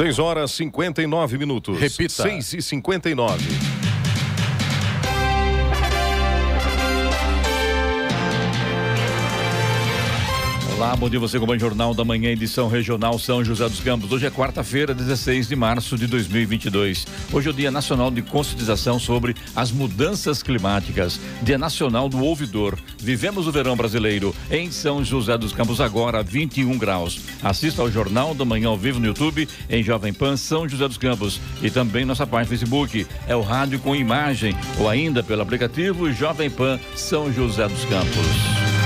6 0.00 0.18
horas 0.18 0.50
59 0.52 1.36
minutos. 1.36 1.78
Repita. 1.78 2.22
6 2.22 2.54
e 2.54 2.62
59. 2.62 3.79
Olá, 10.90 10.96
bom 10.96 11.08
dia 11.08 11.20
você 11.20 11.38
com 11.38 11.46
o 11.46 11.56
Jornal 11.56 11.94
da 11.94 12.04
Manhã, 12.04 12.30
edição 12.30 12.66
regional 12.66 13.16
São 13.16 13.44
José 13.44 13.68
dos 13.68 13.78
Campos. 13.78 14.10
Hoje 14.10 14.26
é 14.26 14.30
quarta-feira, 14.30 14.92
16 14.92 15.46
de 15.46 15.54
março 15.54 15.96
de 15.96 16.08
2022. 16.08 17.06
Hoje 17.32 17.46
é 17.46 17.50
o 17.52 17.54
Dia 17.54 17.70
Nacional 17.70 18.10
de 18.10 18.22
Conscientização 18.22 18.98
sobre 18.98 19.36
as 19.54 19.70
Mudanças 19.70 20.42
Climáticas, 20.42 21.20
Dia 21.44 21.56
Nacional 21.56 22.08
do 22.08 22.18
Ouvidor. 22.24 22.76
Vivemos 22.98 23.46
o 23.46 23.52
verão 23.52 23.76
brasileiro 23.76 24.34
em 24.50 24.72
São 24.72 25.04
José 25.04 25.38
dos 25.38 25.52
Campos 25.52 25.80
agora, 25.80 26.24
21 26.24 26.76
graus. 26.76 27.20
Assista 27.40 27.82
ao 27.82 27.88
Jornal 27.88 28.34
da 28.34 28.44
Manhã 28.44 28.66
ao 28.66 28.76
vivo 28.76 28.98
no 28.98 29.06
YouTube, 29.06 29.48
em 29.68 29.84
Jovem 29.84 30.12
Pan 30.12 30.36
São 30.36 30.68
José 30.68 30.88
dos 30.88 30.98
Campos 30.98 31.40
e 31.62 31.70
também 31.70 32.04
nossa 32.04 32.26
página 32.26 32.48
Facebook. 32.48 33.06
É 33.28 33.36
o 33.36 33.42
rádio 33.42 33.78
com 33.78 33.94
imagem 33.94 34.56
ou 34.76 34.88
ainda 34.88 35.22
pelo 35.22 35.42
aplicativo 35.42 36.10
Jovem 36.10 36.50
Pan 36.50 36.80
São 36.96 37.32
José 37.32 37.68
dos 37.68 37.84
Campos. 37.84 38.79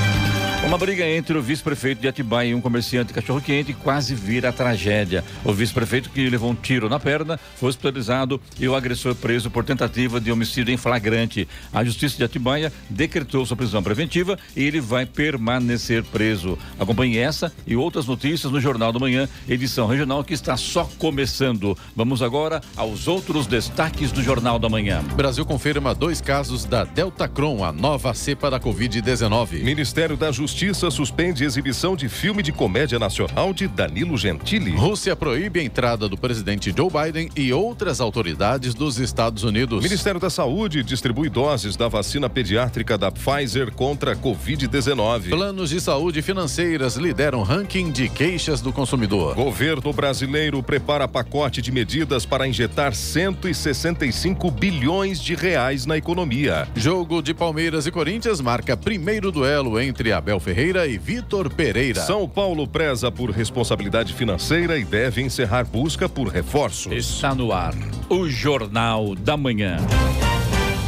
Uma 0.67 0.79
briga 0.79 1.07
entre 1.07 1.37
o 1.37 1.43
vice-prefeito 1.43 2.01
de 2.01 2.09
Atibaia 2.09 2.49
e 2.49 2.55
um 2.55 2.61
comerciante 2.61 3.13
cachorro-quente 3.13 3.75
quase 3.75 4.15
vira 4.15 4.51
tragédia. 4.51 5.23
O 5.45 5.53
vice-prefeito, 5.53 6.09
que 6.09 6.29
levou 6.29 6.51
um 6.51 6.55
tiro 6.55 6.89
na 6.89 6.99
perna, 6.99 7.39
foi 7.57 7.69
hospitalizado 7.69 8.41
e 8.59 8.67
o 8.67 8.75
agressor 8.75 9.15
preso 9.15 9.51
por 9.51 9.63
tentativa 9.63 10.19
de 10.19 10.33
homicídio 10.33 10.73
em 10.73 10.79
flagrante. 10.79 11.47
A 11.71 11.85
Justiça 11.85 12.17
de 12.17 12.25
Atibaia 12.25 12.73
decretou 12.89 13.45
sua 13.45 13.59
prisão 13.59 13.83
preventiva 13.83 14.39
e 14.57 14.65
ele 14.65 14.81
vai 14.81 15.05
permanecer 15.05 16.03
preso. 16.03 16.59
Acompanhe 16.81 17.19
essa 17.19 17.53
e 17.67 17.77
outras 17.77 18.07
notícias 18.07 18.51
no 18.51 18.61
Jornal 18.61 18.91
da 18.91 18.99
Manhã, 18.99 19.29
edição 19.47 19.87
regional 19.87 20.25
que 20.25 20.33
está 20.33 20.57
só 20.57 20.91
começando. 20.99 21.77
Vamos 21.95 22.23
agora 22.23 22.63
aos 22.75 23.07
outros 23.07 23.47
destaques 23.47 24.11
do 24.11 24.23
Jornal 24.23 24.59
da 24.59 24.71
Manhã. 24.71 25.05
Brasil 25.15 25.45
confirma 25.45 25.95
dois 25.95 26.23
casos 26.23 26.65
da 26.65 26.85
Delta 26.85 27.29
Cron, 27.29 27.63
a 27.63 27.71
nova 27.71 28.15
cepa 28.15 28.51
da 28.51 28.59
Covid-19. 28.59 29.63
Ministério 29.63 30.17
da 30.17 30.33
Justiça 30.33 30.54
Justiça 30.55 30.89
suspende 30.89 31.43
exibição 31.43 31.97
de 31.97 32.09
filme 32.09 32.41
de 32.41 32.53
comédia 32.53 32.97
nacional 32.97 33.53
de 33.53 33.67
Danilo 33.67 34.17
Gentili. 34.17 34.71
Rússia 34.71 35.17
proíbe 35.17 35.59
a 35.59 35.65
entrada 35.65 36.09
do 36.09 36.17
presidente 36.17 36.73
Joe 36.75 36.89
Biden 36.89 37.29
e 37.35 37.53
outras 37.53 38.01
autoridades 38.01 38.73
dos 38.73 39.01
Estados 39.01 39.43
Unidos. 39.43 39.83
Ministério 39.83 40.21
da 40.21 40.31
Saúde 40.31 40.85
distribui 40.85 41.29
doses 41.29 41.75
da 41.75 41.89
vacina 41.89 42.31
pediátrica 42.31 42.97
da 42.97 43.11
Pfizer 43.11 43.73
contra 43.73 44.13
a 44.13 44.17
Covid-19. 44.17 45.31
Planos 45.31 45.71
de 45.71 45.81
saúde 45.81 46.23
financeiras 46.23 46.95
lideram 46.95 47.43
ranking 47.43 47.91
de 47.91 48.09
queixas 48.09 48.61
do 48.61 48.73
consumidor. 48.73 49.35
Governo 49.35 49.93
brasileiro 49.93 50.63
prepara 50.63 51.09
pacote 51.09 51.61
de 51.61 51.73
medidas 51.73 52.25
para 52.25 52.47
injetar 52.47 52.95
165 52.95 54.53
bilhões 54.53 55.21
de 55.21 55.35
reais 55.35 55.85
na 55.85 55.97
economia. 55.97 56.69
Jogo 56.77 57.21
de 57.21 57.35
Palmeiras 57.35 57.89
e 57.89 57.91
Corinthians 57.91 58.41
marca 58.41 58.77
primeiro 58.77 59.33
duelo 59.33 59.81
entre 59.81 60.13
Abel 60.13 60.44
Ferreira 60.45 60.87
e 60.87 60.99
Vitor 60.99 61.49
Pereira. 61.49 62.03
São 62.03 62.29
Paulo 62.29 62.69
preza 62.69 63.11
por 63.11 63.31
responsabilidade 63.31 64.13
financeira 64.13 64.77
e 64.79 64.85
deve 64.85 65.23
encerrar 65.23 65.65
busca 65.65 66.07
por 66.07 66.29
reforços. 66.29 66.93
Está 66.93 67.35
no 67.35 67.51
ar 67.51 67.73
o 68.11 68.29
Jornal 68.29 69.15
da 69.15 69.39
Manhã. 69.39 69.79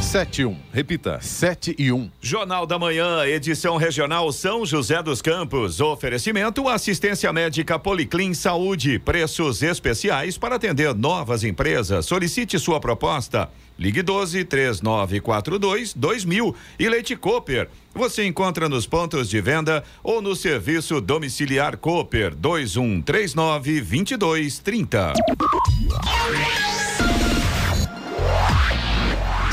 7 0.01 0.41
e 0.41 0.45
1. 0.45 0.57
Repita. 0.71 1.19
7 1.21 1.75
e 1.77 1.91
1. 1.91 2.09
Jornal 2.21 2.65
da 2.65 2.79
Manhã, 2.79 3.25
edição 3.25 3.77
regional 3.77 4.31
São 4.31 4.65
José 4.65 5.01
dos 5.03 5.21
Campos. 5.21 5.81
Oferecimento 5.81 6.67
assistência 6.69 7.31
médica 7.33 7.77
Policlin 7.77 8.33
Saúde. 8.33 8.99
Preços 8.99 9.61
especiais 9.61 10.37
para 10.37 10.55
atender 10.55 10.95
novas 10.95 11.43
empresas. 11.43 12.05
Solicite 12.05 12.57
sua 12.57 12.79
proposta. 12.79 13.49
Ligue 13.77 14.01
12 14.01 14.45
3942 14.45 15.93
2000 15.93 16.55
e 16.79 16.89
Leite 16.89 17.15
Cooper. 17.15 17.69
Você 17.93 18.25
encontra 18.25 18.69
nos 18.69 18.87
pontos 18.87 19.29
de 19.29 19.41
venda 19.41 19.83
ou 20.03 20.21
no 20.21 20.35
serviço 20.35 21.01
domiciliar 21.01 21.77
Cooper 21.77 22.33
2139 22.35 23.81
2230. 23.81 25.13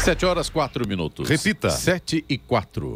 7 0.05 0.27
horas 0.27 0.51
4 0.51 0.87
minutos. 0.87 1.27
Repita. 1.27 1.71
7 1.71 2.27
e 2.29 2.37
4. 2.37 2.95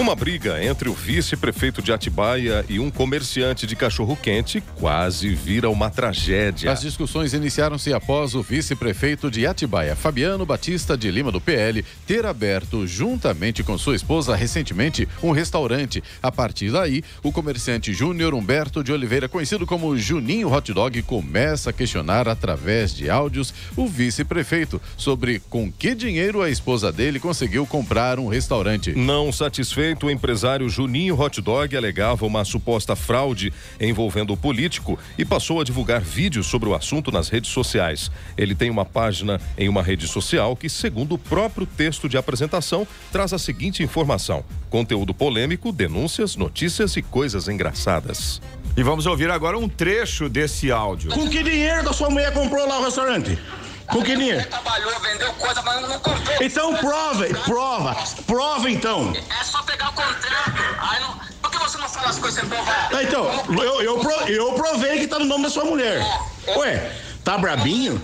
Uma 0.00 0.16
briga 0.16 0.64
entre 0.64 0.88
o 0.88 0.94
vice-prefeito 0.94 1.82
de 1.82 1.92
Atibaia 1.92 2.64
e 2.70 2.80
um 2.80 2.90
comerciante 2.90 3.66
de 3.66 3.76
cachorro-quente 3.76 4.62
quase 4.76 5.34
vira 5.34 5.68
uma 5.68 5.90
tragédia. 5.90 6.72
As 6.72 6.80
discussões 6.80 7.34
iniciaram-se 7.34 7.92
após 7.92 8.34
o 8.34 8.40
vice-prefeito 8.40 9.30
de 9.30 9.46
Atibaia, 9.46 9.94
Fabiano 9.94 10.46
Batista 10.46 10.96
de 10.96 11.10
Lima 11.10 11.30
do 11.30 11.38
PL, 11.38 11.84
ter 12.06 12.24
aberto, 12.24 12.86
juntamente 12.86 13.62
com 13.62 13.76
sua 13.76 13.94
esposa, 13.94 14.34
recentemente, 14.34 15.06
um 15.22 15.32
restaurante. 15.32 16.02
A 16.22 16.32
partir 16.32 16.72
daí, 16.72 17.04
o 17.22 17.30
comerciante 17.30 17.92
Júnior 17.92 18.32
Humberto 18.32 18.82
de 18.82 18.94
Oliveira, 18.94 19.28
conhecido 19.28 19.66
como 19.66 19.98
Juninho 19.98 20.50
Hot 20.50 20.72
Dog, 20.72 21.02
começa 21.02 21.68
a 21.68 21.74
questionar 21.74 22.26
através 22.26 22.94
de 22.94 23.10
áudios 23.10 23.52
o 23.76 23.86
vice-prefeito 23.86 24.80
sobre 24.96 25.40
com 25.50 25.70
que 25.70 25.94
dinheiro 25.94 26.40
a 26.40 26.48
esposa 26.48 26.90
dele 26.90 27.20
conseguiu 27.20 27.66
comprar 27.66 28.18
um 28.18 28.28
restaurante. 28.28 28.94
Não 28.94 29.30
satisfeito 29.30 29.89
o 30.04 30.10
empresário 30.10 30.68
Juninho 30.68 31.20
Hot 31.20 31.40
Dog 31.40 31.76
alegava 31.76 32.26
uma 32.26 32.44
suposta 32.44 32.96
fraude 32.96 33.52
envolvendo 33.80 34.32
o 34.32 34.36
político 34.36 34.98
e 35.18 35.24
passou 35.24 35.60
a 35.60 35.64
divulgar 35.64 36.00
vídeos 36.00 36.46
sobre 36.46 36.68
o 36.68 36.74
assunto 36.74 37.10
nas 37.10 37.28
redes 37.28 37.50
sociais. 37.50 38.10
Ele 38.36 38.54
tem 38.54 38.70
uma 38.70 38.84
página 38.84 39.40
em 39.58 39.68
uma 39.68 39.82
rede 39.82 40.06
social 40.06 40.56
que, 40.56 40.68
segundo 40.68 41.14
o 41.14 41.18
próprio 41.18 41.66
texto 41.66 42.08
de 42.08 42.16
apresentação, 42.16 42.86
traz 43.12 43.32
a 43.32 43.38
seguinte 43.38 43.82
informação: 43.82 44.44
conteúdo 44.68 45.12
polêmico, 45.12 45.72
denúncias, 45.72 46.36
notícias 46.36 46.96
e 46.96 47.02
coisas 47.02 47.48
engraçadas. 47.48 48.40
E 48.76 48.82
vamos 48.82 49.04
ouvir 49.06 49.30
agora 49.30 49.58
um 49.58 49.68
trecho 49.68 50.28
desse 50.28 50.70
áudio. 50.70 51.10
Com 51.10 51.28
que 51.28 51.42
dinheiro 51.42 51.84
da 51.84 51.92
sua 51.92 52.08
mulher 52.08 52.32
comprou 52.32 52.66
lá 52.66 52.78
o 52.78 52.84
restaurante? 52.84 53.38
Que 53.90 54.16
dinheiro? 54.16 54.48
trabalhou, 54.48 54.98
vendeu 55.00 55.32
coisa, 55.34 55.62
mas 55.62 55.80
não 55.88 55.98
comprou. 55.98 56.36
Então 56.40 56.74
prova, 56.76 57.24
prova, 57.44 57.96
prova 58.26 58.70
então. 58.70 59.12
É 59.40 59.44
só 59.44 59.62
pegar 59.62 59.90
o 59.90 59.92
contrato. 59.92 60.52
Aí 60.80 61.00
não... 61.00 61.18
Por 61.42 61.50
que 61.50 61.58
você 61.58 61.78
não 61.78 61.88
fala 61.88 62.08
as 62.10 62.18
coisas 62.18 62.40
sem 62.40 62.48
provar? 62.48 62.88
Ah, 62.94 63.02
Então, 63.02 63.24
eu, 63.62 63.82
eu, 63.82 63.98
pro- 63.98 64.28
eu 64.28 64.52
provei 64.52 64.98
que 65.00 65.06
tá 65.06 65.18
no 65.18 65.24
nome 65.24 65.44
da 65.44 65.50
sua 65.50 65.64
mulher. 65.64 66.00
Ué, 66.56 66.92
tá 67.24 67.36
brabinho? 67.38 68.00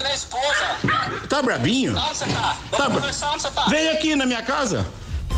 Tá 1.28 1.42
brabinho? 1.42 1.96
Onde 1.96 2.08
você 2.16 2.24
tá? 2.26 2.56
Tá, 2.76 2.88
onde 2.88 3.42
você 3.42 3.50
tá? 3.50 3.64
Vem 3.68 3.88
aqui 3.90 4.16
na 4.16 4.26
minha 4.26 4.42
casa. 4.42 4.86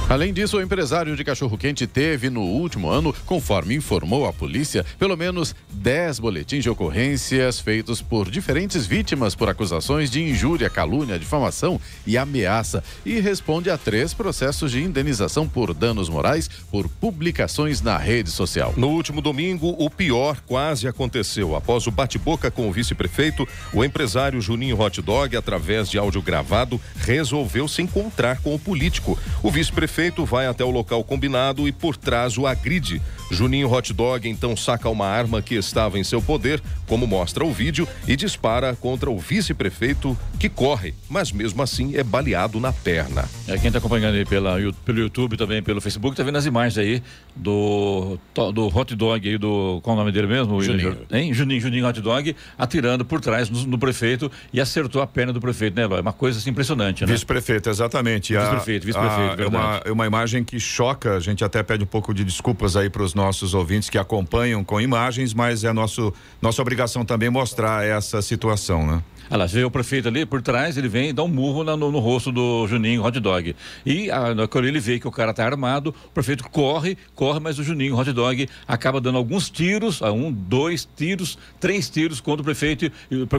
Além 0.09 0.33
disso, 0.33 0.57
o 0.57 0.63
empresário 0.63 1.15
de 1.15 1.23
cachorro-quente 1.23 1.87
teve 1.87 2.31
no 2.31 2.41
último 2.41 2.89
ano, 2.89 3.15
conforme 3.27 3.75
informou 3.75 4.27
a 4.27 4.33
polícia, 4.33 4.83
pelo 4.99 5.19
menos 5.19 5.55
10 5.71 6.19
boletins 6.19 6.63
de 6.63 6.71
ocorrências 6.71 7.61
feitos 7.61 8.01
por 8.01 8.31
diferentes 8.31 8.87
vítimas 8.87 9.35
por 9.35 9.51
acusações 9.51 10.11
de 10.11 10.23
injúria, 10.23 10.71
calúnia, 10.71 11.19
difamação 11.19 11.79
e 12.07 12.17
ameaça 12.17 12.83
e 13.05 13.21
responde 13.21 13.69
a 13.69 13.77
três 13.77 14.15
processos 14.15 14.73
de 14.73 14.83
indenização 14.83 15.47
por 15.47 15.75
danos 15.75 16.09
morais 16.09 16.49
por 16.71 16.89
publicações 16.89 17.83
na 17.83 17.99
rede 17.99 18.31
social. 18.31 18.73
No 18.79 18.89
último 18.89 19.21
domingo, 19.21 19.77
o 19.79 19.91
pior 19.91 20.41
quase 20.47 20.89
aconteceu. 20.89 21.55
Após 21.55 21.87
o 21.87 21.91
bate-boca 21.91 22.51
com 22.51 22.67
o 22.67 22.73
vice-prefeito, 22.73 23.47
o 23.75 23.85
empresário 23.85 24.41
Juninho 24.41 24.81
Hot 24.81 25.03
Dog, 25.03 25.37
através 25.37 25.91
de 25.91 25.99
áudio 25.99 26.23
gravado, 26.23 26.81
resolveu 26.97 27.69
se 27.69 27.83
encontrar 27.83 28.41
com 28.41 28.55
o 28.55 28.59
político. 28.59 29.19
O 29.43 29.51
vice-prefeito 29.51 29.98
vai 30.25 30.47
até 30.47 30.65
o 30.65 30.71
local 30.71 31.03
combinado 31.03 31.67
e 31.67 31.73
por 31.73 31.97
trás 31.97 32.39
o 32.39 32.47
agride. 32.47 33.03
Juninho 33.31 33.71
Hot 33.71 33.93
Dog 33.93 34.29
então 34.29 34.57
saca 34.57 34.89
uma 34.89 35.07
arma 35.07 35.43
que 35.43 35.57
estava 35.57 35.99
em 35.99 36.05
seu 36.05 36.23
poder, 36.23 36.63
como 36.87 37.07
mostra 37.07 37.45
o 37.45 37.53
vídeo, 37.53 37.87
e 38.07 38.15
dispara 38.15 38.77
contra 38.77 39.11
o 39.11 39.19
vice-prefeito 39.19 40.17
que 40.39 40.49
corre, 40.49 40.95
mas 41.09 41.33
mesmo 41.33 41.63
assim 41.63 41.97
é 41.97 42.05
baleado 42.05 42.61
na 42.61 42.73
perna. 42.73 43.29
É, 43.47 43.59
quem 43.59 43.67
está 43.67 43.79
acompanhando 43.79 44.15
aí 44.15 44.25
pela, 44.25 44.57
pelo 44.85 45.01
YouTube 45.01 45.37
também, 45.37 45.63
pelo 45.63 45.81
Facebook, 45.81 46.17
tá 46.17 46.23
vendo 46.23 46.39
as 46.39 46.47
imagens 46.47 46.79
aí 46.79 47.03
do, 47.39 48.19
do 48.53 48.67
hot 48.67 48.95
dog 48.97 49.29
aí, 49.29 49.39
do. 49.39 49.81
Qual 49.83 49.95
o 49.97 49.99
nome 49.99 50.11
dele 50.13 50.27
mesmo? 50.27 50.61
Juninho. 50.61 50.99
Hein? 51.11 51.33
Juninho, 51.33 51.61
Juninho 51.61 51.87
Hot 51.87 52.01
Dog, 52.01 52.35
atirando 52.59 53.05
por 53.05 53.21
trás 53.21 53.49
no, 53.49 53.65
no 53.67 53.79
prefeito 53.79 54.31
e 54.53 54.61
acertou 54.61 55.01
a 55.01 55.07
perna 55.07 55.33
do 55.33 55.41
prefeito, 55.41 55.77
né, 55.77 55.83
Eloy? 55.85 56.01
Uma 56.01 56.13
coisa 56.13 56.39
assim 56.39 56.51
impressionante, 56.51 57.07
né? 57.07 57.13
Vice-prefeito, 57.13 57.71
exatamente. 57.71 58.35
Vice-prefeito, 58.35 58.87
vice-prefeito, 58.87 59.43
é 59.43 59.47
uma- 59.47 59.71
verdade. 59.73 59.91
uma 59.93 60.07
imagem 60.07 60.43
que 60.45 60.59
choca. 60.59 61.15
A 61.17 61.21
gente 61.21 61.45
até 61.45 61.63
pede 61.63 61.85
um 61.85 61.87
pouco 61.87 62.13
de 62.13 62.25
desculpas 62.25 62.77
aí 62.77 62.91
para 62.91 63.03
os 63.03 63.15
nossos 63.15 63.55
ouvintes 63.55 63.89
que 63.89 63.99
acompanham 63.99 64.65
com 64.65 64.81
imagens, 64.81 65.33
mas 65.33 65.63
é 65.65 65.73
nosso, 65.73 66.13
nossa 66.43 66.61
obrigação 66.61 67.05
também 67.05 67.31
mostrar 67.31 67.85
essa 67.87 68.21
situação, 68.21 68.87
né? 68.87 69.03
Lá, 69.31 69.47
vê 69.47 69.65
o 69.65 69.71
prefeito 69.71 70.09
ali 70.09 70.25
por 70.25 70.41
trás, 70.41 70.77
ele 70.77 70.89
vem 70.89 71.11
e 71.11 71.13
dá 71.13 71.23
um 71.23 71.29
murro 71.29 71.63
no, 71.63 71.77
no, 71.77 71.99
rosto 71.99 72.33
do 72.33 72.67
Juninho 72.67 73.05
Hot 73.05 73.19
Dog. 73.21 73.55
E 73.85 74.11
a, 74.11 74.47
quando 74.49 74.67
ele 74.67 74.81
vê 74.81 74.99
que 74.99 75.07
o 75.07 75.11
cara 75.11 75.35
tá 75.35 75.45
armado, 75.45 75.95
o 76.07 76.11
prefeito 76.11 76.49
corre, 76.51 76.97
corre, 77.15 77.39
mas 77.39 77.59
o 77.59 77.63
Juninho 77.63 77.97
Hot 77.97 78.11
Dog 78.13 78.49
acaba 78.67 79.01
dando 79.01 79.19
alguns 79.19 79.51
tiros, 79.51 80.01
um, 80.01 80.33
dois 80.33 80.89
tiros, 80.97 81.39
três 81.61 81.91
tiros 81.91 82.21
contra 82.21 82.43
o 82.43 82.45
prefeito, 82.45 82.91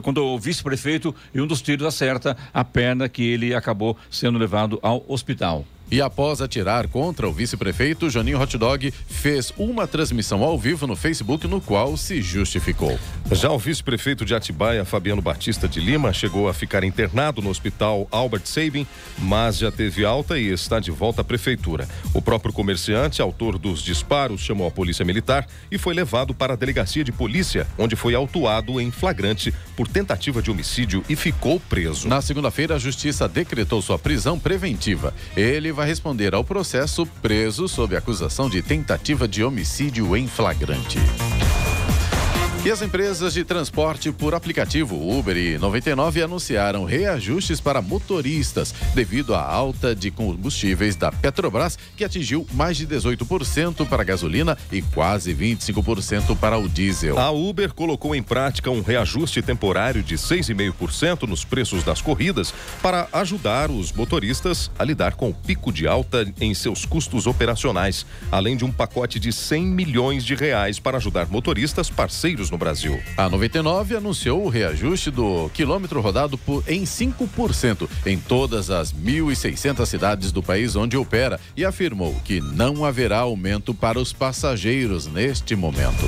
contra 0.03 0.21
o 0.21 0.37
vice-prefeito, 0.37 1.13
e 1.33 1.41
um 1.41 1.47
dos 1.47 1.61
tiros 1.61 1.87
acerta 1.87 2.37
a 2.53 2.63
perna 2.63 3.09
que 3.09 3.23
ele 3.23 3.55
acabou 3.55 3.97
sendo 4.09 4.37
levado 4.37 4.79
ao 4.81 5.03
hospital. 5.07 5.65
E 5.91 6.01
após 6.01 6.39
atirar 6.39 6.87
contra 6.87 7.27
o 7.27 7.33
vice-prefeito, 7.33 8.09
Janinho 8.09 8.39
Hot 8.39 8.57
Dog 8.57 8.93
fez 9.07 9.51
uma 9.57 9.87
transmissão 9.87 10.43
ao 10.43 10.57
vivo 10.57 10.85
no 10.85 10.95
Facebook 10.95 11.47
no 11.47 11.59
qual 11.59 11.97
se 11.97 12.21
justificou. 12.21 12.99
Já 13.31 13.49
o 13.49 13.57
vice-prefeito 13.57 14.23
de 14.23 14.35
Atibaia, 14.35 14.85
Fabiano 14.85 15.21
Batista 15.21 15.67
de 15.67 15.79
Lima, 15.79 16.13
chegou 16.13 16.47
a 16.47 16.53
ficar 16.53 16.83
internado 16.83 17.41
no 17.41 17.49
hospital 17.49 18.07
Albert 18.11 18.45
Sabin, 18.45 18.85
mas 19.17 19.57
já 19.57 19.71
teve 19.71 20.05
alta 20.05 20.37
e 20.37 20.51
está 20.51 20.79
de 20.79 20.91
volta 20.91 21.21
à 21.21 21.23
prefeitura. 21.23 21.87
O 22.13 22.21
próprio 22.21 22.53
comerciante, 22.53 23.21
autor 23.21 23.57
dos 23.57 23.81
disparos, 23.81 24.41
chamou 24.41 24.67
a 24.67 24.71
polícia 24.71 25.03
militar 25.03 25.47
e 25.71 25.77
foi 25.77 25.95
levado 25.95 26.33
para 26.33 26.53
a 26.53 26.55
delegacia 26.55 27.03
de 27.03 27.11
polícia, 27.11 27.65
onde 27.77 27.95
foi 27.95 28.13
autuado 28.13 28.79
em 28.79 28.91
flagrante 28.91 29.51
por 29.75 29.87
tentativa 29.87 30.41
de 30.41 30.51
homicídio 30.51 31.03
e 31.09 31.15
ficou 31.15 31.59
preso. 31.59 32.07
Na 32.07 32.21
segunda-feira, 32.21 32.75
a 32.75 32.79
justiça 32.79 33.27
decretou 33.27 33.81
sua 33.81 33.97
prisão 33.97 34.37
preventiva. 34.37 35.13
Ele 35.35 35.71
vai 35.79 35.87
responder 35.87 36.35
ao 36.35 36.43
processo 36.43 37.05
preso 37.21 37.65
sob 37.65 37.95
acusação 37.95 38.49
de 38.49 38.61
tentativa 38.61 39.25
de 39.25 39.45
homicídio 39.45 40.13
em 40.17 40.27
flagrante. 40.27 40.99
E 42.65 42.69
as 42.69 42.81
empresas 42.81 43.33
de 43.33 43.45
transporte 43.45 44.11
por 44.11 44.35
aplicativo 44.35 45.17
Uber 45.17 45.37
e 45.37 45.57
99 45.57 46.21
anunciaram 46.21 46.83
reajustes 46.83 47.61
para 47.61 47.81
motoristas 47.81 48.75
devido 48.93 49.33
à 49.33 49.41
alta 49.41 49.95
de 49.95 50.11
combustíveis 50.11 50.97
da 50.97 51.09
Petrobras, 51.09 51.79
que 51.95 52.03
atingiu 52.03 52.45
mais 52.51 52.75
de 52.75 52.85
18% 52.85 53.87
para 53.87 54.01
a 54.01 54.05
gasolina 54.05 54.57
e 54.73 54.81
quase 54.81 55.33
25% 55.33 56.37
para 56.37 56.57
o 56.57 56.67
diesel. 56.67 57.17
A 57.17 57.31
Uber 57.31 57.73
colocou 57.73 58.13
em 58.13 58.21
prática 58.21 58.69
um 58.69 58.81
reajuste 58.81 59.41
temporário 59.41 60.03
de 60.03 60.15
6,5% 60.15 61.23
nos 61.29 61.45
preços 61.45 61.81
das 61.81 62.01
corridas 62.01 62.53
para 62.81 63.07
ajudar 63.13 63.71
os 63.71 63.93
motoristas 63.93 64.69
a 64.77 64.83
lidar 64.83 65.15
com 65.15 65.29
o 65.29 65.33
pico 65.33 65.71
de 65.71 65.87
alta 65.87 66.27
em 66.41 66.53
seus 66.53 66.83
custos 66.83 67.25
operacionais, 67.25 68.05
além 68.29 68.57
de 68.57 68.65
um 68.65 68.71
pacote 68.71 69.17
de 69.17 69.31
100 69.31 69.65
milhões 69.65 70.25
de 70.25 70.35
reais 70.35 70.77
para 70.77 70.97
ajudar 70.97 71.25
motoristas 71.29 71.89
parceiros 71.89 72.48
no 72.51 72.57
Brasil. 72.57 72.99
A 73.17 73.29
99 73.29 73.95
anunciou 73.95 74.45
o 74.45 74.49
reajuste 74.49 75.11
do 75.11 75.49
quilômetro 75.53 76.01
rodado 76.01 76.37
por, 76.37 76.63
em 76.67 76.83
5% 76.83 77.89
em 78.05 78.17
todas 78.17 78.69
as 78.69 78.93
1.600 78.93 79.85
cidades 79.85 80.31
do 80.31 80.43
país 80.43 80.75
onde 80.75 80.97
opera 80.97 81.39
e 81.55 81.65
afirmou 81.65 82.13
que 82.23 82.41
não 82.41 82.85
haverá 82.85 83.19
aumento 83.19 83.73
para 83.73 83.99
os 83.99 84.13
passageiros 84.13 85.07
neste 85.07 85.55
momento. 85.55 86.05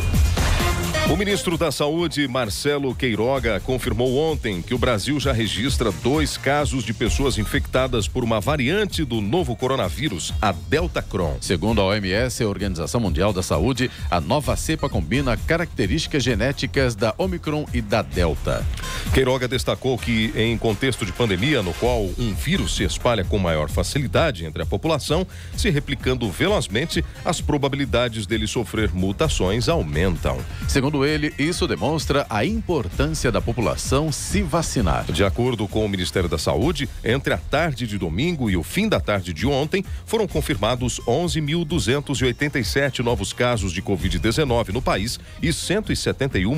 O 1.10 1.18
ministro 1.18 1.58
da 1.58 1.72
Saúde, 1.72 2.26
Marcelo 2.26 2.96
Queiroga, 2.96 3.60
confirmou 3.60 4.18
ontem 4.18 4.62
que 4.62 4.74
o 4.74 4.78
Brasil 4.78 5.20
já 5.20 5.34
registra 5.34 5.92
dois 5.92 6.38
casos 6.38 6.86
de 6.86 6.94
pessoas 6.94 7.38
infectadas 7.38 8.08
por 8.08 8.24
uma 8.24 8.40
variante 8.40 9.04
do 9.04 9.20
novo 9.20 9.54
coronavírus, 9.56 10.34
a 10.42 10.54
Delta 10.54 11.02
Cron. 11.02 11.36
Segundo 11.42 11.82
a 11.82 11.86
OMS, 11.86 12.42
a 12.42 12.48
Organização 12.48 13.02
Mundial 13.02 13.34
da 13.34 13.44
Saúde, 13.44 13.92
a 14.10 14.22
nova 14.22 14.56
cepa 14.56 14.88
combina 14.88 15.36
características 15.36 16.24
genéticas 16.24 16.96
da 16.96 17.14
Omicron 17.18 17.66
e 17.74 17.82
da 17.82 18.02
Delta. 18.02 18.66
Queiroga 19.14 19.50
destacou 19.50 19.98
que, 19.98 20.32
em 20.34 20.58
contexto 20.58 21.06
de 21.06 21.12
pandemia, 21.12 21.62
no 21.62 21.74
qual 21.74 22.04
um 22.18 22.34
vírus 22.34 22.76
se 22.76 22.84
espalha 22.84 23.26
com 23.26 23.38
maior 23.38 23.70
facilidade 23.70 24.46
entre 24.46 24.64
a 24.64 24.66
população, 24.66 25.28
se 25.58 25.70
replicando 25.70 26.32
velozmente, 26.32 27.04
as 27.26 27.42
probabilidades 27.42 28.26
dele 28.26 28.48
sofrer 28.48 28.94
mutações 28.94 29.68
aumentam. 29.68 30.38
Segundo 30.70 30.91
ele, 31.06 31.34
isso 31.40 31.68
demonstra 31.68 32.26
a 32.30 32.46
importância 32.46 33.32
da 33.32 33.42
população 33.42 34.12
se 34.12 34.42
vacinar. 34.42 35.12
De 35.12 35.24
acordo 35.24 35.68
com 35.68 35.86
o 35.86 35.90
Ministério 35.90 36.28
da 36.30 36.38
Saúde, 36.38 36.88
entre 37.04 37.34
a 37.34 37.38
tarde 37.38 37.88
de 37.88 37.98
domingo 37.98 38.50
e 38.50 38.58
o 38.58 38.64
fim 38.64 38.88
da 38.88 39.00
tarde 39.00 39.34
de 39.34 39.48
ontem, 39.48 39.84
foram 40.06 40.28
confirmados 40.28 41.00
11.287 41.08 43.00
novos 43.00 43.34
casos 43.34 43.72
de 43.72 43.82
Covid-19 43.82 44.70
no 44.70 44.82
país 44.82 45.20
e 45.42 45.54
171 45.54 46.52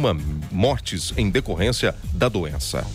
mortes 0.51 1.13
em 1.15 1.29
decorrência 1.29 1.95
da 2.13 2.27
doença. 2.27 2.86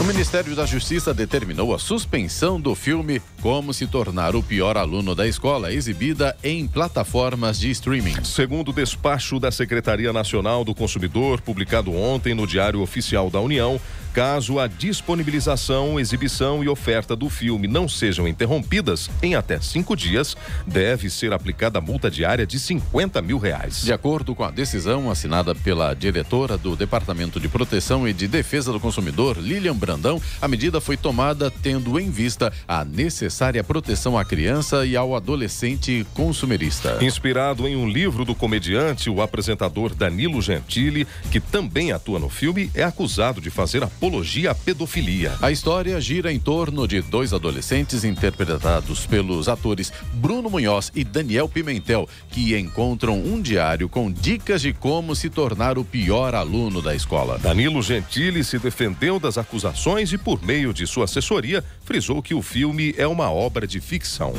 O 0.00 0.04
Ministério 0.04 0.56
da 0.56 0.66
Justiça 0.66 1.14
determinou 1.14 1.72
a 1.72 1.78
suspensão 1.78 2.60
do 2.60 2.74
filme 2.74 3.22
Como 3.40 3.72
se 3.72 3.86
tornar 3.86 4.34
o 4.34 4.42
pior 4.42 4.76
aluno 4.76 5.14
da 5.14 5.26
escola, 5.26 5.72
exibida 5.72 6.36
em 6.42 6.66
plataformas 6.66 7.60
de 7.60 7.70
streaming. 7.70 8.24
Segundo 8.24 8.70
o 8.70 8.74
despacho 8.74 9.38
da 9.38 9.52
Secretaria 9.52 10.12
Nacional 10.12 10.64
do 10.64 10.74
Consumidor, 10.74 11.40
publicado 11.40 11.94
ontem 11.94 12.34
no 12.34 12.44
Diário 12.44 12.80
Oficial 12.80 13.30
da 13.30 13.40
União, 13.40 13.80
Caso 14.14 14.60
a 14.60 14.68
disponibilização, 14.68 15.98
exibição 15.98 16.62
e 16.62 16.68
oferta 16.68 17.16
do 17.16 17.28
filme 17.28 17.66
não 17.66 17.88
sejam 17.88 18.28
interrompidas 18.28 19.10
em 19.20 19.34
até 19.34 19.60
cinco 19.60 19.96
dias, 19.96 20.36
deve 20.64 21.10
ser 21.10 21.32
aplicada 21.32 21.80
multa 21.80 22.08
diária 22.08 22.46
de 22.46 22.60
50 22.60 23.20
mil 23.20 23.38
reais. 23.38 23.82
De 23.82 23.92
acordo 23.92 24.32
com 24.32 24.44
a 24.44 24.52
decisão 24.52 25.10
assinada 25.10 25.52
pela 25.52 25.92
diretora 25.94 26.56
do 26.56 26.76
Departamento 26.76 27.40
de 27.40 27.48
Proteção 27.48 28.06
e 28.06 28.12
de 28.12 28.28
Defesa 28.28 28.72
do 28.72 28.78
Consumidor, 28.78 29.36
Lilian 29.36 29.74
Brandão, 29.74 30.22
a 30.40 30.46
medida 30.46 30.80
foi 30.80 30.96
tomada 30.96 31.50
tendo 31.50 31.98
em 31.98 32.08
vista 32.08 32.52
a 32.68 32.84
necessária 32.84 33.64
proteção 33.64 34.16
à 34.16 34.24
criança 34.24 34.86
e 34.86 34.96
ao 34.96 35.16
adolescente 35.16 36.06
consumerista. 36.14 37.04
Inspirado 37.04 37.66
em 37.66 37.74
um 37.74 37.88
livro 37.88 38.24
do 38.24 38.32
comediante, 38.32 39.10
o 39.10 39.20
apresentador 39.20 39.92
Danilo 39.92 40.40
Gentili, 40.40 41.04
que 41.32 41.40
também 41.40 41.90
atua 41.90 42.20
no 42.20 42.28
filme, 42.28 42.70
é 42.74 42.84
acusado 42.84 43.40
de 43.40 43.50
fazer 43.50 43.82
a 43.82 43.88
apologia 44.04 44.50
à 44.50 44.54
pedofilia. 44.54 45.32
A 45.40 45.50
história 45.50 45.98
gira 45.98 46.30
em 46.30 46.38
torno 46.38 46.86
de 46.86 47.00
dois 47.00 47.32
adolescentes 47.32 48.04
interpretados 48.04 49.06
pelos 49.06 49.48
atores 49.48 49.90
Bruno 50.12 50.50
Munhoz 50.50 50.92
e 50.94 51.02
Daniel 51.02 51.48
Pimentel, 51.48 52.06
que 52.28 52.54
encontram 52.54 53.18
um 53.18 53.40
diário 53.40 53.88
com 53.88 54.12
dicas 54.12 54.60
de 54.60 54.74
como 54.74 55.16
se 55.16 55.30
tornar 55.30 55.78
o 55.78 55.84
pior 55.86 56.34
aluno 56.34 56.82
da 56.82 56.94
escola. 56.94 57.38
Danilo 57.38 57.80
Gentili 57.80 58.44
se 58.44 58.58
defendeu 58.58 59.18
das 59.18 59.38
acusações 59.38 60.12
e, 60.12 60.18
por 60.18 60.44
meio 60.44 60.74
de 60.74 60.86
sua 60.86 61.04
assessoria, 61.04 61.64
frisou 61.82 62.22
que 62.22 62.34
o 62.34 62.42
filme 62.42 62.94
é 62.98 63.06
uma 63.06 63.30
obra 63.30 63.66
de 63.66 63.80
ficção. 63.80 64.34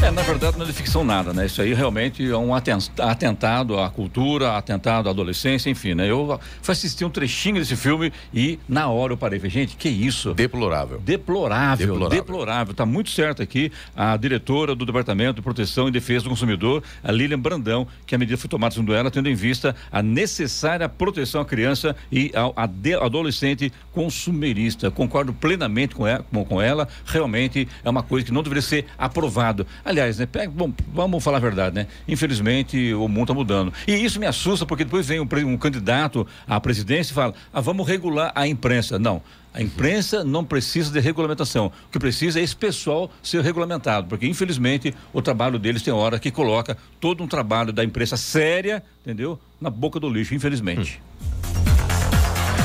É, 0.00 0.12
na 0.12 0.22
verdade, 0.22 0.56
não 0.56 0.64
é 0.64 0.68
de 0.68 0.72
ficção 0.72 1.02
nada, 1.02 1.32
né? 1.32 1.46
Isso 1.46 1.60
aí 1.60 1.74
realmente 1.74 2.24
é 2.24 2.36
um 2.36 2.54
atentado 2.54 3.80
à 3.80 3.90
cultura, 3.90 4.56
atentado 4.56 5.08
à 5.08 5.10
adolescência, 5.10 5.68
enfim, 5.68 5.94
né? 5.94 6.08
Eu 6.08 6.38
fui 6.62 6.70
assistir 6.70 7.04
um 7.04 7.10
trechinho 7.10 7.56
desse 7.56 7.74
filme 7.74 8.12
e, 8.32 8.60
na 8.68 8.88
hora, 8.88 9.07
hora 9.08 9.14
eu 9.14 9.16
parei 9.16 9.38
falei, 9.38 9.50
gente, 9.50 9.76
que 9.76 9.88
isso? 9.88 10.34
Deplorável. 10.34 11.00
Deplorável, 11.00 11.86
deplorável. 11.86 12.18
Deplorável. 12.18 12.74
Tá 12.74 12.86
muito 12.86 13.10
certo 13.10 13.42
aqui 13.42 13.72
a 13.96 14.16
diretora 14.16 14.74
do 14.74 14.84
Departamento 14.84 15.36
de 15.36 15.42
Proteção 15.42 15.88
e 15.88 15.90
Defesa 15.90 16.24
do 16.24 16.30
Consumidor, 16.30 16.82
a 17.02 17.10
Lilian 17.10 17.38
Brandão, 17.38 17.86
que 18.06 18.14
a 18.14 18.18
medida 18.18 18.36
foi 18.36 18.48
tomada 18.48 18.74
segundo 18.74 18.94
ela, 18.94 19.10
tendo 19.10 19.28
em 19.28 19.34
vista 19.34 19.74
a 19.90 20.02
necessária 20.02 20.88
proteção 20.88 21.40
à 21.40 21.44
criança 21.44 21.96
e 22.12 22.32
ao 22.34 22.54
adolescente 23.04 23.72
consumerista. 23.92 24.90
Concordo 24.90 25.32
plenamente 25.32 25.94
com 25.94 26.06
ela, 26.06 26.24
com 26.48 26.60
ela, 26.60 26.88
realmente 27.06 27.68
é 27.84 27.90
uma 27.90 28.02
coisa 28.02 28.26
que 28.26 28.32
não 28.32 28.42
deveria 28.42 28.62
ser 28.62 28.86
aprovado. 28.96 29.66
Aliás, 29.84 30.18
né, 30.18 30.26
pega, 30.26 30.50
bom, 30.50 30.72
vamos 30.92 31.22
falar 31.22 31.38
a 31.38 31.40
verdade, 31.40 31.74
né? 31.74 31.86
Infelizmente 32.06 32.92
o 32.94 33.08
mundo 33.08 33.22
está 33.22 33.34
mudando. 33.34 33.72
E 33.86 33.92
isso 33.92 34.20
me 34.20 34.26
assusta 34.26 34.66
porque 34.66 34.84
depois 34.84 35.06
vem 35.06 35.20
um, 35.20 35.28
um 35.46 35.56
candidato 35.56 36.26
à 36.46 36.60
presidência 36.60 37.12
e 37.12 37.14
fala: 37.14 37.34
ah, 37.52 37.60
vamos 37.60 37.86
regular 37.86 38.32
a 38.34 38.46
imprensa. 38.46 38.97
Não. 38.98 39.22
A 39.52 39.62
imprensa 39.62 40.22
não 40.22 40.44
precisa 40.44 40.92
de 40.92 41.00
regulamentação. 41.00 41.66
O 41.66 41.90
que 41.90 41.98
precisa 41.98 42.38
é 42.38 42.42
esse 42.42 42.54
pessoal 42.54 43.10
ser 43.22 43.42
regulamentado, 43.42 44.06
porque 44.06 44.26
infelizmente 44.26 44.94
o 45.12 45.20
trabalho 45.20 45.58
deles 45.58 45.82
tem 45.82 45.92
hora 45.92 46.18
que 46.18 46.30
coloca 46.30 46.76
todo 47.00 47.24
um 47.24 47.26
trabalho 47.26 47.72
da 47.72 47.82
imprensa 47.82 48.16
séria, 48.16 48.82
entendeu? 49.02 49.38
Na 49.60 49.70
boca 49.70 49.98
do 49.98 50.08
lixo, 50.08 50.34
infelizmente. 50.34 51.00
Hum. 51.34 51.37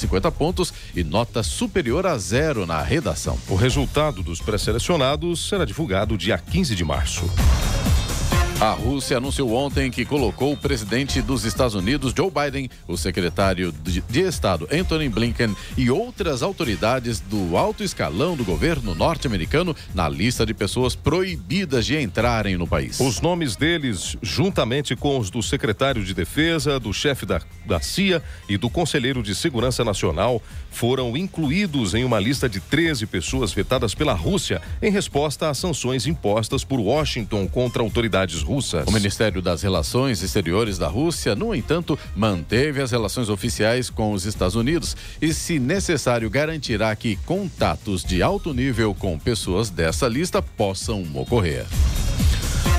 450 0.08 0.32
pontos 0.32 0.74
e 0.96 1.04
nota 1.04 1.44
superior 1.44 2.06
a 2.06 2.18
zero 2.18 2.66
na 2.66 2.82
redação. 2.82 3.38
O 3.48 3.56
resultado 3.56 4.24
dos 4.24 4.40
pré-selecionados 4.40 5.48
será 5.48 5.66
divulgado 5.66 6.18
dia 6.18 6.38
15 6.38 6.76
de 6.76 6.86
março. 6.86 7.30
A 8.62 8.72
Rússia 8.72 9.16
anunciou 9.16 9.54
ontem 9.54 9.90
que 9.90 10.04
colocou 10.04 10.52
o 10.52 10.58
presidente 10.58 11.22
dos 11.22 11.46
Estados 11.46 11.76
Unidos, 11.76 12.14
Joe 12.14 12.30
Biden, 12.30 12.70
o 12.90 12.98
secretário 12.98 13.72
de, 13.72 14.20
Estado, 14.20 14.68
Anthony 14.70 15.08
Blinken, 15.08 15.56
e 15.78 15.90
outras 15.90 16.44
autoridades 16.44 17.22
do 17.22 17.56
alto 17.56 17.86
escalão 17.86 18.36
do 18.36 18.44
governo 18.44 18.94
norte-americano 18.94 19.74
na 19.96 20.10
lista 20.10 20.46
de 20.46 20.54
pessoas 20.54 20.94
proibidas 20.94 21.86
de 21.86 21.98
entrarem 22.02 22.58
no 22.58 22.68
país. 22.68 23.00
Os 23.00 23.22
nomes 23.22 23.56
deles, 23.56 24.18
juntamente 24.22 24.94
com 24.94 25.18
os 25.18 25.30
do 25.30 25.42
secretário 25.42 26.04
de 26.04 26.14
Defesa, 26.14 26.78
do 26.82 26.92
chefe 26.92 27.26
da, 27.26 27.42
da 27.66 27.80
CIA 27.80 28.22
e 28.50 28.58
do 28.58 28.70
conselheiro 28.70 29.24
de 29.24 29.34
Segurança 29.36 29.86
Nacional, 29.86 30.44
foram 30.70 31.16
incluídos 31.16 31.96
em 31.96 32.04
uma 32.04 32.20
lista 32.20 32.50
de 32.50 32.60
13 32.60 33.06
pessoas 33.06 33.54
vetadas 33.54 33.96
pela 33.96 34.12
Rússia 34.12 34.62
em 34.82 34.92
resposta 34.92 35.50
às 35.50 35.58
sanções 35.58 36.06
impostas 36.06 36.66
por 36.66 36.82
Washington 36.82 37.48
contra 37.48 37.82
autoridades 37.82 38.42
russas. 38.42 38.49
O 38.88 38.92
Ministério 38.92 39.42
das 39.42 39.62
Relações 39.62 40.24
Exteriores 40.24 40.78
da 40.78 40.88
Rússia, 40.88 41.36
no 41.36 41.54
entanto, 41.54 41.98
manteve 42.16 42.82
as 42.82 42.92
relações 42.92 43.30
oficiais 43.30 43.90
com 43.90 44.12
os 44.12 44.26
Estados 44.26 44.56
Unidos 44.56 44.98
e, 45.22 45.34
se 45.34 45.60
necessário, 45.60 46.30
garantirá 46.30 46.96
que 46.96 47.16
contatos 47.26 48.04
de 48.04 48.24
alto 48.24 48.54
nível 48.54 48.96
com 48.96 49.20
pessoas 49.20 49.70
dessa 49.70 50.08
lista 50.08 50.42
possam 50.42 51.06
ocorrer. 51.14 51.66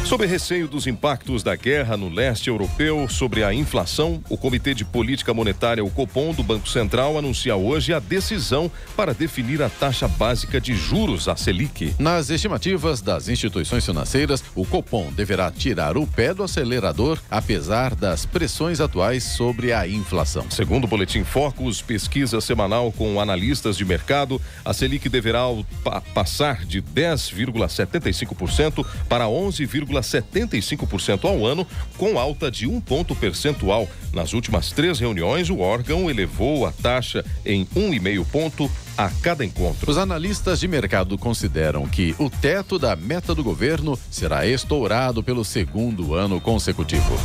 Sob 0.04 0.26
receio 0.26 0.66
dos 0.66 0.88
impactos 0.88 1.44
da 1.44 1.54
guerra 1.54 1.96
no 1.96 2.08
leste 2.08 2.48
europeu 2.48 3.08
sobre 3.08 3.44
a 3.44 3.54
inflação, 3.54 4.20
o 4.28 4.36
Comitê 4.36 4.74
de 4.74 4.84
Política 4.84 5.32
Monetária, 5.32 5.84
o 5.84 5.90
Copom, 5.90 6.34
do 6.34 6.42
Banco 6.42 6.68
Central, 6.68 7.16
anuncia 7.16 7.54
hoje 7.54 7.94
a 7.94 8.00
decisão 8.00 8.68
para 8.96 9.14
definir 9.14 9.62
a 9.62 9.68
taxa 9.68 10.08
básica 10.08 10.60
de 10.60 10.74
juros, 10.74 11.28
a 11.28 11.36
Selic. 11.36 11.94
Nas 11.96 12.28
estimativas 12.28 13.00
das 13.00 13.28
instituições 13.28 13.86
financeiras, 13.86 14.42
o 14.56 14.66
Copom 14.66 15.12
deverá 15.12 15.48
tirar 15.52 15.96
o 15.96 16.04
pé 16.04 16.34
do 16.34 16.42
acelerador, 16.42 17.20
apesar 17.30 17.94
das 17.94 18.26
pressões 18.26 18.80
atuais 18.80 19.22
sobre 19.22 19.72
a 19.72 19.86
inflação. 19.86 20.50
Segundo 20.50 20.84
o 20.84 20.88
Boletim 20.88 21.22
Focus, 21.22 21.80
pesquisa 21.80 22.40
semanal 22.40 22.90
com 22.90 23.20
analistas 23.20 23.76
de 23.76 23.84
mercado, 23.84 24.42
a 24.64 24.72
Selic 24.72 25.08
deverá 25.08 25.44
passar 26.12 26.64
de 26.64 26.82
10,75% 26.82 28.84
para 29.08 29.26
11,75%. 29.26 29.89
75% 29.98 31.24
ao 31.24 31.44
ano, 31.44 31.66
com 31.96 32.16
alta 32.16 32.48
de 32.50 32.68
um 32.68 32.80
ponto 32.80 33.16
percentual. 33.16 33.88
Nas 34.12 34.32
últimas 34.32 34.70
três 34.70 35.00
reuniões, 35.00 35.50
o 35.50 35.58
órgão 35.58 36.08
elevou 36.08 36.64
a 36.64 36.70
taxa 36.70 37.24
em 37.44 37.66
um 37.74 37.92
e 37.92 37.98
meio 37.98 38.24
ponto 38.24 38.70
a 38.96 39.10
cada 39.22 39.44
encontro. 39.44 39.90
Os 39.90 39.98
analistas 39.98 40.60
de 40.60 40.68
mercado 40.68 41.18
consideram 41.18 41.86
que 41.86 42.14
o 42.18 42.30
teto 42.30 42.78
da 42.78 42.94
meta 42.94 43.34
do 43.34 43.42
governo 43.42 43.98
será 44.10 44.46
estourado 44.46 45.22
pelo 45.22 45.44
segundo 45.44 46.14
ano 46.14 46.40
consecutivo. 46.40 47.18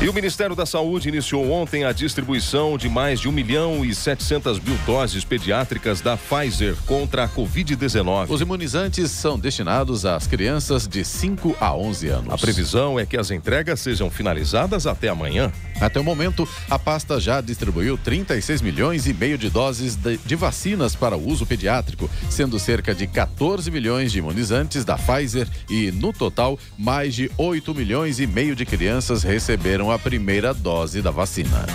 E 0.00 0.08
o 0.08 0.14
Ministério 0.14 0.54
da 0.54 0.64
Saúde 0.64 1.08
iniciou 1.08 1.50
ontem 1.50 1.82
a 1.82 1.90
distribuição 1.90 2.78
de 2.78 2.88
mais 2.88 3.18
de 3.18 3.28
1 3.28 3.32
milhão 3.32 3.84
e 3.84 3.92
700 3.92 4.60
mil 4.60 4.76
doses 4.86 5.24
pediátricas 5.24 6.00
da 6.00 6.16
Pfizer 6.16 6.76
contra 6.86 7.24
a 7.24 7.28
Covid-19. 7.28 8.30
Os 8.30 8.40
imunizantes 8.40 9.10
são 9.10 9.36
destinados 9.36 10.06
às 10.06 10.24
crianças 10.28 10.86
de 10.86 11.04
5 11.04 11.56
a 11.60 11.74
11 11.74 12.08
anos. 12.10 12.32
A 12.32 12.38
previsão 12.38 12.96
é 12.96 13.04
que 13.04 13.16
as 13.16 13.32
entregas 13.32 13.80
sejam 13.80 14.08
finalizadas 14.08 14.86
até 14.86 15.08
amanhã. 15.08 15.50
Até 15.80 15.98
o 15.98 16.04
momento, 16.04 16.48
a 16.70 16.78
pasta 16.78 17.18
já 17.18 17.40
distribuiu 17.40 17.98
36 17.98 18.62
milhões 18.62 19.08
e 19.08 19.12
meio 19.12 19.36
de 19.36 19.50
doses 19.50 19.96
de, 19.96 20.16
de 20.18 20.36
vacinas 20.36 20.94
para 20.94 21.16
o 21.16 21.28
uso 21.28 21.44
pediátrico, 21.44 22.08
sendo 22.30 22.56
cerca 22.60 22.94
de 22.94 23.08
14 23.08 23.68
milhões 23.68 24.12
de 24.12 24.20
imunizantes 24.20 24.84
da 24.84 24.96
Pfizer 24.96 25.48
e, 25.68 25.90
no 25.90 26.12
total, 26.12 26.56
mais 26.78 27.16
de 27.16 27.28
8 27.36 27.74
milhões 27.74 28.20
e 28.20 28.28
meio 28.28 28.54
de 28.54 28.64
crianças 28.64 29.24
receberam 29.24 29.87
a 29.92 29.98
primeira 29.98 30.52
dose 30.52 31.00
da 31.00 31.10
vacina. 31.10 31.66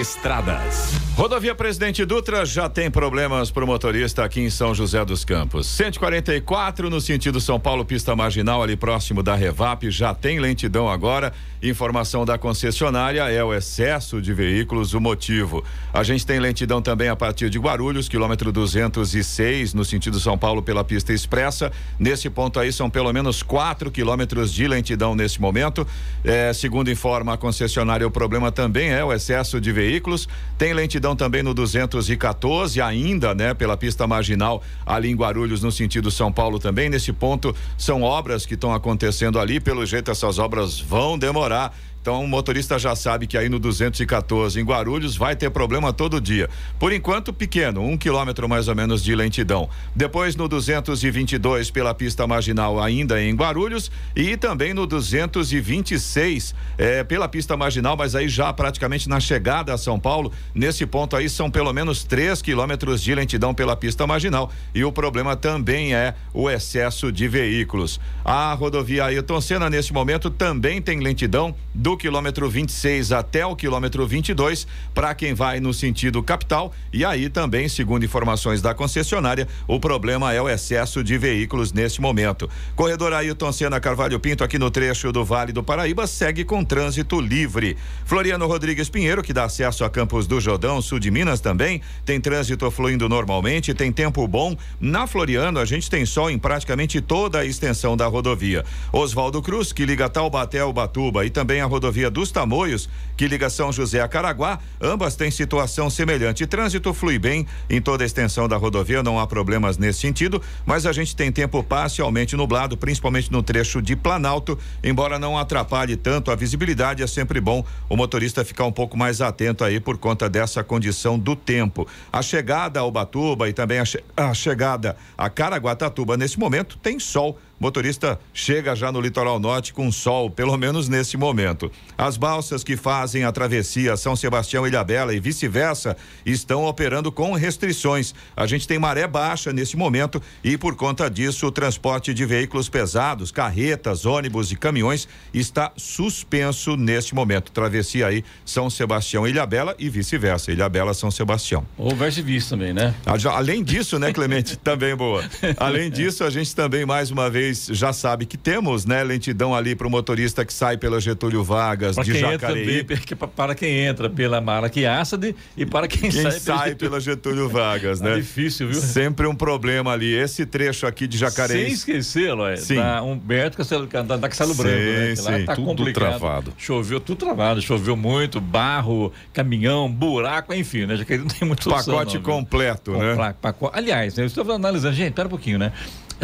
Estradas. 0.00 0.94
Rodovia 1.16 1.54
Presidente 1.54 2.04
Dutra 2.04 2.44
já 2.44 2.68
tem 2.68 2.90
problemas 2.90 3.48
para 3.48 3.62
o 3.62 3.66
motorista 3.68 4.24
aqui 4.24 4.40
em 4.40 4.50
São 4.50 4.74
José 4.74 5.04
dos 5.04 5.24
Campos. 5.24 5.68
144 5.68 6.90
no 6.90 7.00
sentido 7.00 7.40
São 7.40 7.60
Paulo, 7.60 7.84
pista 7.84 8.16
marginal, 8.16 8.60
ali 8.60 8.76
próximo 8.76 9.22
da 9.22 9.36
Revap, 9.36 9.88
já 9.92 10.12
tem 10.12 10.40
lentidão 10.40 10.88
agora. 10.88 11.32
Informação 11.62 12.24
da 12.24 12.36
concessionária 12.36 13.22
é 13.30 13.44
o 13.44 13.54
excesso 13.54 14.20
de 14.20 14.34
veículos 14.34 14.92
o 14.92 15.00
motivo. 15.00 15.62
A 15.92 16.02
gente 16.02 16.26
tem 16.26 16.40
lentidão 16.40 16.82
também 16.82 17.08
a 17.08 17.14
partir 17.14 17.48
de 17.48 17.60
Guarulhos, 17.60 18.08
quilômetro 18.08 18.50
206, 18.50 19.72
no 19.72 19.84
sentido 19.84 20.18
São 20.18 20.36
Paulo, 20.36 20.62
pela 20.62 20.82
pista 20.82 21.12
expressa. 21.12 21.70
Nesse 21.96 22.28
ponto 22.28 22.58
aí 22.58 22.72
são 22.72 22.90
pelo 22.90 23.12
menos 23.12 23.40
4 23.40 23.88
quilômetros 23.92 24.52
de 24.52 24.66
lentidão 24.66 25.14
nesse 25.14 25.40
momento. 25.40 25.86
É, 26.24 26.52
segundo 26.52 26.90
informa 26.90 27.34
a 27.34 27.36
concessionária, 27.36 28.04
o 28.04 28.10
problema 28.10 28.50
também 28.50 28.63
é 28.90 29.04
o 29.04 29.12
excesso 29.12 29.60
de 29.60 29.72
veículos. 29.72 30.28
Tem 30.56 30.72
lentidão 30.72 31.16
também 31.16 31.42
no 31.42 31.52
214, 31.54 32.80
ainda, 32.80 33.34
né, 33.34 33.54
pela 33.54 33.76
pista 33.76 34.06
marginal, 34.06 34.62
ali 34.86 35.10
em 35.10 35.16
Guarulhos, 35.16 35.62
no 35.62 35.72
sentido 35.72 36.10
São 36.10 36.32
Paulo 36.32 36.58
também. 36.58 36.88
Nesse 36.88 37.12
ponto, 37.12 37.54
são 37.76 38.02
obras 38.02 38.46
que 38.46 38.54
estão 38.54 38.72
acontecendo 38.72 39.38
ali. 39.38 39.60
Pelo 39.60 39.84
jeito, 39.84 40.10
essas 40.10 40.38
obras 40.38 40.80
vão 40.80 41.18
demorar 41.18 41.74
então 42.04 42.22
o 42.22 42.28
motorista 42.28 42.78
já 42.78 42.94
sabe 42.94 43.26
que 43.26 43.38
aí 43.38 43.48
no 43.48 43.58
214 43.58 44.60
em 44.60 44.62
Guarulhos 44.62 45.16
vai 45.16 45.34
ter 45.34 45.48
problema 45.48 45.90
todo 45.90 46.20
dia. 46.20 46.50
Por 46.78 46.92
enquanto, 46.92 47.32
pequeno, 47.32 47.80
um 47.80 47.96
quilômetro 47.96 48.46
mais 48.46 48.68
ou 48.68 48.74
menos 48.74 49.02
de 49.02 49.14
lentidão. 49.14 49.70
Depois 49.96 50.36
no 50.36 50.46
222 50.46 51.70
pela 51.70 51.94
pista 51.94 52.26
marginal 52.26 52.78
ainda 52.78 53.22
em 53.22 53.34
Guarulhos 53.34 53.90
e 54.14 54.36
também 54.36 54.74
no 54.74 54.86
226 54.86 56.54
é, 56.76 57.02
pela 57.04 57.26
pista 57.26 57.56
marginal, 57.56 57.96
mas 57.96 58.14
aí 58.14 58.28
já 58.28 58.52
praticamente 58.52 59.08
na 59.08 59.18
chegada 59.18 59.72
a 59.72 59.78
São 59.78 59.98
Paulo. 59.98 60.30
Nesse 60.54 60.84
ponto 60.84 61.16
aí 61.16 61.26
são 61.30 61.50
pelo 61.50 61.72
menos 61.72 62.04
três 62.04 62.42
quilômetros 62.42 63.02
de 63.02 63.14
lentidão 63.14 63.54
pela 63.54 63.74
pista 63.74 64.06
marginal. 64.06 64.52
E 64.74 64.84
o 64.84 64.92
problema 64.92 65.36
também 65.36 65.94
é 65.94 66.14
o 66.34 66.50
excesso 66.50 67.10
de 67.10 67.26
veículos. 67.26 67.98
A 68.22 68.52
rodovia 68.52 69.06
Ailton 69.06 69.40
Senna, 69.40 69.70
nesse 69.70 69.90
momento, 69.90 70.28
também 70.28 70.82
tem 70.82 71.00
lentidão 71.00 71.54
do 71.74 71.93
quilômetro 71.96 72.48
26 72.48 73.12
até 73.12 73.44
o 73.46 73.56
quilômetro 73.56 74.06
22 74.06 74.66
para 74.92 75.14
quem 75.14 75.34
vai 75.34 75.60
no 75.60 75.72
sentido 75.72 76.22
capital. 76.22 76.72
E 76.92 77.04
aí 77.04 77.28
também, 77.28 77.68
segundo 77.68 78.04
informações 78.04 78.60
da 78.60 78.74
concessionária, 78.74 79.46
o 79.66 79.78
problema 79.78 80.32
é 80.32 80.42
o 80.42 80.48
excesso 80.48 81.02
de 81.02 81.16
veículos 81.16 81.72
neste 81.72 82.00
momento. 82.00 82.50
Corredor 82.74 83.12
Ailton 83.12 83.52
Senna 83.52 83.80
Carvalho 83.80 84.18
Pinto, 84.18 84.44
aqui 84.44 84.58
no 84.58 84.70
trecho 84.70 85.12
do 85.12 85.24
Vale 85.24 85.52
do 85.52 85.62
Paraíba, 85.62 86.06
segue 86.06 86.44
com 86.44 86.64
trânsito 86.64 87.20
livre. 87.20 87.76
Floriano 88.04 88.46
Rodrigues 88.46 88.88
Pinheiro, 88.88 89.22
que 89.22 89.32
dá 89.32 89.44
acesso 89.44 89.84
a 89.84 89.90
Campos 89.90 90.26
do 90.26 90.40
Jordão, 90.40 90.82
sul 90.82 90.98
de 90.98 91.10
Minas 91.10 91.40
também, 91.40 91.80
tem 92.04 92.20
trânsito 92.20 92.70
fluindo 92.70 93.08
normalmente, 93.08 93.72
tem 93.72 93.92
tempo 93.92 94.26
bom. 94.26 94.56
Na 94.80 95.06
Floriano, 95.06 95.60
a 95.60 95.64
gente 95.64 95.88
tem 95.88 96.04
sol 96.04 96.30
em 96.30 96.38
praticamente 96.38 97.00
toda 97.00 97.38
a 97.38 97.44
extensão 97.44 97.96
da 97.96 98.06
rodovia. 98.06 98.64
Oswaldo 98.92 99.40
Cruz, 99.40 99.72
que 99.72 99.86
liga 99.86 100.08
Taubaté 100.08 100.58
ao 100.58 100.72
Batuba, 100.72 101.24
e 101.24 101.30
também 101.30 101.60
a 101.60 101.66
rodovia 101.66 101.83
rodovia 101.84 102.10
dos 102.10 102.30
Tamoios, 102.30 102.88
que 103.14 103.28
liga 103.28 103.50
São 103.50 103.70
José 103.70 104.00
a 104.00 104.08
Caraguá, 104.08 104.58
ambas 104.80 105.16
têm 105.16 105.30
situação 105.30 105.90
semelhante. 105.90 106.46
Trânsito 106.46 106.94
flui 106.94 107.18
bem 107.18 107.46
em 107.68 107.80
toda 107.80 108.02
a 108.02 108.06
extensão 108.06 108.48
da 108.48 108.56
rodovia, 108.56 109.02
não 109.02 109.20
há 109.20 109.26
problemas 109.26 109.76
nesse 109.76 110.00
sentido, 110.00 110.40
mas 110.64 110.86
a 110.86 110.92
gente 110.92 111.14
tem 111.14 111.30
tempo 111.30 111.62
parcialmente 111.62 112.36
nublado, 112.36 112.74
principalmente 112.74 113.30
no 113.30 113.42
trecho 113.42 113.82
de 113.82 113.94
Planalto, 113.94 114.58
embora 114.82 115.18
não 115.18 115.36
atrapalhe 115.36 115.94
tanto 115.94 116.30
a 116.30 116.34
visibilidade, 116.34 117.02
é 117.02 117.06
sempre 117.06 117.38
bom 117.38 117.62
o 117.86 117.96
motorista 117.96 118.44
ficar 118.44 118.64
um 118.64 118.72
pouco 118.72 118.96
mais 118.96 119.20
atento 119.20 119.62
aí 119.62 119.78
por 119.78 119.98
conta 119.98 120.26
dessa 120.26 120.64
condição 120.64 121.18
do 121.18 121.36
tempo. 121.36 121.86
A 122.10 122.22
chegada 122.22 122.80
ao 122.80 122.90
Batuba 122.90 123.46
e 123.46 123.52
também 123.52 123.78
a, 123.78 123.84
che 123.84 124.02
a 124.16 124.32
chegada 124.32 124.96
a 125.18 125.28
Caraguatatuba 125.28 126.16
nesse 126.16 126.38
momento 126.38 126.78
tem 126.78 126.98
sol 126.98 127.38
motorista 127.58 128.18
chega 128.32 128.74
já 128.74 128.90
no 128.90 129.00
litoral 129.00 129.38
norte 129.38 129.72
com 129.72 129.90
sol, 129.90 130.30
pelo 130.30 130.56
menos 130.56 130.88
nesse 130.88 131.16
momento. 131.16 131.70
As 131.96 132.16
balsas 132.16 132.64
que 132.64 132.76
fazem 132.76 133.24
a 133.24 133.32
travessia 133.32 133.96
São 133.96 134.16
Sebastião 134.16 134.66
Ilhabela 134.66 135.14
e 135.14 135.20
vice-versa 135.20 135.96
estão 136.24 136.64
operando 136.64 137.10
com 137.12 137.32
restrições. 137.32 138.14
A 138.36 138.46
gente 138.46 138.66
tem 138.66 138.78
maré 138.78 139.06
baixa 139.06 139.52
nesse 139.52 139.76
momento 139.76 140.20
e 140.42 140.56
por 140.56 140.74
conta 140.76 141.08
disso 141.08 141.46
o 141.46 141.52
transporte 141.52 142.12
de 142.12 142.24
veículos 142.24 142.68
pesados, 142.68 143.30
carretas, 143.30 144.06
ônibus 144.06 144.50
e 144.52 144.56
caminhões 144.56 145.08
está 145.32 145.72
suspenso 145.76 146.76
neste 146.76 147.14
momento. 147.14 147.52
Travessia 147.52 148.06
aí 148.06 148.24
São 148.44 148.68
Sebastião 148.68 149.26
Ilhabela 149.26 149.74
e 149.78 149.88
vice-versa, 149.88 150.52
Ilhabela 150.52 150.94
São 150.94 151.10
Sebastião. 151.10 151.66
Ou 151.78 151.94
vice-versa 151.94 152.50
também, 152.50 152.72
né? 152.72 152.94
Ah, 153.06 153.14
Além 153.36 153.62
disso, 153.62 153.98
né, 153.98 154.12
Clemente? 154.12 154.56
também 154.64 154.94
boa. 154.94 155.24
Além 155.56 155.90
disso, 155.90 156.24
a 156.24 156.30
gente 156.30 156.54
também, 156.54 156.84
mais 156.84 157.10
uma 157.10 157.30
vez, 157.30 157.43
já 157.52 157.92
sabe 157.92 158.26
que 158.26 158.36
temos, 158.36 158.84
né, 158.84 159.02
lentidão 159.02 159.54
ali 159.54 159.74
para 159.74 159.86
o 159.86 159.90
motorista 159.90 160.44
que 160.44 160.52
sai 160.52 160.76
pela 160.76 161.00
Getúlio 161.00 161.42
Vargas, 161.42 161.94
Para 161.96 162.04
de 162.04 162.16
entra 162.16 162.30
Jacareí. 162.32 162.84
para 163.36 163.54
quem 163.54 163.80
entra 163.80 164.08
pela 164.08 164.40
Malaquiáçade 164.40 165.34
e 165.56 165.66
para 165.66 165.88
quem, 165.88 166.10
Quem 166.10 166.22
sai, 166.22 166.32
sai 166.40 166.74
pela 166.74 167.00
Getúlio 167.00 167.48
Vargas, 167.48 168.00
Tá 168.04 168.10
né? 168.10 168.16
difícil, 168.16 168.68
viu? 168.68 168.80
Sempre 168.80 169.26
um 169.26 169.34
problema 169.34 169.92
ali. 169.92 170.12
Esse 170.14 170.46
trecho 170.46 170.86
aqui 170.86 171.06
de 171.06 171.18
Jacareí. 171.18 171.64
Sem 171.64 171.72
esquecer, 171.72 172.32
Lóia, 172.34 172.56
Sim. 172.56 172.76
da 172.76 173.02
Humberto 173.02 173.56
Castelo, 173.56 173.86
da, 173.86 174.02
da 174.02 174.28
Castelo 174.28 174.54
Branco, 174.54 174.76
né? 174.76 175.14
Lá 175.22 175.38
sim, 175.38 175.44
tá 175.44 175.54
tudo 175.54 175.66
complicado. 175.66 176.18
travado. 176.18 176.52
Choveu 176.56 177.00
tudo 177.00 177.18
travado, 177.18 177.60
choveu 177.60 177.96
muito, 177.96 178.40
barro, 178.40 179.12
caminhão, 179.32 179.90
buraco, 179.90 180.52
enfim, 180.54 180.86
né? 180.86 180.96
Jacareí 180.96 181.20
não 181.20 181.28
tem 181.28 181.46
muito 181.46 181.68
Pacote 181.68 182.18
completo, 182.18 182.92
né? 182.92 183.34
Aliás, 183.72 184.14
né, 184.16 184.22
eu 184.22 184.26
estou 184.26 184.50
analisando, 184.52 184.94
gente, 184.94 185.12
pera 185.14 185.26
um 185.26 185.30
pouquinho, 185.30 185.58
né? 185.58 185.72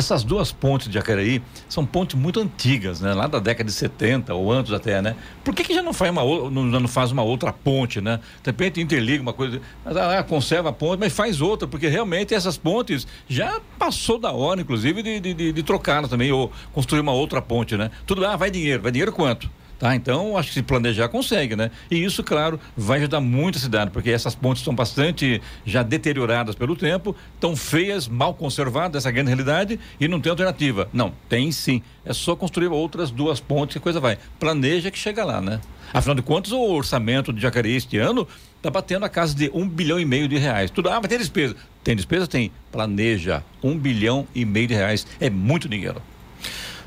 Essas 0.01 0.25
duas 0.25 0.51
pontes 0.51 0.89
de 0.89 0.95
Jacareí 0.95 1.43
são 1.69 1.85
pontes 1.85 2.19
muito 2.19 2.41
antigas, 2.41 3.03
né? 3.03 3.13
Lá 3.13 3.27
da 3.27 3.39
década 3.39 3.69
de 3.69 3.73
70 3.73 4.33
ou 4.33 4.51
antes 4.51 4.73
até, 4.73 5.03
né? 5.03 5.15
Por 5.45 5.55
que, 5.55 5.63
que 5.63 5.75
já 5.75 5.83
não 5.83 5.93
faz 5.93 6.11
uma, 6.11 6.23
não, 6.23 6.65
não 6.65 6.89
faz 6.89 7.13
uma 7.13 7.23
outra 7.23 7.53
ponte, 7.53 8.01
né? 8.01 8.19
De 8.43 8.49
repente 8.49 8.81
interliga 8.81 9.21
uma 9.21 9.35
coisa, 9.35 9.61
mas, 9.85 9.95
ah, 9.99 10.23
conserva 10.23 10.71
a 10.71 10.73
ponte, 10.73 10.99
mas 11.01 11.13
faz 11.13 11.43
outra, 11.43 11.69
porque 11.69 11.87
realmente 11.87 12.33
essas 12.33 12.57
pontes 12.57 13.07
já 13.29 13.61
passou 13.79 14.19
da 14.19 14.33
hora, 14.33 14.63
inclusive, 14.63 15.03
de, 15.03 15.21
de, 15.21 15.35
de, 15.35 15.53
de 15.53 15.63
trocar 15.63 16.09
também, 16.09 16.33
ou 16.33 16.51
construir 16.73 17.01
uma 17.01 17.13
outra 17.13 17.43
ponte, 17.43 17.77
né? 17.77 17.91
Tudo, 18.07 18.25
ah, 18.25 18.37
vai 18.37 18.51
dinheiro, 18.51 18.83
vai 18.83 18.91
dinheiro 18.91 19.13
quanto? 19.13 19.51
Tá, 19.81 19.97
então, 19.97 20.37
acho 20.37 20.49
que 20.49 20.55
se 20.55 20.63
planejar 20.63 21.09
consegue, 21.09 21.57
né? 21.57 21.71
E 21.91 22.05
isso, 22.05 22.23
claro, 22.23 22.61
vai 22.77 22.99
ajudar 22.99 23.19
muito 23.19 23.57
a 23.57 23.61
cidade, 23.63 23.91
porque 23.91 24.11
essas 24.11 24.35
pontes 24.35 24.61
estão 24.61 24.75
bastante 24.75 25.41
já 25.65 25.83
deterioradas 25.83 26.55
pelo 26.55 26.77
tempo, 26.77 27.17
estão 27.35 27.57
feias, 27.57 28.07
mal 28.07 28.35
conservadas, 28.35 29.03
essa 29.03 29.11
grande 29.11 29.29
realidade, 29.29 29.81
e 29.99 30.07
não 30.07 30.21
tem 30.21 30.29
alternativa. 30.29 30.87
Não, 30.93 31.15
tem 31.31 31.51
sim. 31.51 31.81
É 32.05 32.13
só 32.13 32.37
construir 32.37 32.67
outras 32.67 33.11
duas 33.11 33.41
pontes 33.41 33.73
que 33.73 33.79
a 33.79 33.81
coisa 33.81 33.99
vai. 33.99 34.19
Planeja 34.39 34.91
que 34.91 34.99
chega 34.99 35.25
lá, 35.25 35.41
né? 35.41 35.59
Afinal 35.95 36.15
de 36.15 36.21
contas, 36.21 36.53
o 36.53 36.61
orçamento 36.61 37.33
de 37.33 37.41
Jacareí 37.41 37.75
este 37.75 37.97
ano 37.97 38.29
está 38.59 38.69
batendo 38.69 39.07
a 39.07 39.09
casa 39.09 39.35
de 39.35 39.51
um 39.55 39.67
bilhão 39.67 39.99
e 39.99 40.05
meio 40.05 40.29
de 40.29 40.37
reais. 40.37 40.71
Tudo, 40.71 40.91
ah, 40.91 40.99
mas 41.01 41.09
tem 41.09 41.17
despesa. 41.17 41.57
Tem 41.83 41.97
despesa? 41.97 42.27
Tem. 42.27 42.53
Planeja. 42.71 43.43
Um 43.63 43.79
bilhão 43.79 44.27
e 44.35 44.45
meio 44.45 44.69
de 44.69 44.75
reais. 44.75 45.07
É 45.19 45.31
muito 45.31 45.71
dinheiro. 45.71 46.03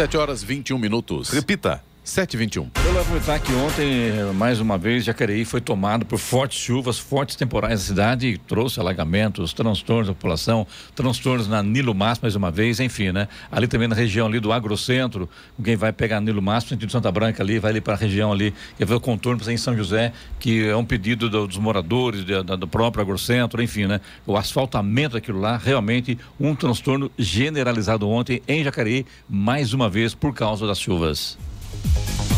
7 0.00 0.16
horas 0.16 0.42
21 0.42 0.78
minutos. 0.80 1.28
Repita. 1.30 1.89
7 2.02 2.34
e 2.34 2.36
21 2.38 2.70
Eu 2.84 2.92
vou 2.92 3.00
aproveitar 3.02 3.38
que 3.38 3.52
ontem, 3.52 4.32
mais 4.34 4.58
uma 4.58 4.76
vez, 4.78 5.04
Jacareí 5.04 5.44
foi 5.44 5.60
tomado 5.60 6.04
por 6.04 6.18
fortes 6.18 6.58
chuvas, 6.58 6.98
fortes 6.98 7.36
temporais 7.36 7.78
na 7.80 7.86
cidade 7.86 8.26
e 8.26 8.38
trouxe 8.38 8.80
alagamentos, 8.80 9.52
transtornos 9.52 10.08
da 10.08 10.14
população, 10.14 10.66
transtornos 10.94 11.46
na 11.46 11.62
Nilo 11.62 11.94
Máximo 11.94 12.24
mais 12.24 12.34
uma 12.34 12.50
vez, 12.50 12.80
enfim, 12.80 13.12
né? 13.12 13.28
Ali 13.52 13.68
também 13.68 13.86
na 13.86 13.94
região 13.94 14.26
ali 14.26 14.40
do 14.40 14.50
Agrocentro, 14.50 15.28
quem 15.62 15.76
vai 15.76 15.92
pegar 15.92 16.20
Nilo 16.20 16.42
Máximo, 16.42 16.70
sentido 16.70 16.90
Santa 16.90 17.12
Branca 17.12 17.42
ali, 17.42 17.58
vai 17.58 17.70
ali 17.70 17.80
para 17.80 17.94
a 17.94 17.96
região 17.96 18.32
ali, 18.32 18.52
quer 18.76 18.86
ver 18.86 18.94
o 18.94 19.00
contorno 19.00 19.40
em 19.50 19.56
São 19.56 19.76
José, 19.76 20.12
que 20.40 20.66
é 20.66 20.74
um 20.74 20.84
pedido 20.84 21.28
do- 21.30 21.46
dos 21.46 21.58
moradores, 21.58 22.24
de- 22.24 22.42
da- 22.42 22.56
do 22.56 22.66
próprio 22.66 23.02
Agrocentro, 23.02 23.62
enfim, 23.62 23.86
né? 23.86 24.00
O 24.26 24.36
asfaltamento 24.36 25.14
daquilo 25.14 25.38
lá, 25.38 25.56
realmente 25.58 26.18
um 26.40 26.54
transtorno 26.56 27.10
generalizado 27.18 28.08
ontem 28.08 28.42
em 28.48 28.64
Jacareí, 28.64 29.06
mais 29.28 29.72
uma 29.72 29.88
vez 29.88 30.14
por 30.14 30.34
causa 30.34 30.66
das 30.66 30.80
chuvas. 30.80 31.38
Thank 31.72 32.24
you. 32.24 32.29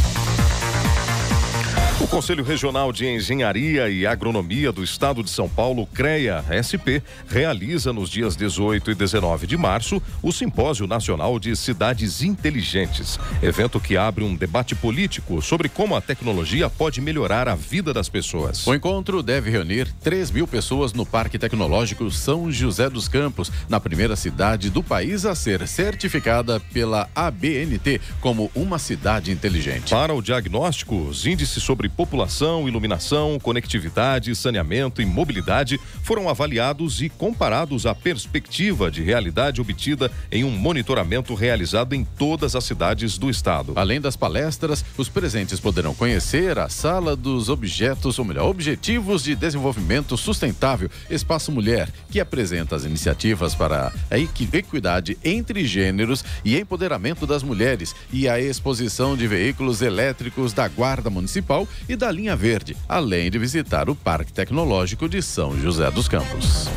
O 2.02 2.06
Conselho 2.08 2.42
Regional 2.42 2.92
de 2.92 3.06
Engenharia 3.06 3.88
e 3.88 4.04
Agronomia 4.04 4.72
do 4.72 4.82
Estado 4.82 5.22
de 5.22 5.30
São 5.30 5.48
Paulo, 5.48 5.86
CREA 5.86 6.44
SP, 6.50 6.98
realiza 7.28 7.92
nos 7.92 8.10
dias 8.10 8.34
18 8.34 8.90
e 8.90 8.94
19 8.96 9.46
de 9.46 9.56
março 9.56 10.02
o 10.20 10.32
Simpósio 10.32 10.88
Nacional 10.88 11.38
de 11.38 11.54
Cidades 11.54 12.20
Inteligentes, 12.20 13.20
evento 13.40 13.78
que 13.78 13.96
abre 13.96 14.24
um 14.24 14.34
debate 14.34 14.74
político 14.74 15.40
sobre 15.40 15.68
como 15.68 15.94
a 15.94 16.00
tecnologia 16.00 16.68
pode 16.68 17.00
melhorar 17.00 17.48
a 17.48 17.54
vida 17.54 17.94
das 17.94 18.08
pessoas. 18.08 18.66
O 18.66 18.74
encontro 18.74 19.22
deve 19.22 19.48
reunir 19.48 19.86
3 20.02 20.32
mil 20.32 20.48
pessoas 20.48 20.92
no 20.92 21.06
Parque 21.06 21.38
Tecnológico 21.38 22.10
São 22.10 22.50
José 22.50 22.90
dos 22.90 23.06
Campos, 23.06 23.52
na 23.68 23.78
primeira 23.78 24.16
cidade 24.16 24.70
do 24.70 24.82
país 24.82 25.24
a 25.24 25.36
ser 25.36 25.68
certificada 25.68 26.58
pela 26.58 27.08
ABNT 27.14 28.00
como 28.20 28.50
uma 28.56 28.80
cidade 28.80 29.30
inteligente. 29.30 29.90
Para 29.90 30.12
o 30.12 30.20
diagnóstico, 30.20 30.96
os 30.96 31.24
índices 31.26 31.62
sobre 31.62 31.91
população, 31.96 32.66
iluminação, 32.68 33.38
conectividade, 33.40 34.34
saneamento 34.34 35.00
e 35.00 35.06
mobilidade 35.06 35.78
foram 36.02 36.28
avaliados 36.28 37.00
e 37.02 37.08
comparados 37.08 37.86
à 37.86 37.94
perspectiva 37.94 38.90
de 38.90 39.02
realidade 39.02 39.60
obtida 39.60 40.10
em 40.30 40.44
um 40.44 40.50
monitoramento 40.50 41.34
realizado 41.34 41.94
em 41.94 42.04
todas 42.04 42.56
as 42.56 42.64
cidades 42.64 43.18
do 43.18 43.30
estado. 43.30 43.72
Além 43.76 44.00
das 44.00 44.16
palestras, 44.16 44.84
os 44.96 45.08
presentes 45.08 45.60
poderão 45.60 45.94
conhecer 45.94 46.58
a 46.58 46.68
Sala 46.68 47.14
dos 47.14 47.48
Objetos, 47.48 48.18
ou 48.18 48.24
melhor, 48.24 48.48
Objetivos 48.48 49.22
de 49.22 49.34
Desenvolvimento 49.34 50.16
Sustentável, 50.16 50.90
Espaço 51.10 51.52
Mulher, 51.52 51.88
que 52.10 52.20
apresenta 52.20 52.76
as 52.76 52.84
iniciativas 52.84 53.54
para 53.54 53.92
a 54.10 54.18
equi- 54.18 54.48
equidade 54.52 55.16
entre 55.24 55.66
gêneros 55.66 56.24
e 56.44 56.58
empoderamento 56.58 57.26
das 57.26 57.42
mulheres, 57.42 57.94
e 58.12 58.28
a 58.28 58.40
exposição 58.40 59.16
de 59.16 59.26
veículos 59.26 59.82
elétricos 59.82 60.52
da 60.52 60.66
Guarda 60.68 61.10
Municipal 61.10 61.66
e 61.88 61.96
da 61.96 62.10
Linha 62.10 62.36
Verde, 62.36 62.76
além 62.88 63.30
de 63.30 63.38
visitar 63.38 63.88
o 63.88 63.94
Parque 63.94 64.32
Tecnológico 64.32 65.08
de 65.08 65.22
São 65.22 65.58
José 65.58 65.90
dos 65.90 66.08
Campos. 66.08 66.68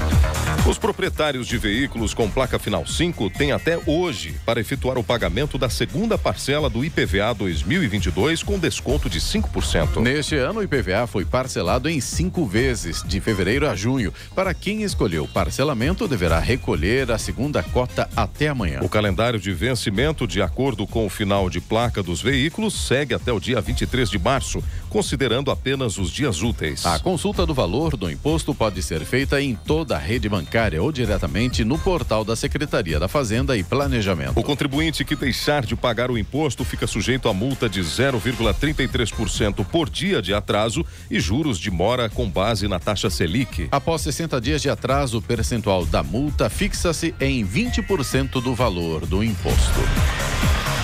Os 0.68 0.80
proprietários 0.80 1.46
de 1.46 1.60
veículos 1.60 2.12
com 2.16 2.28
placa 2.28 2.58
final 2.58 2.88
5 2.88 3.30
têm 3.30 3.52
até 3.52 3.80
hoje 3.86 4.36
para 4.44 4.60
efetuar 4.60 4.98
o 4.98 5.04
pagamento 5.04 5.60
da 5.60 5.70
segunda 5.70 6.18
parcela 6.18 6.68
do 6.72 6.84
IPVA 6.84 7.36
2022 7.36 8.42
com 8.42 8.58
desconto 8.58 9.08
de 9.08 9.20
5%. 9.20 10.02
Neste 10.02 10.36
ano, 10.36 10.62
o 10.62 10.64
IPVA 10.64 11.06
foi 11.06 11.24
parcelado 11.24 11.88
em 11.88 12.02
cinco 12.02 12.48
vezes, 12.48 13.04
de 13.04 13.22
fevereiro 13.22 13.70
a 13.70 13.76
junho. 13.76 14.12
Para 14.34 14.56
quem 14.56 14.82
escolheu 14.82 15.28
parcelamento, 15.28 16.08
deverá 16.08 16.40
recolher 16.40 17.12
a 17.12 17.20
segunda 17.20 17.62
cota 17.62 18.10
até 18.16 18.48
amanhã. 18.48 18.80
O 18.82 18.90
calendário 18.90 19.40
de 19.40 19.54
vencimento, 19.54 20.26
de 20.26 20.42
acordo 20.42 20.88
com 20.88 21.06
o 21.06 21.10
final 21.12 21.48
de 21.48 21.62
placa 21.62 22.02
dos 22.02 22.24
veículos, 22.24 22.88
segue 22.88 23.14
até 23.14 23.32
o 23.32 23.40
dia 23.40 23.62
23 23.62 24.10
de 24.10 24.18
março, 24.18 24.64
considerando 24.96 25.52
apenas 25.52 25.98
os 25.98 26.10
dias 26.10 26.42
úteis. 26.42 26.86
A 26.86 26.98
consulta 27.00 27.46
do 27.46 27.54
valor 27.54 27.98
do 27.98 28.10
imposto 28.10 28.56
pode 28.56 28.82
ser 28.82 29.04
feita 29.04 29.42
em 29.42 29.54
toda 29.54 29.98
a 29.98 30.00
rede 30.00 30.30
bancária 30.30 30.82
ou 30.82 30.90
diretamente 30.90 31.66
no 31.66 31.78
portal 31.78 32.24
da 32.24 32.34
Secretaria 32.34 32.98
da 32.98 33.10
Fazenda 33.10 33.58
e 33.58 33.64
Planejamento. 33.64 34.40
O 34.40 34.42
contribuinte 34.42 35.04
que 35.04 35.14
deixar 35.14 35.66
de 35.66 35.76
pagar 35.76 36.10
o 36.10 36.18
imposto 36.18 36.64
fica 36.64 36.88
sujeito 36.88 37.28
a 37.28 37.34
multa 37.34 37.68
de 37.68 37.82
0,33% 37.82 39.66
por 39.66 39.90
dia 39.90 40.22
de 40.22 40.34
atraso 40.34 40.86
e 41.12 41.20
juros 41.20 41.60
de 41.60 41.70
mora 41.70 42.08
com 42.08 42.30
base 42.30 42.66
na 42.66 42.80
taxa 42.80 43.10
Selic. 43.10 43.68
Após 43.72 44.02
60 44.02 44.40
dias 44.40 44.62
de 44.62 44.70
atraso, 44.70 45.18
o 45.18 45.22
percentual 45.22 45.86
da 45.86 46.02
multa 46.04 46.50
fixa-se 46.50 47.14
em 47.20 47.46
20% 47.46 48.42
do 48.42 48.56
valor 48.56 49.06
do 49.06 49.22
imposto. 49.22 49.82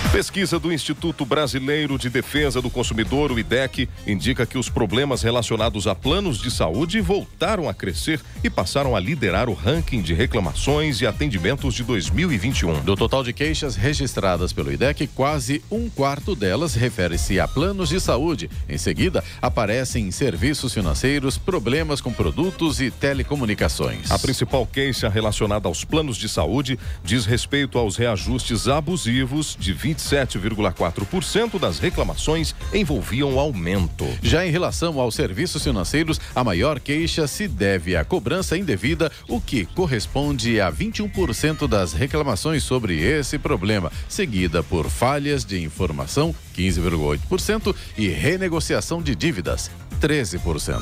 Pesquisa 0.10 0.60
do 0.60 0.74
Instituto 0.74 1.26
Brasileiro 1.26 1.98
de 1.98 2.10
Defesa 2.10 2.62
do 2.62 2.70
Consumidor, 2.70 3.32
o 3.32 3.40
IDEC, 3.40 3.88
indica 4.06 4.46
que 4.46 4.58
os 4.58 4.68
problemas 4.68 5.22
relacionados 5.22 5.88
a 5.88 5.96
planos 5.96 6.38
de 6.42 6.52
saúde 6.52 7.00
voltaram 7.00 7.70
a 7.70 7.74
crescer 7.74 8.20
e 8.44 8.50
passaram 8.50 8.94
a 8.94 9.00
liderar 9.00 9.48
o 9.48 9.54
ranking 9.54 10.02
de 10.02 10.14
reclamações 10.14 11.00
e 11.00 11.08
atendimentos 11.08 11.74
de 11.74 11.84
2021. 11.86 12.82
Do 12.82 12.98
total 12.98 13.24
de 13.24 13.32
queixas 13.32 13.78
registradas 13.78 14.52
pelo 14.52 14.72
IDEC, 14.74 15.08
quase 15.08 15.64
um 15.72 15.90
quarto 15.90 16.36
delas 16.36 16.76
refere-se 16.76 17.40
a 17.40 17.48
planos 17.48 17.88
de 17.88 18.00
saúde. 18.02 18.50
Em 18.68 18.78
seguida, 18.78 19.24
aparecem 19.42 20.12
serviços 20.12 20.74
financeiros, 20.74 21.38
problemas 21.38 22.02
com 22.02 22.12
produtos 22.12 22.82
e 22.82 22.92
telecomunicações. 22.92 24.12
A 24.12 24.20
principal 24.20 24.66
queixa 24.66 25.08
relacionada 25.08 25.70
aos 25.70 25.86
planos 25.86 26.18
de 26.18 26.28
saúde 26.28 26.78
diz 27.02 27.26
respeito 27.26 27.78
aos 27.78 27.96
reajustes 27.96 28.68
abusivos 28.68 29.56
de 29.58 29.72
20 29.72 29.91
27,4% 29.94 31.60
das 31.60 31.80
reclamações 31.80 32.56
envolviam 32.74 33.40
aumento. 33.40 34.08
Já 34.22 34.46
em 34.46 34.52
relação 34.52 35.00
aos 35.00 35.16
serviços 35.16 35.64
financeiros, 35.64 36.20
a 36.36 36.44
maior 36.44 36.80
queixa 36.80 37.28
se 37.28 37.48
deve 37.48 37.96
à 37.96 38.04
cobrança 38.04 38.58
indevida, 38.58 39.12
o 39.28 39.40
que 39.40 39.66
corresponde 39.66 40.60
a 40.60 40.72
21% 40.72 41.68
das 41.68 41.94
reclamações 41.94 42.64
sobre 42.64 43.00
esse 43.00 43.38
problema, 43.38 43.92
seguida 44.08 44.64
por 44.64 44.90
falhas 44.90 45.46
de 45.46 45.62
informação, 45.62 46.34
15,8%, 46.56 47.76
e 47.98 48.08
renegociação 48.08 49.02
de 49.02 49.16
dívidas, 49.16 49.70
13%. 50.00 50.82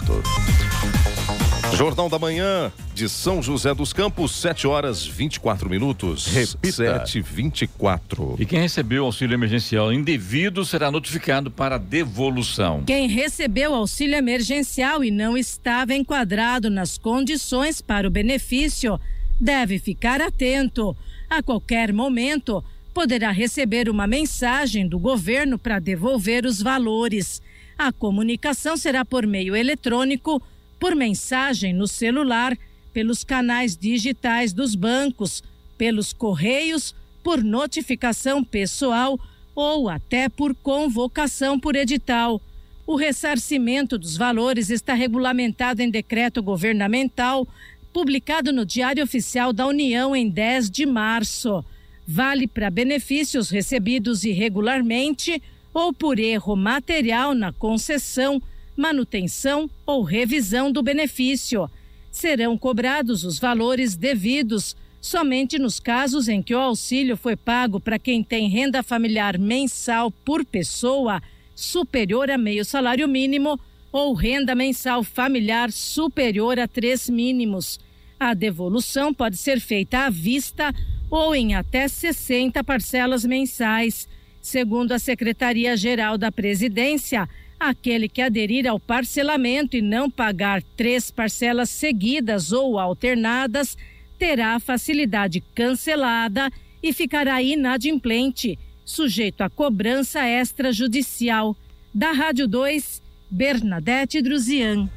Jornal 1.75 2.09
da 2.09 2.19
Manhã 2.19 2.71
de 2.93 3.07
São 3.07 3.41
José 3.41 3.73
dos 3.73 3.93
Campos, 3.93 4.31
7 4.33 4.67
horas 4.67 5.05
24 5.05 5.69
minutos. 5.69 6.27
Repita. 6.27 6.71
7 6.71 7.21
24 7.21 8.35
E 8.39 8.45
quem 8.45 8.59
recebeu 8.59 9.05
auxílio 9.05 9.33
emergencial 9.33 9.93
indevido 9.93 10.65
será 10.65 10.91
notificado 10.91 11.49
para 11.49 11.77
devolução. 11.77 12.83
Quem 12.85 13.07
recebeu 13.07 13.73
auxílio 13.73 14.15
emergencial 14.15 15.03
e 15.03 15.11
não 15.11 15.37
estava 15.37 15.93
enquadrado 15.93 16.69
nas 16.69 16.97
condições 16.97 17.81
para 17.81 18.07
o 18.07 18.11
benefício 18.11 18.99
deve 19.39 19.79
ficar 19.79 20.19
atento. 20.21 20.95
A 21.29 21.41
qualquer 21.41 21.93
momento, 21.93 22.63
poderá 22.93 23.31
receber 23.31 23.89
uma 23.89 24.07
mensagem 24.07 24.87
do 24.87 24.99
governo 24.99 25.57
para 25.57 25.79
devolver 25.79 26.45
os 26.45 26.61
valores. 26.61 27.41
A 27.77 27.93
comunicação 27.93 28.75
será 28.75 29.05
por 29.05 29.25
meio 29.25 29.55
eletrônico 29.55 30.41
por 30.79 30.95
mensagem 30.95 31.73
no 31.73 31.87
celular, 31.87 32.57
pelos 32.93 33.23
canais 33.23 33.75
digitais 33.75 34.53
dos 34.53 34.75
bancos, 34.75 35.43
pelos 35.77 36.13
correios, 36.13 36.95
por 37.23 37.43
notificação 37.43 38.43
pessoal 38.43 39.19
ou 39.53 39.89
até 39.89 40.29
por 40.29 40.55
convocação 40.55 41.59
por 41.59 41.75
edital. 41.75 42.41
O 42.87 42.95
ressarcimento 42.95 43.97
dos 43.97 44.17
valores 44.17 44.69
está 44.69 44.93
regulamentado 44.93 45.81
em 45.81 45.91
decreto 45.91 46.41
governamental 46.41 47.47
publicado 47.93 48.53
no 48.53 48.65
Diário 48.65 49.03
Oficial 49.03 49.51
da 49.51 49.67
União 49.67 50.15
em 50.15 50.29
10 50.29 50.69
de 50.69 50.85
março. 50.85 51.63
Vale 52.07 52.47
para 52.47 52.69
benefícios 52.69 53.49
recebidos 53.49 54.23
irregularmente 54.23 55.41
ou 55.73 55.93
por 55.93 56.17
erro 56.19 56.55
material 56.55 57.33
na 57.33 57.51
concessão 57.53 58.41
manutenção 58.79 59.69
ou 59.85 60.03
revisão 60.03 60.71
do 60.71 60.81
benefício. 60.81 61.69
Serão 62.09 62.57
cobrados 62.57 63.25
os 63.25 63.37
valores 63.37 63.95
devidos 63.95 64.75
somente 65.01 65.59
nos 65.59 65.79
casos 65.79 66.27
em 66.27 66.41
que 66.41 66.55
o 66.55 66.59
auxílio 66.59 67.17
foi 67.17 67.35
pago 67.35 67.79
para 67.79 67.99
quem 67.99 68.23
tem 68.23 68.47
renda 68.49 68.81
familiar 68.81 69.37
mensal 69.37 70.09
por 70.09 70.45
pessoa 70.45 71.21
superior 71.53 72.31
a 72.31 72.37
meio 72.37 72.63
salário 72.63 73.07
mínimo 73.07 73.59
ou 73.91 74.13
renda 74.13 74.55
mensal 74.55 75.03
familiar 75.03 75.71
superior 75.71 76.57
a 76.57 76.67
três 76.67 77.09
mínimos. 77.09 77.79
A 78.19 78.33
devolução 78.33 79.13
pode 79.13 79.37
ser 79.37 79.59
feita 79.59 80.05
à 80.05 80.09
vista 80.09 80.73
ou 81.09 81.35
em 81.35 81.53
até 81.53 81.87
60 81.87 82.63
parcelas 82.63 83.25
mensais. 83.25 84.07
Segundo 84.41 84.93
a 84.93 84.99
Secretaria-Geral 84.99 86.17
da 86.17 86.31
Presidência, 86.31 87.27
Aquele 87.59 88.07
que 88.07 88.21
aderir 88.21 88.65
ao 88.65 88.79
parcelamento 88.79 89.75
e 89.75 89.81
não 89.81 90.09
pagar 90.09 90.63
três 90.77 91.11
parcelas 91.11 91.69
seguidas 91.69 92.53
ou 92.53 92.79
alternadas 92.79 93.77
terá 94.17 94.55
a 94.55 94.59
facilidade 94.59 95.41
cancelada 95.53 96.49
e 96.81 96.93
ficará 96.93 97.41
inadimplente, 97.41 98.57
sujeito 98.85 99.41
a 99.41 99.49
cobrança 99.49 100.25
extrajudicial. 100.25 101.55
Da 101.93 102.11
Rádio 102.11 102.47
2, 102.47 103.01
Bernadette 103.29 104.21
Druzian. 104.21 104.89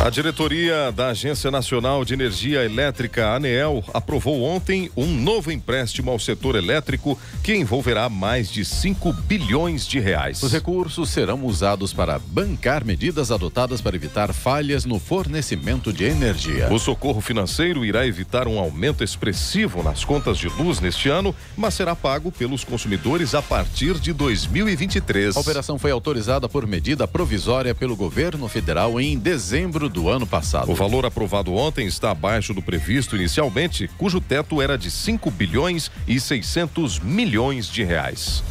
A 0.00 0.10
diretoria 0.10 0.92
da 0.92 1.08
Agência 1.08 1.50
Nacional 1.50 2.04
de 2.04 2.12
Energia 2.12 2.62
Elétrica, 2.62 3.34
ANEEL, 3.34 3.82
aprovou 3.94 4.42
ontem 4.42 4.90
um 4.94 5.06
novo 5.06 5.50
empréstimo 5.50 6.10
ao 6.10 6.18
setor 6.18 6.56
elétrico 6.56 7.18
que 7.42 7.54
envolverá 7.54 8.08
mais 8.10 8.50
de 8.50 8.66
5 8.66 9.12
bilhões 9.12 9.86
de 9.86 9.98
reais. 9.98 10.42
Os 10.42 10.52
recursos 10.52 11.08
serão 11.08 11.42
usados 11.44 11.94
para 11.94 12.18
bancar 12.18 12.84
medidas 12.84 13.30
adotadas 13.30 13.80
para 13.80 13.96
evitar 13.96 14.34
falhas 14.34 14.84
no 14.84 14.98
fornecimento 14.98 15.90
de 15.90 16.04
energia. 16.04 16.70
O 16.70 16.78
socorro 16.78 17.22
financeiro 17.22 17.82
irá 17.82 18.06
evitar 18.06 18.46
um 18.46 18.58
aumento 18.58 19.02
expressivo 19.02 19.82
nas 19.82 20.04
contas 20.04 20.36
de 20.36 20.48
luz 20.48 20.80
neste 20.80 21.08
ano, 21.08 21.34
mas 21.56 21.72
será 21.72 21.96
pago 21.96 22.30
pelos 22.30 22.62
consumidores 22.62 23.34
a 23.34 23.40
partir 23.40 23.94
de 23.94 24.12
2023. 24.12 25.34
A 25.34 25.40
operação 25.40 25.78
foi 25.78 25.92
autorizada 25.92 26.46
por 26.46 26.66
medida 26.66 27.08
provisória 27.08 27.74
pelo 27.74 27.96
governo 27.96 28.48
federal 28.48 29.00
em 29.00 29.18
dezembro 29.18 29.83
do 29.88 30.08
ano 30.08 30.26
passado. 30.26 30.70
O 30.70 30.74
valor 30.74 31.04
aprovado 31.04 31.54
ontem 31.54 31.86
está 31.86 32.10
abaixo 32.10 32.54
do 32.54 32.62
previsto 32.62 33.16
inicialmente, 33.16 33.88
cujo 33.98 34.20
teto 34.20 34.60
era 34.60 34.76
de 34.76 34.90
5 34.90 35.30
bilhões 35.30 35.90
e 36.06 36.18
600 36.18 37.00
milhões 37.00 37.66
de 37.68 37.84
reais. 37.84 38.42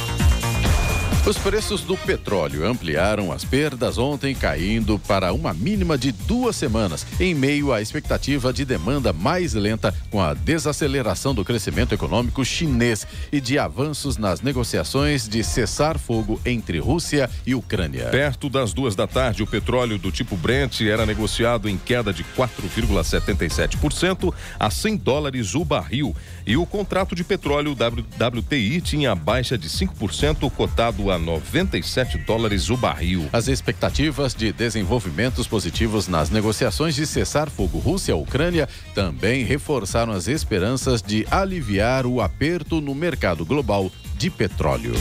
Os 1.24 1.38
preços 1.38 1.82
do 1.82 1.96
petróleo 1.96 2.66
ampliaram 2.66 3.32
as 3.32 3.46
perdas 3.46 4.00
ontem, 4.00 4.34
caindo 4.34 4.98
para 4.98 5.32
uma 5.32 5.54
mínima 5.54 5.96
de 5.96 6.12
duas 6.12 6.56
semanas, 6.56 7.06
em 7.20 7.36
meio 7.36 7.72
à 7.72 7.80
expectativa 7.80 8.52
de 8.52 8.66
demanda 8.66 9.14
mais 9.14 9.54
lenta 9.54 9.94
com 10.10 10.20
a 10.20 10.34
desaceleração 10.34 11.36
do 11.36 11.46
crescimento 11.46 11.94
econômico 11.94 12.44
chinês 12.44 13.06
e 13.32 13.40
de 13.40 13.60
avanços 13.60 14.18
nas 14.18 14.42
negociações 14.42 15.30
de 15.30 15.44
cessar 15.44 16.00
fogo 16.00 16.42
entre 16.44 16.80
Rússia 16.80 17.30
e 17.46 17.54
Ucrânia. 17.54 18.10
Perto 18.10 18.50
das 18.50 18.74
duas 18.74 18.96
da 18.96 19.06
tarde, 19.06 19.44
o 19.44 19.48
petróleo 19.48 20.00
do 20.00 20.12
tipo 20.12 20.36
Brent 20.36 20.82
era 20.82 21.06
negociado 21.06 21.70
em 21.70 21.78
queda 21.78 22.12
de 22.12 22.24
4,77% 22.36 24.34
a 24.60 24.72
100 24.72 24.98
dólares 24.98 25.54
o 25.54 25.64
barril. 25.64 26.16
E 26.48 26.58
o 26.58 26.66
contrato 26.66 27.14
de 27.14 27.24
petróleo 27.24 27.74
WTI 27.74 28.82
tinha 28.82 29.14
baixa 29.14 29.56
de 29.56 29.70
5%, 29.70 30.50
cotado 30.52 31.11
a 31.12 31.20
97 31.20 32.18
dólares 32.20 32.70
o 32.70 32.78
barril. 32.78 33.30
As 33.32 33.48
expectativas 33.48 34.34
de 34.34 34.52
desenvolvimentos 34.52 35.48
positivos 35.48 36.08
nas 36.08 36.30
negociações 36.30 36.96
de 36.96 37.06
cessar 37.06 37.50
fogo 37.50 37.80
Rússia-Ucrânia 37.80 38.68
também 38.96 39.44
reforçaram 39.44 40.14
as 40.14 40.28
esperanças 40.28 41.02
de 41.02 41.28
aliviar 41.30 42.06
o 42.06 42.22
aperto 42.22 42.82
no 42.82 42.96
mercado 42.96 43.46
global 43.46 43.92
de 44.18 44.30
petróleo. 44.30 44.94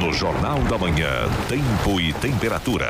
No 0.00 0.12
Jornal 0.12 0.58
da 0.62 0.78
Manhã, 0.78 1.28
tempo 1.48 2.00
e 2.00 2.12
temperatura. 2.14 2.88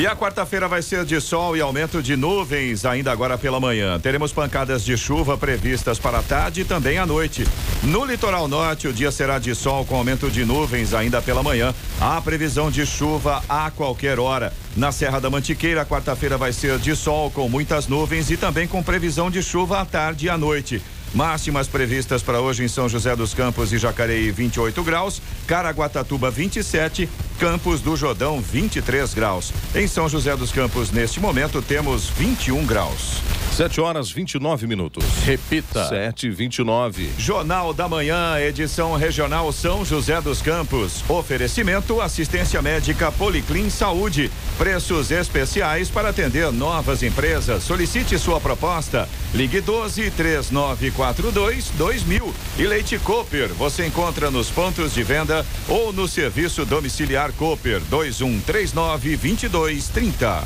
E 0.00 0.06
a 0.06 0.16
quarta-feira 0.16 0.66
vai 0.66 0.80
ser 0.80 1.04
de 1.04 1.20
sol 1.20 1.54
e 1.54 1.60
aumento 1.60 2.02
de 2.02 2.16
nuvens 2.16 2.86
ainda 2.86 3.12
agora 3.12 3.36
pela 3.36 3.60
manhã. 3.60 4.00
Teremos 4.00 4.32
pancadas 4.32 4.82
de 4.82 4.96
chuva 4.96 5.36
previstas 5.36 5.98
para 5.98 6.20
a 6.20 6.22
tarde 6.22 6.62
e 6.62 6.64
também 6.64 6.96
à 6.96 7.04
noite. 7.04 7.46
No 7.82 8.06
litoral 8.06 8.48
norte, 8.48 8.88
o 8.88 8.94
dia 8.94 9.12
será 9.12 9.38
de 9.38 9.54
sol 9.54 9.84
com 9.84 9.96
aumento 9.96 10.30
de 10.30 10.42
nuvens 10.42 10.94
ainda 10.94 11.20
pela 11.20 11.42
manhã. 11.42 11.74
Há 12.00 12.18
previsão 12.22 12.70
de 12.70 12.86
chuva 12.86 13.44
a 13.46 13.70
qualquer 13.70 14.18
hora. 14.18 14.54
Na 14.74 14.90
Serra 14.90 15.20
da 15.20 15.28
Mantiqueira, 15.28 15.84
quarta-feira 15.84 16.38
vai 16.38 16.54
ser 16.54 16.78
de 16.78 16.96
sol 16.96 17.30
com 17.30 17.46
muitas 17.46 17.86
nuvens 17.86 18.30
e 18.30 18.38
também 18.38 18.66
com 18.66 18.82
previsão 18.82 19.30
de 19.30 19.42
chuva 19.42 19.82
à 19.82 19.84
tarde 19.84 20.24
e 20.24 20.30
à 20.30 20.38
noite. 20.38 20.82
Máximas 21.12 21.66
previstas 21.66 22.22
para 22.22 22.40
hoje 22.40 22.64
em 22.64 22.68
São 22.68 22.88
José 22.88 23.16
dos 23.16 23.34
Campos 23.34 23.72
e 23.72 23.78
Jacareí 23.78 24.30
28 24.30 24.82
graus, 24.84 25.20
Caraguatatuba 25.46 26.30
27, 26.30 27.08
Campos 27.38 27.80
do 27.80 27.96
Jordão 27.96 28.40
23 28.40 29.12
graus. 29.12 29.52
Em 29.74 29.88
São 29.88 30.08
José 30.08 30.36
dos 30.36 30.52
Campos 30.52 30.92
neste 30.92 31.18
momento 31.18 31.60
temos 31.60 32.08
21 32.10 32.64
graus. 32.64 33.20
7 33.60 33.78
horas 33.78 34.10
29 34.10 34.66
minutos. 34.66 35.04
Repita. 35.22 35.86
7 35.86 36.28
e 36.28 36.30
29 36.30 37.10
Jornal 37.18 37.74
da 37.74 37.86
Manhã, 37.86 38.40
edição 38.40 38.96
regional 38.96 39.52
São 39.52 39.84
José 39.84 40.18
dos 40.18 40.40
Campos. 40.40 41.04
Oferecimento 41.06 42.00
assistência 42.00 42.62
médica 42.62 43.12
Policlin 43.12 43.68
Saúde. 43.68 44.30
Preços 44.56 45.10
especiais 45.10 45.90
para 45.90 46.08
atender 46.08 46.50
novas 46.50 47.02
empresas. 47.02 47.62
Solicite 47.62 48.18
sua 48.18 48.40
proposta. 48.40 49.06
Ligue 49.34 49.60
12 49.60 50.10
3942 50.12 51.68
2000. 51.76 52.34
E 52.56 52.62
Leite 52.62 52.98
Cooper, 53.00 53.48
você 53.48 53.86
encontra 53.86 54.30
nos 54.30 54.48
pontos 54.48 54.94
de 54.94 55.02
venda 55.02 55.44
ou 55.68 55.92
no 55.92 56.08
serviço 56.08 56.64
domiciliar 56.64 57.30
Cooper 57.32 57.82
2139 57.90 59.18
2230. 59.18 60.44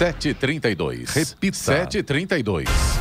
732. 0.00 1.04
Repita. 1.14 1.56
732. 1.86 2.99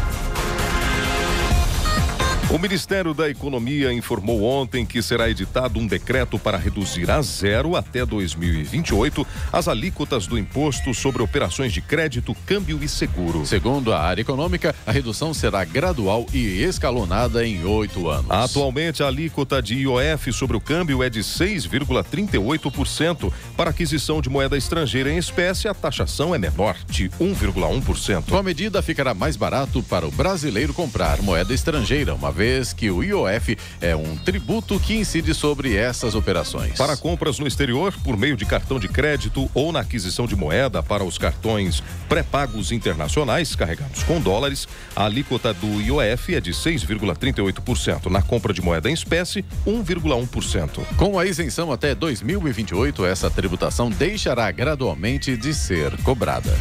O 2.51 2.57
Ministério 2.57 3.13
da 3.13 3.29
Economia 3.29 3.93
informou 3.93 4.41
ontem 4.41 4.83
que 4.83 5.03
será 5.03 5.29
editado 5.29 5.79
um 5.79 5.85
decreto 5.85 6.39
para 6.39 6.57
reduzir 6.57 7.11
a 7.11 7.21
zero 7.21 7.75
até 7.75 8.03
2028 8.03 9.27
as 9.53 9.67
alíquotas 9.67 10.25
do 10.25 10.35
imposto 10.35 10.91
sobre 10.95 11.21
operações 11.21 11.71
de 11.71 11.79
crédito, 11.79 12.35
câmbio 12.47 12.79
e 12.81 12.89
seguro. 12.89 13.45
Segundo 13.45 13.93
a 13.93 14.01
área 14.01 14.23
econômica, 14.23 14.73
a 14.83 14.91
redução 14.91 15.31
será 15.31 15.63
gradual 15.63 16.25
e 16.33 16.63
escalonada 16.63 17.45
em 17.45 17.63
oito 17.65 18.09
anos. 18.09 18.31
Atualmente, 18.31 19.03
a 19.03 19.07
alíquota 19.07 19.61
de 19.61 19.75
IOF 19.75 20.33
sobre 20.33 20.57
o 20.57 20.61
câmbio 20.61 21.03
é 21.03 21.09
de 21.09 21.19
6,38%. 21.19 23.31
Para 23.55 23.69
aquisição 23.69 24.23
de 24.23 24.29
moeda 24.29 24.57
estrangeira 24.57 25.11
em 25.11 25.19
espécie, 25.19 25.67
a 25.67 25.73
taxação 25.75 26.33
é 26.33 26.39
menor, 26.39 26.75
de 26.87 27.11
1,1%. 27.11 28.23
Com 28.27 28.37
a 28.37 28.43
medida, 28.43 28.81
ficará 28.81 29.13
mais 29.13 29.37
barato 29.37 29.83
para 29.83 30.07
o 30.07 30.11
brasileiro 30.11 30.73
comprar 30.73 31.21
moeda 31.21 31.53
estrangeira, 31.53 32.15
uma 32.15 32.31
vez 32.31 32.38
que 32.73 32.89
o 32.89 33.03
IOF 33.03 33.57
é 33.81 33.93
um 33.93 34.15
tributo 34.15 34.79
que 34.79 34.95
incide 34.95 35.33
sobre 35.33 35.75
essas 35.75 36.15
operações. 36.15 36.77
Para 36.77 36.95
compras 36.95 37.37
no 37.37 37.45
exterior, 37.45 37.93
por 38.01 38.15
meio 38.15 38.37
de 38.37 38.45
cartão 38.45 38.79
de 38.79 38.87
crédito 38.87 39.51
ou 39.53 39.73
na 39.73 39.81
aquisição 39.81 40.25
de 40.25 40.37
moeda 40.37 40.81
para 40.81 41.03
os 41.03 41.17
cartões 41.17 41.83
pré-pagos 42.07 42.71
internacionais 42.71 43.55
carregados 43.55 44.03
com 44.03 44.21
dólares, 44.21 44.69
a 44.95 45.03
alíquota 45.03 45.53
do 45.53 45.81
IOF 45.81 46.33
é 46.33 46.39
de 46.39 46.51
6,38%. 46.51 48.05
Na 48.09 48.21
compra 48.21 48.53
de 48.53 48.61
moeda 48.61 48.89
em 48.89 48.93
espécie, 48.93 49.43
1,1%. 49.67 50.85
Com 50.95 51.19
a 51.19 51.25
isenção 51.25 51.73
até 51.73 51.93
2028, 51.93 53.05
essa 53.05 53.29
tributação 53.29 53.89
deixará 53.89 54.49
gradualmente 54.49 55.35
de 55.35 55.53
ser 55.53 55.95
cobrada. 56.03 56.57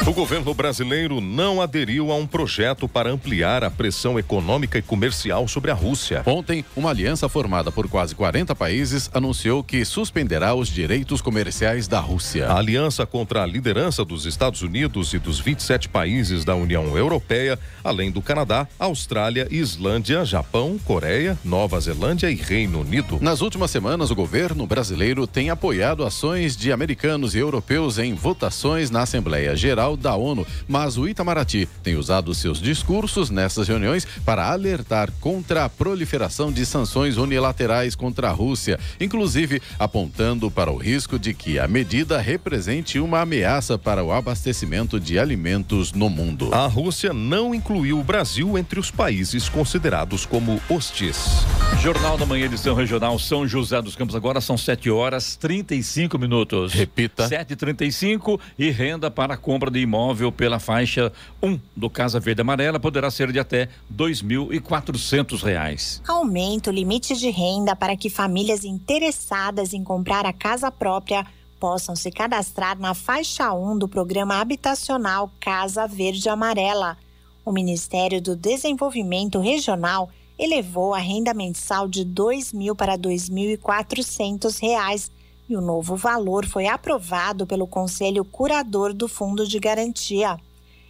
O 0.08 0.14
governo 0.14 0.54
brasileiro 0.54 1.20
não 1.20 1.60
aderiu 1.60 2.12
a 2.12 2.16
um 2.16 2.28
projeto 2.28 2.88
para 2.88 3.10
ampliar 3.10 3.64
a 3.64 3.72
pressão 3.72 4.20
econômica 4.20 4.78
e 4.78 4.82
comercial 4.82 5.48
sobre 5.48 5.72
a 5.72 5.74
Rússia. 5.74 6.22
Ontem, 6.28 6.64
uma 6.76 6.92
aliança 6.92 7.28
formada 7.28 7.72
por 7.72 7.90
quase 7.90 8.14
40 8.14 8.54
países 8.54 9.10
anunciou 9.16 9.64
que 9.64 9.84
suspenderá 9.84 10.54
os 10.54 10.70
direitos 10.70 11.24
comerciais 11.24 11.88
da 11.88 12.00
Rússia. 12.00 12.48
A 12.48 12.60
aliança 12.60 13.04
contra 13.04 13.42
a 13.42 13.48
liderança 13.48 14.06
dos 14.06 14.28
Estados 14.28 14.62
Unidos 14.62 15.12
e 15.16 15.18
dos 15.18 15.40
27 15.40 15.90
países 15.90 16.46
da 16.46 16.54
União 16.54 16.96
Europeia, 16.96 17.58
além 17.84 18.12
do 18.12 18.22
Canadá, 18.22 18.68
Austrália, 18.78 19.48
Islândia, 19.50 20.24
Japão, 20.24 20.78
Coreia, 20.86 21.36
Nova 21.44 21.80
Zelândia 21.80 22.30
e 22.30 22.36
Reino 22.36 22.82
Unido. 22.82 23.18
Nas 23.20 23.42
últimas 23.42 23.72
semanas, 23.72 24.12
o 24.12 24.16
governo 24.16 24.68
brasileiro 24.68 25.26
tem 25.26 25.50
apoiado 25.50 26.06
ações 26.06 26.56
de 26.56 26.72
americanos 26.72 27.34
e 27.34 27.40
europeus 27.40 27.98
em 27.98 28.14
votações 28.14 28.92
na 28.92 29.02
Assembleia 29.02 29.56
Geral 29.56 29.95
da 29.96 30.16
ONU, 30.16 30.46
mas 30.68 30.98
o 30.98 31.08
Itamaraty 31.08 31.68
tem 31.84 31.96
usado 31.96 32.34
seus 32.34 32.60
discursos 32.60 33.30
nessas 33.30 33.68
reuniões 33.68 34.06
para 34.26 34.52
alertar 34.52 35.12
contra 35.20 35.66
a 35.66 35.70
proliferação 35.70 36.52
de 36.52 36.66
sanções 36.66 37.18
unilaterais 37.18 37.96
contra 37.96 38.30
a 38.30 38.32
Rússia, 38.32 38.80
inclusive 39.00 39.62
apontando 39.80 40.50
para 40.50 40.72
o 40.72 40.78
risco 40.78 41.18
de 41.18 41.34
que 41.34 41.60
a 41.60 41.68
medida 41.68 42.20
represente 42.20 43.00
uma 43.00 43.22
ameaça 43.22 43.78
para 43.78 44.04
o 44.04 44.12
abastecimento 44.12 45.00
de 45.00 45.20
alimentos 45.20 45.92
no 45.94 46.10
mundo. 46.10 46.54
A 46.54 46.68
Rússia 46.68 47.14
não 47.14 47.54
incluiu 47.54 48.00
o 48.00 48.04
Brasil 48.04 48.58
entre 48.58 48.80
os 48.80 48.92
países 48.92 49.50
considerados 49.50 50.26
como 50.26 50.62
hostis. 50.70 51.46
Jornal 51.82 52.18
da 52.18 52.26
Manhã, 52.26 52.46
edição 52.46 52.74
regional 52.74 53.18
São 53.20 53.48
José 53.48 53.82
dos 53.82 53.96
Campos. 53.96 54.16
Agora 54.16 54.42
são 54.42 54.58
7 54.58 54.90
horas 54.90 55.36
35 55.36 56.18
minutos. 56.18 56.74
Repita. 56.74 57.28
7h35 57.28 58.40
e 58.58 58.70
renda 58.72 59.12
para 59.12 59.36
a 59.36 59.38
compra 59.38 59.70
de 59.70 59.85
imóvel 59.86 60.32
pela 60.32 60.60
faixa 60.60 61.12
1 61.42 61.60
do 61.76 61.90
Casa 61.90 62.20
Verde 62.20 62.42
Amarela 62.42 62.80
poderá 62.80 63.10
ser 63.10 63.32
de 63.32 63.40
até 63.40 63.70
2.400 63.94 65.42
reais. 65.42 66.02
Aumenta 66.08 66.70
o 66.70 66.74
limite 66.74 67.16
de 67.16 67.30
renda 67.30 67.76
para 67.76 67.96
que 67.96 68.10
famílias 68.10 68.66
interessadas 68.66 69.74
em 69.74 69.84
comprar 69.84 70.26
a 70.26 70.34
casa 70.34 70.70
própria 70.70 71.26
possam 71.60 71.96
se 71.96 72.12
cadastrar 72.12 72.78
na 72.78 72.94
faixa 72.94 73.54
1 73.54 73.78
do 73.78 73.88
programa 73.88 74.42
habitacional 74.42 75.32
Casa 75.40 75.88
Verde 75.88 76.28
Amarela. 76.28 76.98
O 77.46 77.52
Ministério 77.52 78.22
do 78.22 78.36
Desenvolvimento 78.36 79.40
Regional 79.40 80.10
elevou 80.38 80.94
a 80.94 81.00
renda 81.00 81.34
mensal 81.34 81.88
de 81.88 82.02
R$ 82.02 82.10
2.000 82.10 82.76
para 82.76 82.98
2.400 82.98 84.60
reais 84.62 85.12
e 85.48 85.56
o 85.56 85.62
novo 85.62 85.96
valor 85.96 86.46
foi 86.46 86.68
aprovado 86.68 87.46
pelo 87.46 87.68
Conselho 87.68 88.26
Curador 88.26 88.94
do 88.94 89.08
Fundo 89.08 89.48
de 89.48 89.60
Garantia. 89.60 90.40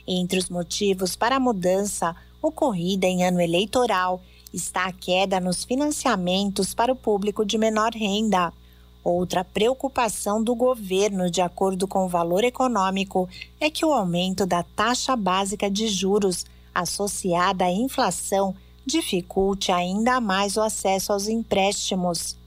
Entre 0.07 0.39
os 0.39 0.49
motivos 0.49 1.15
para 1.15 1.35
a 1.35 1.39
mudança, 1.39 2.15
ocorrida 2.41 3.07
em 3.07 3.23
ano 3.23 3.41
eleitoral, 3.41 4.21
está 4.53 4.85
a 4.85 4.91
queda 4.91 5.39
nos 5.39 5.63
financiamentos 5.63 6.73
para 6.73 6.91
o 6.91 6.95
público 6.95 7.45
de 7.45 7.57
menor 7.57 7.91
renda. 7.91 8.53
Outra 9.03 9.43
preocupação 9.43 10.43
do 10.43 10.55
governo, 10.55 11.29
de 11.29 11.41
acordo 11.41 11.87
com 11.87 12.05
o 12.05 12.09
valor 12.09 12.43
econômico, 12.43 13.29
é 13.59 13.69
que 13.69 13.85
o 13.85 13.93
aumento 13.93 14.45
da 14.45 14.63
taxa 14.63 15.15
básica 15.15 15.69
de 15.69 15.87
juros, 15.87 16.45
associada 16.73 17.65
à 17.65 17.71
inflação, 17.71 18.55
dificulte 18.85 19.71
ainda 19.71 20.21
mais 20.21 20.57
o 20.57 20.61
acesso 20.61 21.11
aos 21.11 21.27
empréstimos. 21.27 22.37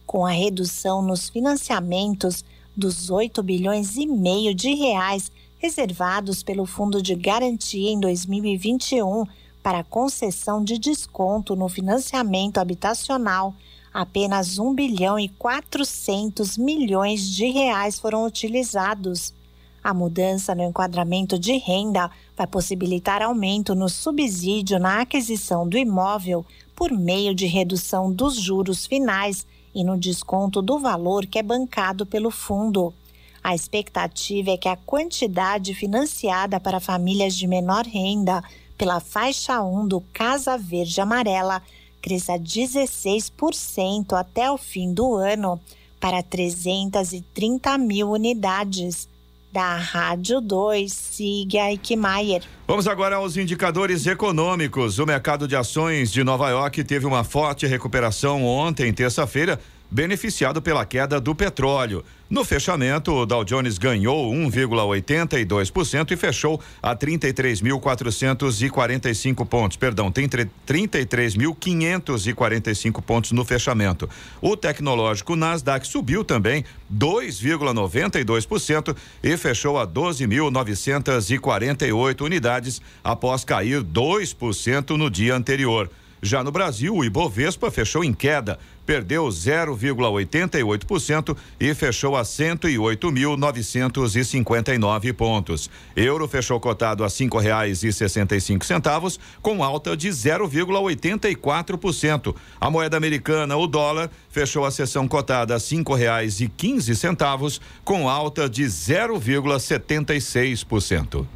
Com 0.04 0.26
a 0.26 0.32
redução 0.32 1.00
nos 1.00 1.28
financiamentos 1.28 2.44
dos 2.76 3.08
8 3.08 3.40
bilhões 3.40 3.96
e 3.96 4.04
meio 4.04 4.52
de 4.52 4.74
reais 4.74 5.30
reservados 5.58 6.42
pelo 6.42 6.66
Fundo 6.66 7.00
de 7.00 7.14
Garantia 7.14 7.88
em 7.88 8.00
2021 8.00 9.26
para 9.66 9.82
concessão 9.82 10.62
de 10.62 10.78
desconto 10.78 11.56
no 11.56 11.68
financiamento 11.68 12.58
habitacional, 12.58 13.52
apenas 13.92 14.60
1 14.60 14.72
bilhão 14.72 15.18
e 15.18 15.28
400 15.28 16.56
milhões 16.56 17.28
de 17.28 17.50
reais 17.50 17.98
foram 17.98 18.24
utilizados. 18.24 19.34
A 19.82 19.92
mudança 19.92 20.54
no 20.54 20.62
enquadramento 20.62 21.36
de 21.36 21.58
renda 21.58 22.08
vai 22.36 22.46
possibilitar 22.46 23.20
aumento 23.20 23.74
no 23.74 23.88
subsídio 23.88 24.78
na 24.78 25.00
aquisição 25.00 25.68
do 25.68 25.76
imóvel 25.76 26.46
por 26.76 26.92
meio 26.92 27.34
de 27.34 27.46
redução 27.46 28.12
dos 28.12 28.36
juros 28.36 28.86
finais 28.86 29.44
e 29.74 29.82
no 29.82 29.98
desconto 29.98 30.62
do 30.62 30.78
valor 30.78 31.26
que 31.26 31.40
é 31.40 31.42
bancado 31.42 32.06
pelo 32.06 32.30
fundo. 32.30 32.94
A 33.42 33.52
expectativa 33.52 34.52
é 34.52 34.56
que 34.56 34.68
a 34.68 34.76
quantidade 34.76 35.74
financiada 35.74 36.60
para 36.60 36.78
famílias 36.78 37.34
de 37.36 37.48
menor 37.48 37.84
renda 37.84 38.44
pela 38.76 39.00
faixa 39.00 39.62
1 39.62 39.88
do 39.88 40.00
Casa 40.12 40.56
Verde 40.56 41.00
Amarela 41.00 41.62
cresça 42.00 42.34
16% 42.34 44.12
até 44.12 44.48
o 44.50 44.56
fim 44.56 44.94
do 44.94 45.16
ano 45.16 45.60
para 46.00 46.22
330 46.22 47.76
mil 47.78 48.10
unidades. 48.10 49.08
Da 49.52 49.74
Rádio 49.76 50.40
2, 50.42 50.92
siga 50.92 51.70
Eichmeier. 51.70 52.42
Vamos 52.68 52.86
agora 52.86 53.16
aos 53.16 53.38
indicadores 53.38 54.06
econômicos. 54.06 54.98
O 54.98 55.06
mercado 55.06 55.48
de 55.48 55.56
ações 55.56 56.12
de 56.12 56.22
Nova 56.22 56.50
York 56.50 56.84
teve 56.84 57.06
uma 57.06 57.24
forte 57.24 57.66
recuperação 57.66 58.44
ontem, 58.44 58.92
terça-feira, 58.92 59.58
beneficiado 59.90 60.60
pela 60.60 60.84
queda 60.84 61.18
do 61.20 61.34
petróleo. 61.34 62.04
No 62.28 62.44
fechamento, 62.44 63.12
o 63.12 63.24
Dow 63.24 63.44
Jones 63.44 63.78
ganhou 63.78 64.32
1,82% 64.32 66.10
e 66.10 66.16
fechou 66.16 66.60
a 66.82 66.96
33.445 66.96 69.46
pontos. 69.46 69.76
Perdão, 69.76 70.10
tem 70.10 70.28
33.545 70.28 73.00
pontos 73.00 73.30
no 73.30 73.44
fechamento. 73.44 74.10
O 74.42 74.56
tecnológico 74.56 75.36
Nasdaq 75.36 75.86
subiu 75.86 76.24
também 76.24 76.64
2,92% 76.92 78.96
e 79.22 79.36
fechou 79.36 79.78
a 79.78 79.86
12.948 79.86 82.22
unidades 82.22 82.82
após 83.04 83.44
cair 83.44 83.84
2% 83.84 84.96
no 84.96 85.08
dia 85.08 85.36
anterior. 85.36 85.88
Já 86.22 86.42
no 86.42 86.50
Brasil, 86.50 86.94
o 86.94 87.04
Ibovespa 87.04 87.70
fechou 87.70 88.02
em 88.02 88.10
queda, 88.12 88.58
perdeu 88.86 89.26
0,88% 89.26 91.36
e 91.60 91.74
fechou 91.74 92.16
a 92.16 92.22
108.959 92.22 95.12
pontos. 95.12 95.68
Euro 95.94 96.26
fechou 96.26 96.58
cotado 96.58 97.04
a 97.04 97.10
cinco 97.10 97.38
reais 97.38 97.82
e 97.82 97.92
sessenta 97.92 98.34
e 98.34 98.40
cinco 98.40 98.64
centavos, 98.64 99.20
com 99.42 99.62
alta 99.62 99.94
de 99.96 100.08
0,84%. 100.08 102.34
A 102.60 102.70
moeda 102.70 102.96
americana, 102.96 103.56
o 103.56 103.66
dólar, 103.66 104.10
fechou 104.28 104.64
a 104.64 104.70
sessão 104.70 105.06
cotada 105.06 105.54
a 105.54 105.60
cinco 105.60 105.94
reais 105.94 106.40
e 106.40 106.48
quinze 106.48 106.96
centavos, 106.96 107.60
com 107.84 108.08
alta 108.08 108.48
de 108.48 108.64
0,76%. 108.64 111.35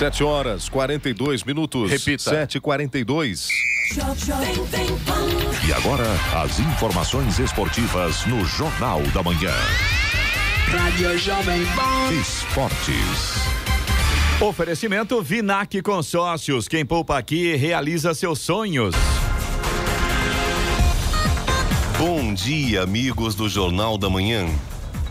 Sete 0.00 0.24
horas, 0.24 0.66
42 0.66 1.44
minutos. 1.44 1.90
Repita. 1.90 2.22
Sete 2.22 2.56
e 2.56 2.60
quarenta 2.60 2.98
e 2.98 3.04
dois. 3.04 3.48
E 5.68 5.72
agora, 5.74 6.06
as 6.42 6.58
informações 6.58 7.38
esportivas 7.38 8.24
no 8.24 8.42
Jornal 8.46 9.02
da 9.12 9.22
Manhã. 9.22 9.52
Rádio 10.68 11.18
Jovem 11.18 11.66
Pan. 11.76 12.14
Esportes. 12.18 13.42
Oferecimento 14.40 15.20
Vinac 15.20 15.82
Consórcios. 15.82 16.66
Quem 16.66 16.86
poupa 16.86 17.18
aqui 17.18 17.54
realiza 17.56 18.14
seus 18.14 18.38
sonhos. 18.38 18.94
Bom 21.98 22.32
dia, 22.32 22.84
amigos 22.84 23.34
do 23.34 23.50
Jornal 23.50 23.98
da 23.98 24.08
Manhã. 24.08 24.46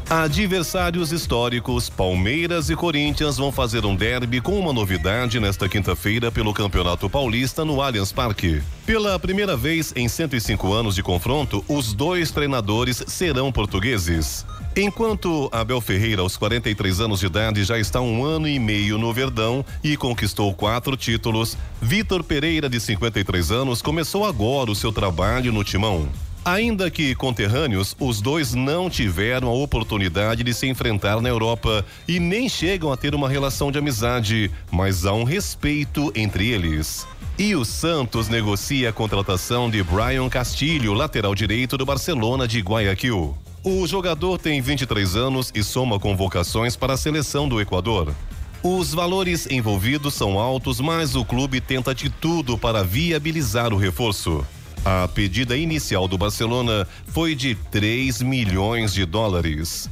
Adversários 0.10 1.12
históricos, 1.12 1.88
Palmeiras 1.88 2.72
e 2.72 2.76
Corinthians 2.76 3.38
vão 3.38 3.52
fazer 3.52 3.86
um 3.86 3.96
derby 3.96 4.42
com 4.42 4.60
uma 4.60 4.74
novidade 4.74 5.40
nesta 5.40 5.70
quinta-feira 5.70 6.32
pelo 6.32 6.52
Campeonato 6.52 7.08
Paulista 7.08 7.64
no 7.64 7.80
Allianz 7.80 8.12
Parque. 8.12 8.60
Pela 8.88 9.20
primeira 9.20 9.56
vez 9.56 9.94
em 9.96 10.08
105 10.10 10.74
anos 10.74 10.96
de 10.96 11.04
confronto, 11.04 11.64
os 11.68 11.94
dois 11.94 12.32
treinadores 12.32 13.04
serão 13.06 13.52
portugueses. 13.52 14.48
Enquanto 14.76 15.48
Abel 15.52 15.80
Ferreira, 15.80 16.24
aos 16.24 16.36
43 16.38 17.02
anos 17.02 17.20
de 17.20 17.28
idade, 17.28 17.64
já 17.64 17.78
está 17.78 18.02
um 18.02 18.26
ano 18.26 18.48
e 18.48 18.58
meio 18.58 18.98
no 18.98 19.14
Verdão 19.14 19.64
e 19.84 19.96
conquistou 19.96 20.52
quatro 20.56 20.98
títulos, 20.98 21.56
Vitor 21.80 22.24
Pereira, 22.24 22.68
de 22.68 22.80
53 22.80 23.52
anos, 23.52 23.80
começou 23.80 24.26
agora 24.26 24.72
o 24.72 24.76
seu 24.76 24.92
trabalho 24.92 25.54
no 25.54 25.64
Timão. 25.64 26.10
Ainda 26.50 26.90
que 26.90 27.14
conterrâneos, 27.14 27.96
os 28.00 28.22
dois 28.22 28.56
não 28.56 28.90
tiveram 28.90 29.50
a 29.50 29.54
oportunidade 29.54 30.42
de 30.44 30.52
se 30.52 30.66
enfrentar 30.66 31.22
na 31.22 31.30
Europa 31.30 31.86
e 32.08 32.20
nem 32.20 32.50
chegam 32.50 32.92
a 32.92 32.98
ter 32.98 33.14
uma 33.14 33.30
relação 33.30 33.72
de 33.72 33.78
amizade, 33.78 34.50
mas 34.72 35.06
há 35.06 35.14
um 35.14 35.24
respeito 35.24 36.12
entre 36.16 36.48
eles. 36.50 37.08
E 37.38 37.56
o 37.56 37.64
Santos 37.64 38.30
negocia 38.30 38.90
a 38.90 38.92
contratação 38.92 39.70
de 39.70 39.84
Brian 39.84 40.28
Castilho, 40.28 40.94
lateral 40.94 41.36
direito 41.36 41.78
do 41.78 41.86
Barcelona 41.86 42.48
de 42.48 42.62
Guayaquil. 42.62 43.38
O 43.64 43.86
jogador 43.86 44.40
tem 44.40 44.60
23 44.60 45.16
anos 45.16 45.52
e 45.54 45.64
soma 45.64 46.00
convocações 46.00 46.76
para 46.76 46.94
a 46.94 46.98
seleção 46.98 47.48
do 47.48 47.62
Equador. 47.62 48.12
Os 48.64 48.92
valores 48.92 49.46
envolvidos 49.52 50.16
são 50.16 50.40
altos, 50.40 50.80
mas 50.80 51.16
o 51.16 51.24
clube 51.24 51.62
tenta 51.62 51.94
de 51.94 52.10
tudo 52.10 52.58
para 52.58 52.84
viabilizar 52.84 53.72
o 53.72 53.78
reforço. 53.78 54.44
A 54.86 55.08
pedida 55.08 55.58
inicial 55.58 56.08
do 56.08 56.18
Barcelona 56.18 56.88
foi 57.08 57.36
de 57.36 57.54
3 57.54 58.22
milhões 58.22 58.94
de 58.94 59.06
dólares. 59.06 59.90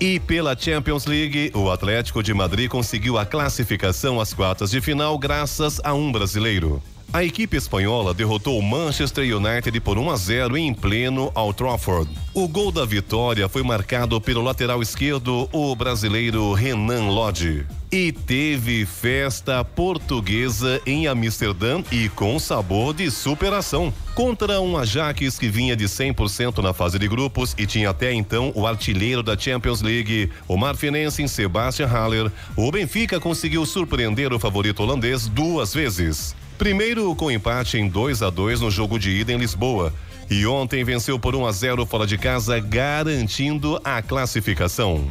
E 0.00 0.20
pela 0.20 0.56
Champions 0.56 1.06
League, 1.06 1.50
o 1.54 1.70
Atlético 1.70 2.22
de 2.22 2.32
Madrid 2.34 2.68
conseguiu 2.68 3.18
a 3.18 3.26
classificação 3.26 4.20
às 4.20 4.32
quartas 4.32 4.70
de 4.70 4.80
final 4.80 5.18
graças 5.18 5.80
a 5.82 5.92
um 5.94 6.10
brasileiro. 6.12 6.82
A 7.10 7.24
equipe 7.24 7.56
espanhola 7.56 8.12
derrotou 8.12 8.58
o 8.58 8.62
Manchester 8.62 9.24
United 9.34 9.80
por 9.80 9.96
1 9.96 10.10
a 10.10 10.16
0 10.16 10.58
em 10.58 10.74
pleno 10.74 11.32
Old 11.34 11.56
Trafford. 11.56 12.10
O 12.34 12.46
gol 12.46 12.70
da 12.70 12.84
vitória 12.84 13.48
foi 13.48 13.62
marcado 13.62 14.20
pelo 14.20 14.42
lateral 14.42 14.82
esquerdo, 14.82 15.48
o 15.50 15.74
brasileiro 15.74 16.52
Renan 16.52 17.08
Lodge. 17.08 17.64
E 17.90 18.12
teve 18.12 18.84
festa 18.84 19.64
portuguesa 19.64 20.82
em 20.84 21.06
Amsterdã 21.06 21.82
e 21.90 22.10
com 22.10 22.38
sabor 22.38 22.92
de 22.92 23.10
superação. 23.10 23.90
Contra 24.14 24.60
um 24.60 24.76
Ajax 24.76 25.38
que 25.38 25.48
vinha 25.48 25.74
de 25.74 25.86
100% 25.86 26.58
na 26.58 26.74
fase 26.74 26.98
de 26.98 27.08
grupos 27.08 27.54
e 27.56 27.64
tinha 27.64 27.88
até 27.88 28.12
então 28.12 28.52
o 28.54 28.66
artilheiro 28.66 29.22
da 29.22 29.36
Champions 29.36 29.80
League, 29.80 30.30
o 30.46 30.58
marfinense 30.58 31.26
Sebastian 31.26 31.86
Haller, 31.86 32.30
o 32.54 32.70
Benfica 32.70 33.18
conseguiu 33.18 33.64
surpreender 33.64 34.30
o 34.30 34.38
favorito 34.38 34.82
holandês 34.82 35.26
duas 35.26 35.72
vezes. 35.72 36.36
Primeiro 36.58 37.14
com 37.14 37.30
empate 37.30 37.78
em 37.78 37.88
2 37.88 38.20
a 38.20 38.30
2 38.30 38.60
no 38.60 38.70
jogo 38.70 38.98
de 38.98 39.10
ida 39.10 39.32
em 39.32 39.38
Lisboa. 39.38 39.94
E 40.28 40.44
ontem 40.44 40.82
venceu 40.82 41.18
por 41.18 41.34
1 41.34 41.46
a 41.46 41.52
0 41.52 41.86
fora 41.86 42.06
de 42.06 42.18
casa, 42.18 42.58
garantindo 42.58 43.80
a 43.84 44.02
classificação. 44.02 45.08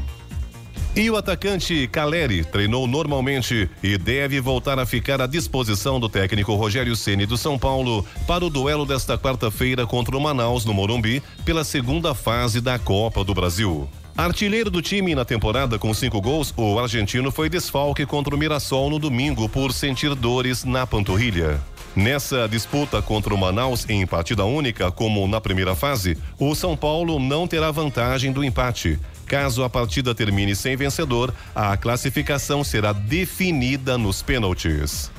E 0.93 1.10
o 1.10 1.15
atacante 1.15 1.88
Caleri 1.88 2.43
treinou 2.43 2.86
normalmente 2.86 3.69
e 3.81 3.97
deve 3.97 4.41
voltar 4.41 4.77
a 4.77 4.86
ficar 4.86 5.21
à 5.21 5.27
disposição 5.27 5.99
do 5.99 6.10
técnico 6.10 6.55
Rogério 6.55 6.95
Ceni 6.95 7.25
do 7.25 7.37
São 7.37 7.58
Paulo 7.58 8.06
para 8.27 8.43
o 8.43 8.50
duelo 8.50 8.85
desta 8.85 9.17
quarta-feira 9.17 9.85
contra 9.85 10.17
o 10.17 10.19
Manaus 10.19 10.65
no 10.65 10.73
Morumbi 10.73 11.21
pela 11.45 11.63
segunda 11.63 12.13
fase 12.13 12.60
da 12.60 12.77
Copa 12.77 13.23
do 13.23 13.33
Brasil. 13.33 13.87
Artilheiro 14.18 14.72
do 14.72 14.82
time 14.82 15.13
na 15.13 15.24
temporada 15.24 15.78
com 15.78 15.94
cinco 15.94 16.20
gols, 16.20 16.52
o 16.58 16.80
argentino 16.80 17.32
foi 17.32 17.48
desfalque 17.50 18.04
contra 18.04 18.34
o 18.34 18.38
Mirassol 18.38 18.90
no 18.90 18.98
domingo 18.98 19.48
por 19.48 19.72
sentir 19.72 20.15
dores 20.15 20.63
na 20.63 20.88
panturrilha. 20.88 21.62
Nessa 21.96 22.48
disputa 22.48 23.00
contra 23.00 23.32
o 23.32 23.38
Manaus 23.38 23.88
em 23.88 24.08
partida 24.08 24.44
única, 24.44 24.92
como 24.92 25.28
na 25.28 25.40
primeira 25.40 25.76
fase, 25.76 26.18
o 26.40 26.56
São 26.56 26.76
Paulo 26.76 27.20
não 27.20 27.48
terá 27.48 27.70
vantagem 27.70 28.32
do 28.32 28.44
empate. 28.44 29.00
Caso 29.28 29.63
a 29.63 29.70
partida 29.70 30.15
termine 30.15 30.56
sem 30.56 30.76
vencedor, 30.76 31.32
a 31.54 31.78
classificação 31.78 32.63
será 32.63 32.94
definida 32.94 34.00
nos 34.00 34.24
pênaltis. 34.24 35.12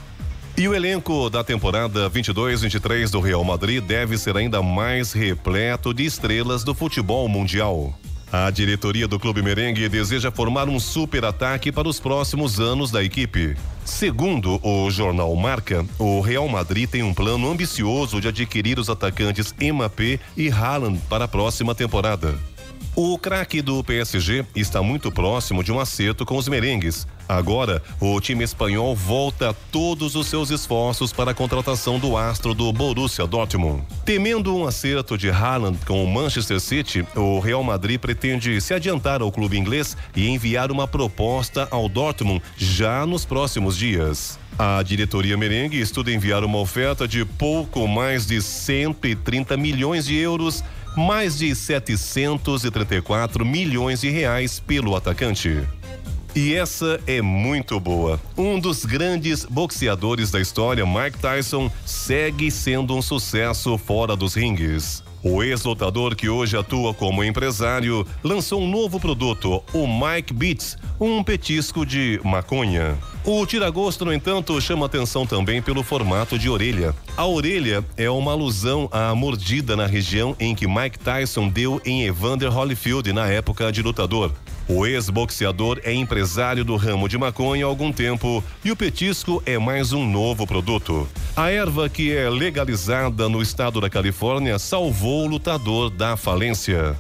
E 0.57 0.67
o 0.67 0.75
elenco 0.75 1.31
da 1.31 1.45
temporada 1.45 2.11
22-23 2.11 3.11
do 3.11 3.21
Real 3.21 3.45
Madrid 3.45 3.81
deve 3.81 4.19
ser 4.19 4.37
ainda 4.37 4.61
mais 4.61 5.13
repleto 5.13 5.95
de 5.95 6.05
estrelas 6.05 6.65
do 6.65 6.75
futebol 6.75 7.29
mundial. 7.29 7.97
A 8.31 8.51
diretoria 8.51 9.09
do 9.09 9.19
Clube 9.19 9.43
Merengue 9.43 9.89
deseja 9.89 10.31
formar 10.31 10.69
um 10.69 10.79
super 10.79 11.25
ataque 11.25 11.73
para 11.73 11.89
os 11.89 11.99
próximos 11.99 12.61
anos 12.61 12.91
da 12.91 13.03
equipe. 13.03 13.57
Segundo 13.87 14.61
o 14.63 14.91
jornal 14.91 15.35
Marca, 15.35 15.85
o 15.99 16.21
Real 16.21 16.47
Madrid 16.47 16.89
tem 16.89 17.03
um 17.03 17.15
plano 17.15 17.51
ambicioso 17.51 18.21
de 18.21 18.29
adquirir 18.29 18.79
os 18.79 18.91
atacantes 18.91 19.55
Mbappé 19.59 20.21
e 20.37 20.51
Haaland 20.51 21.01
para 21.09 21.25
a 21.25 21.29
próxima 21.29 21.75
temporada. 21.75 22.39
O 23.01 23.17
craque 23.17 23.63
do 23.63 23.85
PSG 23.85 24.45
está 24.57 24.83
muito 24.83 25.13
próximo 25.13 25.63
de 25.63 25.71
um 25.71 25.79
acerto 25.79 26.27
com 26.27 26.37
os 26.37 26.49
merengues. 26.49 27.07
Agora, 27.29 27.81
o 28.01 28.21
time 28.21 28.43
espanhol 28.43 28.97
volta 28.97 29.55
todos 29.71 30.17
os 30.17 30.27
seus 30.27 30.51
esforços 30.51 31.13
para 31.13 31.31
a 31.31 31.35
contratação 31.35 32.01
do 32.01 32.17
astro 32.17 32.55
do 32.55 32.73
Borussia 32.73 33.25
Dortmund. 33.25 33.85
Temendo 34.05 34.53
um 34.57 34.67
acerto 34.67 35.17
de 35.17 35.31
Haaland 35.31 35.79
com 35.87 36.03
o 36.03 36.13
Manchester 36.13 36.59
City, 36.59 37.07
o 37.15 37.39
Real 37.39 37.63
Madrid 37.63 38.01
pretende 38.01 38.61
se 38.61 38.75
adiantar 38.75 39.23
ao 39.23 39.31
clube 39.31 39.57
inglês 39.57 39.97
e 40.17 40.29
enviar 40.29 40.73
uma 40.73 40.89
proposta 40.89 41.69
ao 41.71 41.89
Dortmund 41.89 42.43
já 42.57 43.07
nos 43.07 43.25
próximos 43.25 43.77
dias. 43.77 44.41
A 44.59 44.83
diretoria 44.83 45.37
merengue 45.37 45.79
estuda 45.79 46.11
enviar 46.11 46.43
uma 46.43 46.59
oferta 46.59 47.07
de 47.07 47.25
pouco 47.25 47.87
mais 47.87 48.27
de 48.27 48.43
130 48.43 49.57
milhões 49.57 50.05
de 50.05 50.17
euros 50.17 50.65
mais 50.99 51.39
de 51.39 51.55
734 51.55 53.47
milhões 53.47 54.01
de 54.01 54.11
reais 54.11 54.61
pelo 54.61 54.97
atacante. 54.97 55.63
E 56.35 56.55
essa 56.55 57.01
é 57.07 57.23
muito 57.23 57.81
boa. 57.81 58.21
Um 58.37 58.61
dos 58.61 58.85
grandes 58.85 59.45
boxeadores 59.45 60.31
da 60.31 60.41
história, 60.41 60.85
Mike 60.85 61.19
Tyson, 61.19 61.71
segue 61.87 62.51
sendo 62.51 62.95
um 62.95 63.03
sucesso 63.03 63.79
fora 63.79 64.15
dos 64.15 64.35
ringues. 64.35 65.03
O 65.23 65.43
ex-lutador 65.43 66.15
que 66.15 66.29
hoje 66.29 66.57
atua 66.57 66.95
como 66.95 67.25
empresário 67.25 68.07
lançou 68.23 68.63
um 68.63 68.71
novo 68.71 69.01
produto, 69.01 69.63
o 69.73 69.87
Mike 69.87 70.33
Beats, 70.33 70.77
um 71.01 71.25
petisco 71.25 71.85
de 71.85 72.21
maconha. 72.25 72.97
O 73.25 73.45
tiragosto, 73.45 74.05
no 74.05 74.13
entanto, 74.13 74.59
chama 74.61 74.87
atenção 74.87 75.27
também 75.27 75.61
pelo 75.61 75.83
formato 75.83 76.39
de 76.39 76.49
orelha. 76.49 76.95
A 77.17 77.27
orelha 77.27 77.85
é 77.97 78.09
uma 78.09 78.33
alusão 78.33 78.89
à 78.93 79.15
mordida 79.15 79.77
na 79.77 79.87
região 79.87 80.37
em 80.39 80.55
que 80.55 80.69
Mike 80.69 80.99
Tyson 80.99 81.49
deu 81.49 81.81
em 81.85 82.05
Evander 82.05 82.57
Holyfield 82.57 83.13
na 83.13 83.27
época 83.29 83.73
de 83.73 83.83
lutador. 83.83 84.33
O 84.69 84.85
ex-boxeador 84.85 85.81
é 85.83 85.95
empresário 85.95 86.63
do 86.63 86.77
ramo 86.77 87.09
de 87.09 87.17
maconha 87.17 87.65
há 87.65 87.69
algum 87.69 87.91
tempo 87.91 88.45
e 88.63 88.71
o 88.71 88.77
petisco 88.77 89.43
é 89.47 89.57
mais 89.59 89.95
um 89.95 90.07
novo 90.07 90.47
produto. 90.47 91.09
A 91.35 91.51
erva 91.51 91.89
que 91.89 92.15
é 92.15 92.29
legalizada 92.29 93.31
no 93.31 93.41
estado 93.41 93.81
da 93.81 93.89
Califórnia 93.89 94.59
salvou 94.59 95.25
o 95.25 95.27
lutador 95.27 95.89
da 95.89 96.19
falência. 96.19 96.95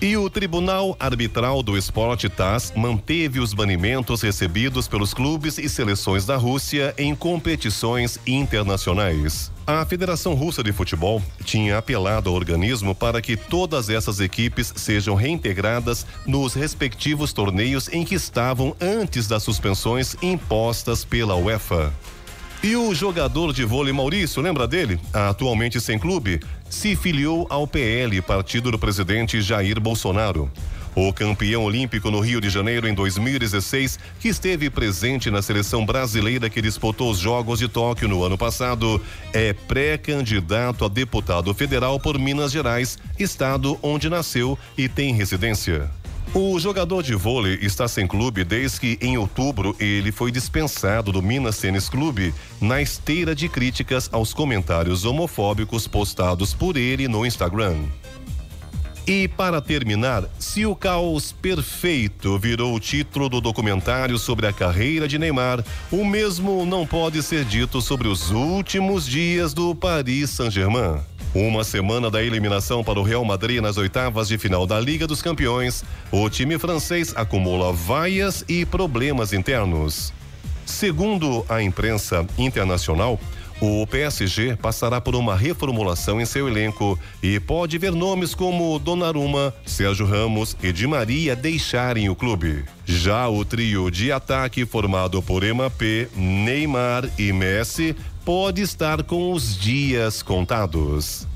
E 0.00 0.14
o 0.14 0.28
Tribunal 0.28 0.94
Arbitral 1.00 1.62
do 1.62 1.76
Esporte 1.76 2.28
TAS 2.28 2.70
manteve 2.76 3.40
os 3.40 3.54
banimentos 3.54 4.20
recebidos 4.20 4.86
pelos 4.86 5.14
clubes 5.14 5.56
e 5.56 5.70
seleções 5.70 6.26
da 6.26 6.36
Rússia 6.36 6.94
em 6.98 7.14
competições 7.14 8.18
internacionais. 8.26 9.50
A 9.66 9.86
Federação 9.86 10.34
Russa 10.34 10.62
de 10.62 10.70
Futebol 10.70 11.22
tinha 11.44 11.78
apelado 11.78 12.28
ao 12.28 12.36
organismo 12.36 12.94
para 12.94 13.22
que 13.22 13.38
todas 13.38 13.88
essas 13.88 14.20
equipes 14.20 14.70
sejam 14.76 15.14
reintegradas 15.14 16.06
nos 16.26 16.52
respectivos 16.52 17.32
torneios 17.32 17.88
em 17.88 18.04
que 18.04 18.14
estavam 18.14 18.76
antes 18.78 19.26
das 19.26 19.42
suspensões 19.42 20.14
impostas 20.20 21.06
pela 21.06 21.36
UEFA. 21.36 21.90
E 22.62 22.74
o 22.74 22.94
jogador 22.94 23.52
de 23.52 23.64
vôlei 23.64 23.92
Maurício, 23.92 24.42
lembra 24.42 24.66
dele? 24.66 24.98
Atualmente 25.12 25.80
sem 25.80 25.98
clube, 25.98 26.40
se 26.68 26.96
filiou 26.96 27.46
ao 27.48 27.66
PL, 27.66 28.20
partido 28.22 28.70
do 28.70 28.78
presidente 28.78 29.40
Jair 29.40 29.78
Bolsonaro. 29.78 30.50
O 30.94 31.12
campeão 31.12 31.62
olímpico 31.62 32.10
no 32.10 32.20
Rio 32.20 32.40
de 32.40 32.48
Janeiro 32.48 32.88
em 32.88 32.94
2016, 32.94 33.98
que 34.18 34.28
esteve 34.28 34.70
presente 34.70 35.30
na 35.30 35.42
seleção 35.42 35.84
brasileira 35.84 36.48
que 36.48 36.62
disputou 36.62 37.10
os 37.10 37.18
Jogos 37.18 37.58
de 37.58 37.68
Tóquio 37.68 38.08
no 38.08 38.24
ano 38.24 38.38
passado, 38.38 39.00
é 39.30 39.52
pré-candidato 39.52 40.86
a 40.86 40.88
deputado 40.88 41.52
federal 41.52 42.00
por 42.00 42.18
Minas 42.18 42.50
Gerais, 42.50 42.98
estado 43.18 43.78
onde 43.82 44.08
nasceu 44.08 44.58
e 44.76 44.88
tem 44.88 45.12
residência. 45.12 45.90
O 46.34 46.58
jogador 46.58 47.02
de 47.02 47.14
vôlei 47.14 47.58
está 47.62 47.88
sem 47.88 48.06
clube 48.06 48.44
desde 48.44 48.80
que, 48.80 48.98
em 49.00 49.16
outubro, 49.16 49.74
ele 49.80 50.12
foi 50.12 50.30
dispensado 50.30 51.10
do 51.10 51.22
Minas 51.22 51.58
Tênis 51.58 51.88
Clube 51.88 52.34
na 52.60 52.82
esteira 52.82 53.34
de 53.34 53.48
críticas 53.48 54.08
aos 54.12 54.34
comentários 54.34 55.04
homofóbicos 55.04 55.86
postados 55.86 56.52
por 56.52 56.76
ele 56.76 57.08
no 57.08 57.24
Instagram. 57.24 57.76
E 59.06 59.28
para 59.28 59.60
terminar, 59.60 60.24
se 60.36 60.66
o 60.66 60.74
caos 60.74 61.30
perfeito 61.30 62.36
virou 62.38 62.74
o 62.74 62.80
título 62.80 63.28
do 63.28 63.40
documentário 63.40 64.18
sobre 64.18 64.48
a 64.48 64.52
carreira 64.52 65.06
de 65.06 65.16
Neymar, 65.16 65.64
o 65.92 66.04
mesmo 66.04 66.66
não 66.66 66.84
pode 66.84 67.22
ser 67.22 67.44
dito 67.44 67.80
sobre 67.80 68.08
os 68.08 68.32
últimos 68.32 69.06
dias 69.06 69.54
do 69.54 69.76
Paris 69.76 70.30
Saint-Germain. 70.30 71.15
Uma 71.36 71.64
semana 71.64 72.10
da 72.10 72.22
eliminação 72.22 72.82
para 72.82 72.98
o 72.98 73.02
Real 73.02 73.22
Madrid 73.22 73.60
nas 73.60 73.76
oitavas 73.76 74.26
de 74.26 74.38
final 74.38 74.66
da 74.66 74.80
Liga 74.80 75.06
dos 75.06 75.20
Campeões, 75.20 75.84
o 76.10 76.30
time 76.30 76.58
francês 76.58 77.12
acumula 77.14 77.74
vaias 77.74 78.42
e 78.48 78.64
problemas 78.64 79.34
internos. 79.34 80.14
Segundo 80.64 81.44
a 81.46 81.60
imprensa 81.60 82.26
internacional, 82.38 83.20
o 83.60 83.86
PSG 83.86 84.56
passará 84.56 84.98
por 84.98 85.14
uma 85.14 85.36
reformulação 85.36 86.22
em 86.22 86.24
seu 86.24 86.48
elenco 86.48 86.98
e 87.22 87.38
pode 87.38 87.76
ver 87.76 87.92
nomes 87.92 88.34
como 88.34 88.78
Donnarumma, 88.78 89.52
Sérgio 89.66 90.06
Ramos 90.06 90.56
e 90.62 90.72
Di 90.72 90.86
Maria 90.86 91.36
deixarem 91.36 92.08
o 92.08 92.16
clube. 92.16 92.64
Já 92.86 93.28
o 93.28 93.44
trio 93.44 93.90
de 93.90 94.10
ataque 94.10 94.64
formado 94.64 95.20
por 95.20 95.44
Mbappé, 95.44 96.08
Neymar 96.16 97.10
e 97.18 97.30
Messi 97.30 97.94
pode 98.26 98.60
estar 98.60 99.04
com 99.04 99.32
os 99.32 99.56
dias 99.56 100.20
contados. 100.20 101.28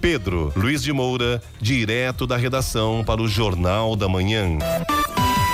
Pedro 0.00 0.50
Luiz 0.56 0.82
de 0.82 0.90
Moura, 0.90 1.42
direto 1.60 2.26
da 2.26 2.34
redação 2.38 3.04
para 3.04 3.20
o 3.20 3.28
Jornal 3.28 3.94
da 3.94 4.08
Manhã. 4.08 4.56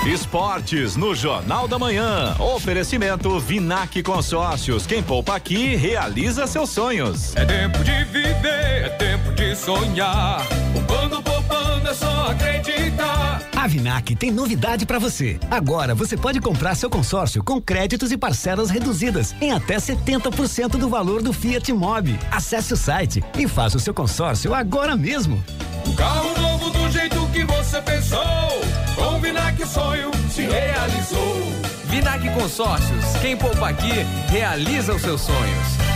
Esportes 0.05 0.95
no 0.95 1.13
Jornal 1.13 1.67
da 1.67 1.77
Manhã. 1.77 2.35
Oferecimento 2.39 3.39
Vinac 3.39 4.01
Consórcios. 4.03 4.85
Quem 4.85 5.03
poupa 5.03 5.35
aqui 5.35 5.75
realiza 5.75 6.47
seus 6.47 6.69
sonhos. 6.69 7.35
É 7.35 7.43
tempo 7.43 7.83
de 7.83 8.03
viver, 8.05 8.85
é 8.85 8.89
tempo 8.97 9.33
de 9.33 9.55
sonhar. 9.55 10.45
Poupando, 10.71 11.21
poupando, 11.21 11.89
é 11.89 11.93
só 11.93 12.31
acreditar. 12.31 13.41
A 13.55 13.67
Vinac 13.67 14.15
tem 14.15 14.31
novidade 14.31 14.85
para 14.85 14.99
você. 14.99 15.37
Agora 15.51 15.93
você 15.93 16.15
pode 16.15 16.39
comprar 16.39 16.75
seu 16.75 16.89
consórcio 16.89 17.43
com 17.43 17.61
créditos 17.61 18.11
e 18.11 18.17
parcelas 18.17 18.69
reduzidas 18.69 19.35
em 19.41 19.51
até 19.51 19.75
70% 19.75 20.77
do 20.77 20.87
valor 20.87 21.21
do 21.21 21.33
Fiat 21.33 21.73
Mobi. 21.73 22.17
Acesse 22.31 22.71
o 22.73 22.77
site 22.77 23.21
e 23.37 23.45
faça 23.45 23.75
o 23.75 23.79
seu 23.79 23.93
consórcio 23.93 24.53
agora 24.53 24.95
mesmo. 24.95 25.43
Um 25.85 25.93
carro 25.95 26.39
novo 26.39 26.69
do 26.69 26.89
jeito 26.89 27.27
que 27.33 27.43
você 27.43 27.81
pensou. 27.81 28.86
Com 28.97 29.19
Vinac 29.19 29.61
o 29.61 29.67
sonho 29.67 30.11
se 30.27 30.41
realizou. 30.41 31.37
Vinac 31.85 32.27
Consórcios. 32.31 33.05
Quem 33.21 33.37
poupa 33.37 33.69
aqui 33.69 33.93
realiza 34.29 34.93
os 34.93 35.01
seus 35.03 35.21
sonhos. 35.21 35.86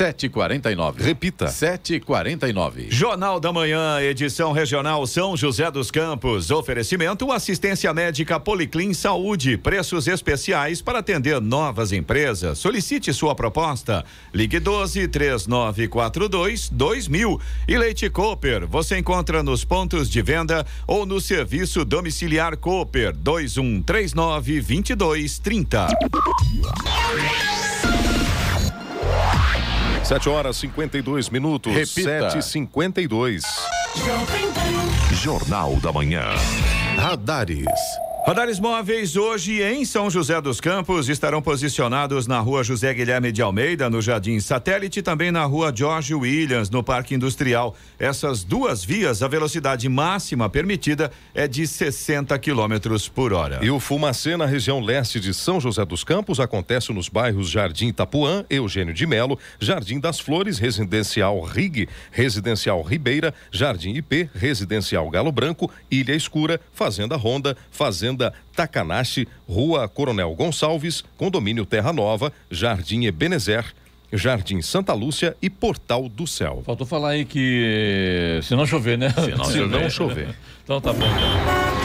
7h49. 0.00 0.94
Repita. 0.96 1.44
7h49. 1.44 2.90
Jornal 2.90 3.38
da 3.38 3.52
Manhã, 3.52 4.00
edição 4.00 4.50
regional 4.50 5.06
São 5.06 5.36
José 5.36 5.70
dos 5.70 5.90
Campos. 5.90 6.50
Oferecimento 6.50 7.30
assistência 7.30 7.92
médica 7.92 8.40
Policlin 8.40 8.94
Saúde. 8.94 9.58
Preços 9.58 10.08
especiais 10.08 10.80
para 10.80 11.00
atender 11.00 11.38
novas 11.38 11.92
empresas. 11.92 12.56
Solicite 12.58 13.12
sua 13.12 13.34
proposta. 13.34 14.02
Ligue 14.32 14.58
12 14.58 15.06
3942 15.06 16.70
2000. 16.70 17.38
E 17.68 17.76
Leite 17.76 18.08
Cooper. 18.08 18.66
Você 18.66 18.96
encontra 18.96 19.42
nos 19.42 19.66
pontos 19.66 20.08
de 20.08 20.22
venda 20.22 20.64
ou 20.86 21.04
no 21.04 21.20
serviço 21.20 21.84
domiciliar 21.84 22.56
Cooper 22.56 23.14
2139 23.14 24.62
2230. 24.62 25.88
7 30.10 30.28
horas 30.28 30.56
52 30.56 31.30
minutos. 31.30 31.72
Repita. 31.72 32.30
7h52. 32.30 33.42
Jornal 35.22 35.76
da 35.76 35.92
Manhã. 35.92 36.24
Radares. 36.96 37.64
Radares 38.26 38.60
móveis 38.60 39.16
hoje 39.16 39.62
em 39.62 39.82
São 39.82 40.10
José 40.10 40.38
dos 40.42 40.60
Campos 40.60 41.08
estarão 41.08 41.40
posicionados 41.40 42.26
na 42.26 42.38
rua 42.38 42.62
José 42.62 42.92
Guilherme 42.92 43.32
de 43.32 43.40
Almeida, 43.40 43.88
no 43.88 44.02
Jardim 44.02 44.38
Satélite, 44.38 44.98
e 44.98 45.02
também 45.02 45.32
na 45.32 45.42
rua 45.44 45.72
George 45.74 46.14
Williams, 46.14 46.68
no 46.68 46.84
Parque 46.84 47.14
Industrial. 47.14 47.74
Essas 47.98 48.44
duas 48.44 48.84
vias, 48.84 49.22
a 49.22 49.26
velocidade 49.26 49.88
máxima 49.88 50.50
permitida 50.50 51.10
é 51.34 51.48
de 51.48 51.66
60 51.66 52.38
quilômetros 52.38 53.08
por 53.08 53.32
hora. 53.32 53.58
E 53.62 53.70
o 53.70 53.80
Fumacê 53.80 54.36
na 54.36 54.44
região 54.44 54.80
leste 54.80 55.18
de 55.18 55.32
São 55.32 55.58
José 55.58 55.84
dos 55.86 56.04
Campos 56.04 56.38
acontece 56.38 56.92
nos 56.92 57.08
bairros 57.08 57.48
Jardim 57.48 57.88
Itapuã, 57.88 58.44
Eugênio 58.50 58.92
de 58.92 59.06
Melo, 59.06 59.38
Jardim 59.58 59.98
das 59.98 60.20
Flores, 60.20 60.58
Residencial 60.58 61.40
Rig, 61.40 61.88
Residencial 62.12 62.82
Ribeira, 62.82 63.32
Jardim 63.50 63.94
IP, 63.94 64.28
Residencial 64.34 65.08
Galo 65.08 65.32
Branco, 65.32 65.70
Ilha 65.90 66.14
Escura, 66.14 66.60
Fazenda 66.70 67.16
Ronda, 67.16 67.56
Fazenda 67.70 68.09
Takanashi, 68.54 69.26
Rua 69.48 69.88
Coronel 69.88 70.34
Gonçalves, 70.34 71.04
Condomínio 71.16 71.64
Terra 71.64 71.92
Nova, 71.92 72.32
Jardim 72.50 73.04
Ebenezer, 73.04 73.64
Jardim 74.12 74.60
Santa 74.60 74.92
Lúcia 74.92 75.36
e 75.40 75.48
Portal 75.48 76.08
do 76.08 76.26
Céu. 76.26 76.62
Faltou 76.64 76.86
falar 76.86 77.10
aí 77.10 77.24
que 77.24 78.40
se 78.42 78.54
não 78.54 78.66
chover, 78.66 78.98
né? 78.98 79.10
Se 79.10 79.30
não 79.30 79.44
Se 79.46 79.58
não 79.60 79.90
chover. 79.90 80.34
Então 80.64 80.80
tá 80.80 80.92
bom. 80.92 81.79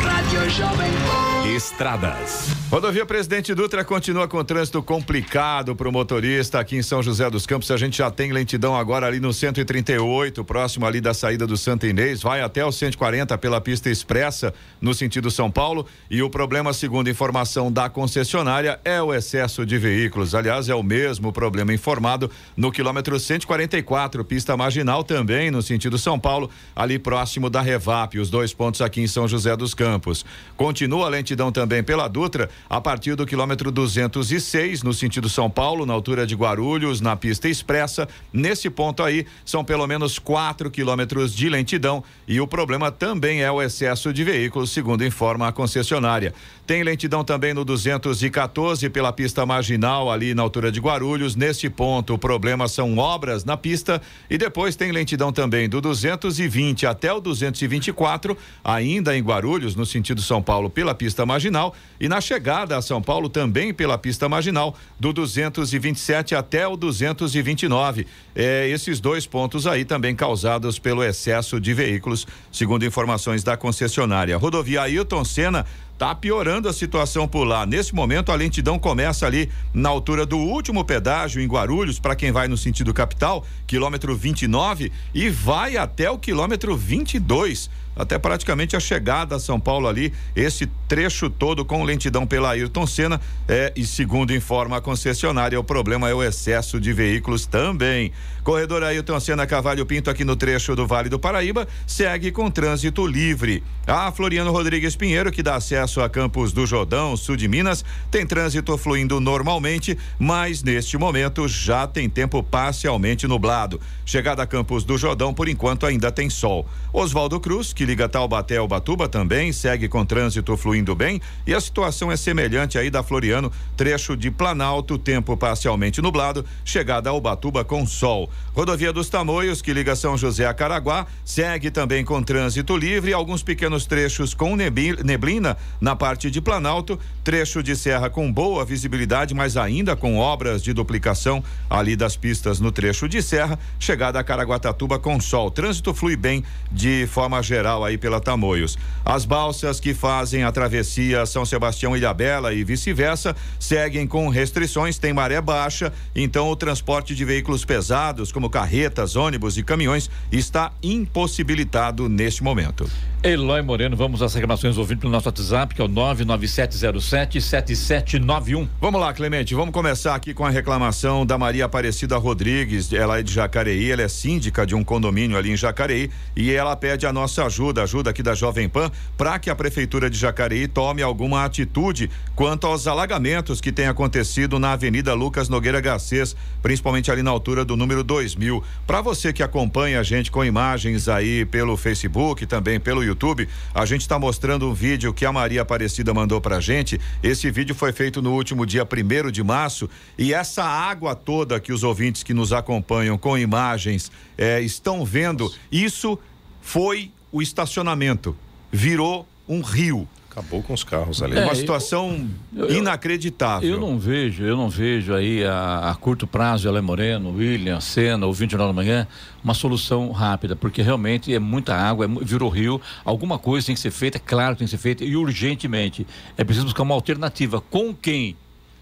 Estradas. 1.55 2.49
Rodovia 2.71 3.05
Presidente 3.05 3.53
Dutra 3.53 3.85
continua 3.85 4.27
com 4.27 4.43
trânsito 4.43 4.81
complicado 4.81 5.75
para 5.75 5.87
o 5.87 5.91
motorista 5.91 6.59
aqui 6.59 6.75
em 6.75 6.81
São 6.81 7.03
José 7.03 7.29
dos 7.29 7.45
Campos. 7.45 7.69
A 7.69 7.77
gente 7.77 7.99
já 7.99 8.09
tem 8.09 8.31
lentidão 8.31 8.75
agora 8.75 9.05
ali 9.05 9.19
no 9.19 9.31
138, 9.31 10.43
próximo 10.43 10.85
ali 10.85 10.99
da 10.99 11.13
saída 11.13 11.45
do 11.45 11.55
Santa 11.55 11.87
Inês, 11.87 12.21
vai 12.21 12.41
até 12.41 12.65
o 12.65 12.71
140 12.71 13.37
pela 13.37 13.61
pista 13.61 13.89
expressa 13.89 14.53
no 14.81 14.93
sentido 14.93 15.29
São 15.29 15.49
Paulo. 15.51 15.85
E 16.09 16.21
o 16.23 16.29
problema, 16.29 16.73
segundo 16.73 17.09
informação 17.09 17.71
da 17.71 17.89
concessionária, 17.89 18.79
é 18.83 19.01
o 19.01 19.13
excesso 19.13 19.65
de 19.65 19.77
veículos. 19.77 20.33
Aliás, 20.33 20.67
é 20.67 20.75
o 20.75 20.83
mesmo 20.83 21.31
problema 21.31 21.73
informado 21.73 22.29
no 22.57 22.71
quilômetro 22.71 23.19
144, 23.19 24.25
pista 24.25 24.57
marginal 24.57 25.03
também 25.03 25.51
no 25.51 25.61
sentido 25.61 25.97
São 25.97 26.19
Paulo, 26.19 26.49
ali 26.75 26.97
próximo 26.97 27.49
da 27.49 27.61
Revap, 27.61 28.17
os 28.19 28.29
dois 28.29 28.53
pontos 28.53 28.81
aqui 28.81 29.01
em 29.01 29.07
São 29.07 29.27
José 29.27 29.55
dos 29.55 29.73
Campos. 29.73 30.14
Continua 30.55 31.07
a 31.07 31.09
lentidão 31.09 31.51
também 31.51 31.83
pela 31.83 32.07
Dutra, 32.07 32.49
a 32.69 32.79
partir 32.79 33.15
do 33.15 33.25
quilômetro 33.25 33.71
206, 33.71 34.83
no 34.83 34.93
sentido 34.93 35.27
São 35.27 35.49
Paulo, 35.49 35.85
na 35.85 35.93
altura 35.93 36.25
de 36.27 36.35
Guarulhos, 36.35 37.01
na 37.01 37.15
pista 37.15 37.49
expressa. 37.49 38.07
Nesse 38.31 38.69
ponto 38.69 39.01
aí, 39.01 39.25
são 39.43 39.65
pelo 39.65 39.85
menos 39.87 40.19
4 40.19 40.69
quilômetros 40.71 41.35
de 41.35 41.49
lentidão 41.49 42.03
e 42.27 42.39
o 42.39 42.47
problema 42.47 42.91
também 42.91 43.41
é 43.41 43.51
o 43.51 43.61
excesso 43.61 44.13
de 44.13 44.23
veículos, 44.23 44.71
segundo 44.71 45.03
informa 45.03 45.47
a 45.47 45.51
concessionária. 45.51 46.33
Tem 46.65 46.83
lentidão 46.83 47.23
também 47.23 47.53
no 47.53 47.63
214 47.63 48.89
pela 48.89 49.13
pista 49.13 49.45
marginal, 49.45 50.11
ali 50.11 50.33
na 50.33 50.41
altura 50.41 50.71
de 50.71 50.79
Guarulhos. 50.79 51.35
Nesse 51.35 51.69
ponto, 51.69 52.13
o 52.13 52.17
problema 52.17 52.67
são 52.67 52.97
obras 52.97 53.43
na 53.43 53.55
pista. 53.55 54.01
E 54.29 54.37
depois 54.37 54.75
tem 54.75 54.91
lentidão 54.91 55.31
também 55.31 55.69
do 55.69 55.79
220 55.79 56.87
até 56.87 57.13
o 57.13 57.19
224, 57.19 58.35
ainda 58.63 59.15
em 59.15 59.21
Guarulhos, 59.21 59.75
no 59.75 59.85
sentido 59.85 60.04
São 60.21 60.41
Paulo, 60.41 60.69
pela 60.69 60.93
pista 60.93 61.25
marginal. 61.25 61.73
E 61.99 62.07
na 62.07 62.19
chegada 62.19 62.77
a 62.77 62.81
São 62.81 63.01
Paulo, 63.01 63.29
também 63.29 63.73
pela 63.73 63.97
pista 63.97 64.27
marginal, 64.27 64.75
do 64.99 65.13
227 65.13 66.35
até 66.35 66.67
o 66.67 66.75
229. 66.75 68.05
É, 68.35 68.67
esses 68.69 68.99
dois 68.99 69.25
pontos 69.25 69.65
aí 69.65 69.85
também 69.85 70.15
causados 70.15 70.77
pelo 70.77 71.03
excesso 71.03 71.59
de 71.59 71.73
veículos, 71.73 72.27
segundo 72.51 72.85
informações 72.85 73.43
da 73.43 73.57
concessionária. 73.57 74.37
Rodovia 74.37 74.81
Ailton 74.81 75.23
Senna 75.23 75.65
Tá 75.97 76.13
piorando 76.13 76.67
a 76.67 76.73
situação 76.73 77.25
por 77.25 77.45
lá. 77.45 77.65
Nesse 77.65 77.95
momento, 77.95 78.29
a 78.29 78.35
lentidão 78.35 78.77
começa 78.77 79.25
ali 79.25 79.49
na 79.73 79.87
altura 79.87 80.25
do 80.25 80.37
último 80.37 80.83
pedágio 80.83 81.41
em 81.41 81.47
Guarulhos, 81.47 81.99
para 81.99 82.17
quem 82.17 82.33
vai 82.33 82.49
no 82.49 82.57
sentido 82.57 82.93
capital, 82.93 83.45
quilômetro 83.65 84.13
29, 84.13 84.91
e 85.13 85.29
vai 85.29 85.77
até 85.77 86.11
o 86.11 86.19
quilômetro 86.19 86.75
22 86.75 87.69
até 87.95 88.17
praticamente 88.17 88.75
a 88.75 88.79
chegada 88.79 89.35
a 89.35 89.39
São 89.39 89.59
Paulo 89.59 89.87
ali, 89.87 90.13
esse 90.35 90.67
trecho 90.87 91.29
todo 91.29 91.63
com 91.63 91.83
lentidão 91.83 92.25
pela 92.27 92.51
Ayrton 92.51 92.85
Senna, 92.85 93.19
é, 93.47 93.71
e 93.75 93.85
segundo 93.85 94.33
informa 94.33 94.77
a 94.77 94.81
concessionária, 94.81 95.59
o 95.59 95.63
problema 95.63 96.09
é 96.09 96.13
o 96.13 96.23
excesso 96.23 96.79
de 96.79 96.91
veículos 96.93 97.45
também. 97.45 98.11
Corredor 98.43 98.83
Ayrton 98.83 99.19
Senna 99.19 99.47
Cavalho 99.47 99.85
Pinto 99.87 100.09
aqui 100.09 100.23
no 100.23 100.35
trecho 100.35 100.75
do 100.75 100.85
Vale 100.85 101.09
do 101.09 101.17
Paraíba 101.17 101.67
segue 101.87 102.31
com 102.31 102.51
trânsito 102.51 103.07
livre. 103.07 103.63
A 103.87 104.11
Floriano 104.11 104.51
Rodrigues 104.51 104.95
Pinheiro, 104.95 105.31
que 105.31 105.41
dá 105.41 105.55
acesso 105.55 106.01
a 106.01 106.09
Campos 106.09 106.53
do 106.53 106.65
Jordão, 106.65 107.17
sul 107.17 107.35
de 107.35 107.47
Minas, 107.47 107.83
tem 108.11 108.25
trânsito 108.25 108.77
fluindo 108.77 109.19
normalmente, 109.19 109.97
mas 110.19 110.61
neste 110.61 110.97
momento 110.97 111.47
já 111.47 111.87
tem 111.87 112.09
tempo 112.09 112.43
parcialmente 112.43 113.27
nublado. 113.27 113.79
Chegada 114.05 114.43
a 114.43 114.47
Campos 114.47 114.83
do 114.83 114.97
Jordão, 114.97 115.33
por 115.33 115.47
enquanto 115.47 115.85
ainda 115.85 116.11
tem 116.11 116.29
sol. 116.29 116.67
Oswaldo 116.93 117.39
Cruz, 117.39 117.73
que 117.73 117.84
liga 117.85 118.09
Taubaté 118.09 118.57
ao 118.57 118.67
Batuba 118.67 119.07
também 119.07 119.53
segue 119.53 119.87
com 119.87 120.05
trânsito 120.05 120.57
fluindo 120.57 120.95
bem 120.95 121.21
e 121.45 121.53
a 121.53 121.61
situação 121.61 122.11
é 122.11 122.17
semelhante 122.17 122.77
aí 122.77 122.89
da 122.89 123.03
Floriano, 123.03 123.51
trecho 123.77 124.17
de 124.17 124.31
Planalto, 124.31 124.97
tempo 124.97 125.37
parcialmente 125.37 126.01
nublado, 126.01 126.45
chegada 126.63 127.09
ao 127.09 127.21
Batuba 127.21 127.63
com 127.63 127.85
sol. 127.85 128.29
Rodovia 128.53 128.91
dos 128.91 129.09
Tamoios, 129.09 129.61
que 129.61 129.73
liga 129.73 129.95
São 129.95 130.17
José 130.17 130.45
a 130.45 130.53
Caraguá, 130.53 131.05
segue 131.23 131.69
também 131.69 132.03
com 132.03 132.23
trânsito 132.23 132.75
livre, 132.75 133.13
alguns 133.13 133.43
pequenos 133.43 133.85
trechos 133.85 134.33
com 134.33 134.55
neblina 134.55 135.57
na 135.79 135.95
parte 135.95 136.31
de 136.31 136.41
Planalto, 136.41 136.99
trecho 137.23 137.61
de 137.61 137.75
serra 137.75 138.09
com 138.09 138.31
boa 138.31 138.65
visibilidade, 138.65 139.33
mas 139.33 139.57
ainda 139.57 139.95
com 139.95 140.17
obras 140.17 140.63
de 140.63 140.73
duplicação 140.73 141.43
ali 141.69 141.95
das 141.95 142.15
pistas 142.15 142.59
no 142.59 142.71
trecho 142.71 143.07
de 143.07 143.21
serra, 143.21 143.59
chegada 143.79 144.19
a 144.19 144.23
Caraguatatuba 144.23 144.97
com 144.97 145.19
sol. 145.19 145.51
Trânsito 145.51 145.93
flui 145.93 146.15
bem 146.15 146.43
de 146.71 147.05
forma 147.07 147.41
geral 147.43 147.74
aí 147.83 147.97
pela 147.97 148.21
Tamoios. 148.21 148.77
As 149.03 149.25
balsas 149.25 149.79
que 149.79 149.93
fazem 149.93 150.43
a 150.43 150.51
travessia 150.51 151.25
São 151.25 151.45
Sebastião 151.45 151.97
Ilhabela 151.97 152.53
e 152.53 152.63
vice-versa 152.63 153.35
seguem 153.59 154.07
com 154.07 154.29
restrições, 154.29 154.97
tem 154.97 155.13
maré 155.13 155.41
baixa, 155.41 155.91
então 156.15 156.49
o 156.49 156.55
transporte 156.55 157.15
de 157.15 157.25
veículos 157.25 157.65
pesados, 157.65 158.31
como 158.31 158.49
carretas, 158.49 159.15
ônibus 159.15 159.57
e 159.57 159.63
caminhões, 159.63 160.09
está 160.31 160.71
impossibilitado 160.81 162.07
neste 162.07 162.43
momento. 162.43 162.89
Eloy 163.25 163.61
Moreno, 163.63 163.97
vamos 163.97 164.21
às 164.21 164.35
reclamações 164.35 164.77
ouvindo 164.77 164.99
pelo 164.99 165.11
nosso 165.11 165.27
WhatsApp, 165.27 165.73
que 165.73 165.81
é 165.81 165.83
o 165.83 165.89
997077791. 165.89 168.69
Vamos 168.79 169.01
lá, 169.01 169.11
Clemente, 169.15 169.55
vamos 169.55 169.73
começar 169.73 170.13
aqui 170.13 170.31
com 170.31 170.45
a 170.45 170.49
reclamação 170.51 171.25
da 171.25 171.35
Maria 171.35 171.65
Aparecida 171.65 172.17
Rodrigues. 172.17 172.93
Ela 172.93 173.17
é 173.17 173.23
de 173.23 173.33
Jacareí, 173.33 173.89
ela 173.89 174.03
é 174.03 174.07
síndica 174.07 174.63
de 174.63 174.75
um 174.75 174.83
condomínio 174.83 175.35
ali 175.35 175.49
em 175.49 175.57
Jacareí 175.57 176.11
e 176.35 176.51
ela 176.51 176.75
pede 176.75 177.07
a 177.07 177.11
nossa 177.11 177.43
ajuda, 177.43 177.81
ajuda 177.81 178.11
aqui 178.11 178.21
da 178.21 178.35
Jovem 178.35 178.69
Pan, 178.69 178.91
para 179.17 179.39
que 179.39 179.49
a 179.49 179.55
prefeitura 179.55 180.07
de 180.07 180.19
Jacareí 180.19 180.67
tome 180.67 181.01
alguma 181.01 181.45
atitude 181.45 182.11
quanto 182.35 182.67
aos 182.67 182.85
alagamentos 182.85 183.59
que 183.59 183.71
têm 183.71 183.87
acontecido 183.87 184.59
na 184.59 184.73
Avenida 184.73 185.15
Lucas 185.15 185.49
Nogueira 185.49 185.81
Garcês, 185.81 186.35
principalmente 186.61 187.09
ali 187.09 187.23
na 187.23 187.31
altura 187.31 187.65
do 187.65 187.75
número 187.75 188.03
2000. 188.03 188.63
Para 188.85 189.01
você 189.01 189.33
que 189.33 189.41
acompanha 189.41 189.99
a 189.99 190.03
gente 190.03 190.29
com 190.29 190.45
imagens 190.45 191.09
aí 191.09 191.43
pelo 191.43 191.75
Facebook, 191.75 192.45
também 192.45 192.79
pelo 192.79 193.03
YouTube, 193.03 193.14
YouTube, 193.15 193.47
a 193.73 193.85
gente 193.85 194.01
está 194.01 194.19
mostrando 194.19 194.69
um 194.69 194.73
vídeo 194.73 195.13
que 195.13 195.25
a 195.25 195.31
Maria 195.31 195.61
Aparecida 195.61 196.13
mandou 196.13 196.41
pra 196.41 196.59
gente. 196.59 196.99
Esse 197.23 197.49
vídeo 197.49 197.73
foi 197.73 197.93
feito 197.93 198.21
no 198.21 198.33
último 198.33 198.65
dia 198.65 198.85
primeiro 198.85 199.31
de 199.31 199.41
março 199.41 199.89
e 200.17 200.33
essa 200.33 200.63
água 200.63 201.15
toda 201.15 201.59
que 201.59 201.71
os 201.71 201.83
ouvintes 201.83 202.21
que 202.21 202.33
nos 202.33 202.51
acompanham 202.51 203.17
com 203.17 203.37
imagens 203.37 204.11
eh, 204.37 204.61
estão 204.61 205.05
vendo, 205.05 205.51
isso 205.71 206.19
foi 206.61 207.11
o 207.31 207.41
estacionamento. 207.41 208.35
Virou 208.71 209.25
um 209.47 209.61
rio. 209.61 210.07
Acabou 210.35 210.61
com 210.61 210.73
os 210.73 210.83
carros 210.83 211.23
ali. 211.23 211.37
É 211.37 211.43
uma 211.43 211.53
É, 211.53 211.55
situação 211.55 212.27
eu- 212.53 212.65
eu- 212.65 212.77
inacreditável. 212.77 213.69
Eu 213.69 213.79
não 213.79 213.97
vejo, 213.97 214.43
eu 214.43 214.57
não 214.57 214.69
vejo 214.69 215.13
aí 215.13 215.45
a, 215.45 215.91
a 215.91 215.95
curto 215.95 216.27
prazo, 216.27 216.67
Ela 216.67 216.81
Moreno, 216.81 217.31
William, 217.33 217.79
Senna, 217.79 218.27
o 218.27 218.33
29 218.33 218.67
da 218.67 218.73
manhã, 218.73 219.07
uma 219.41 219.53
solução 219.53 220.11
rápida, 220.11 220.53
porque 220.53 220.81
realmente 220.81 221.33
é 221.33 221.39
muita 221.39 221.73
água, 221.73 222.03
é, 222.05 222.09
virou 222.21 222.49
rio, 222.49 222.81
alguma 223.05 223.39
coisa 223.39 223.67
tem 223.67 223.75
que 223.75 223.81
ser 223.81 223.91
feita, 223.91 224.17
é 224.17 224.19
claro 224.19 224.55
que 224.55 224.59
tem 224.59 224.65
que 224.67 224.71
ser 224.71 224.77
feita, 224.77 225.05
e 225.05 225.15
urgentemente. 225.15 226.05
É 226.37 226.43
preciso 226.43 226.65
buscar 226.65 226.83
uma 226.83 226.93
alternativa. 226.95 227.61
Com 227.61 227.93
quem? 227.95 228.35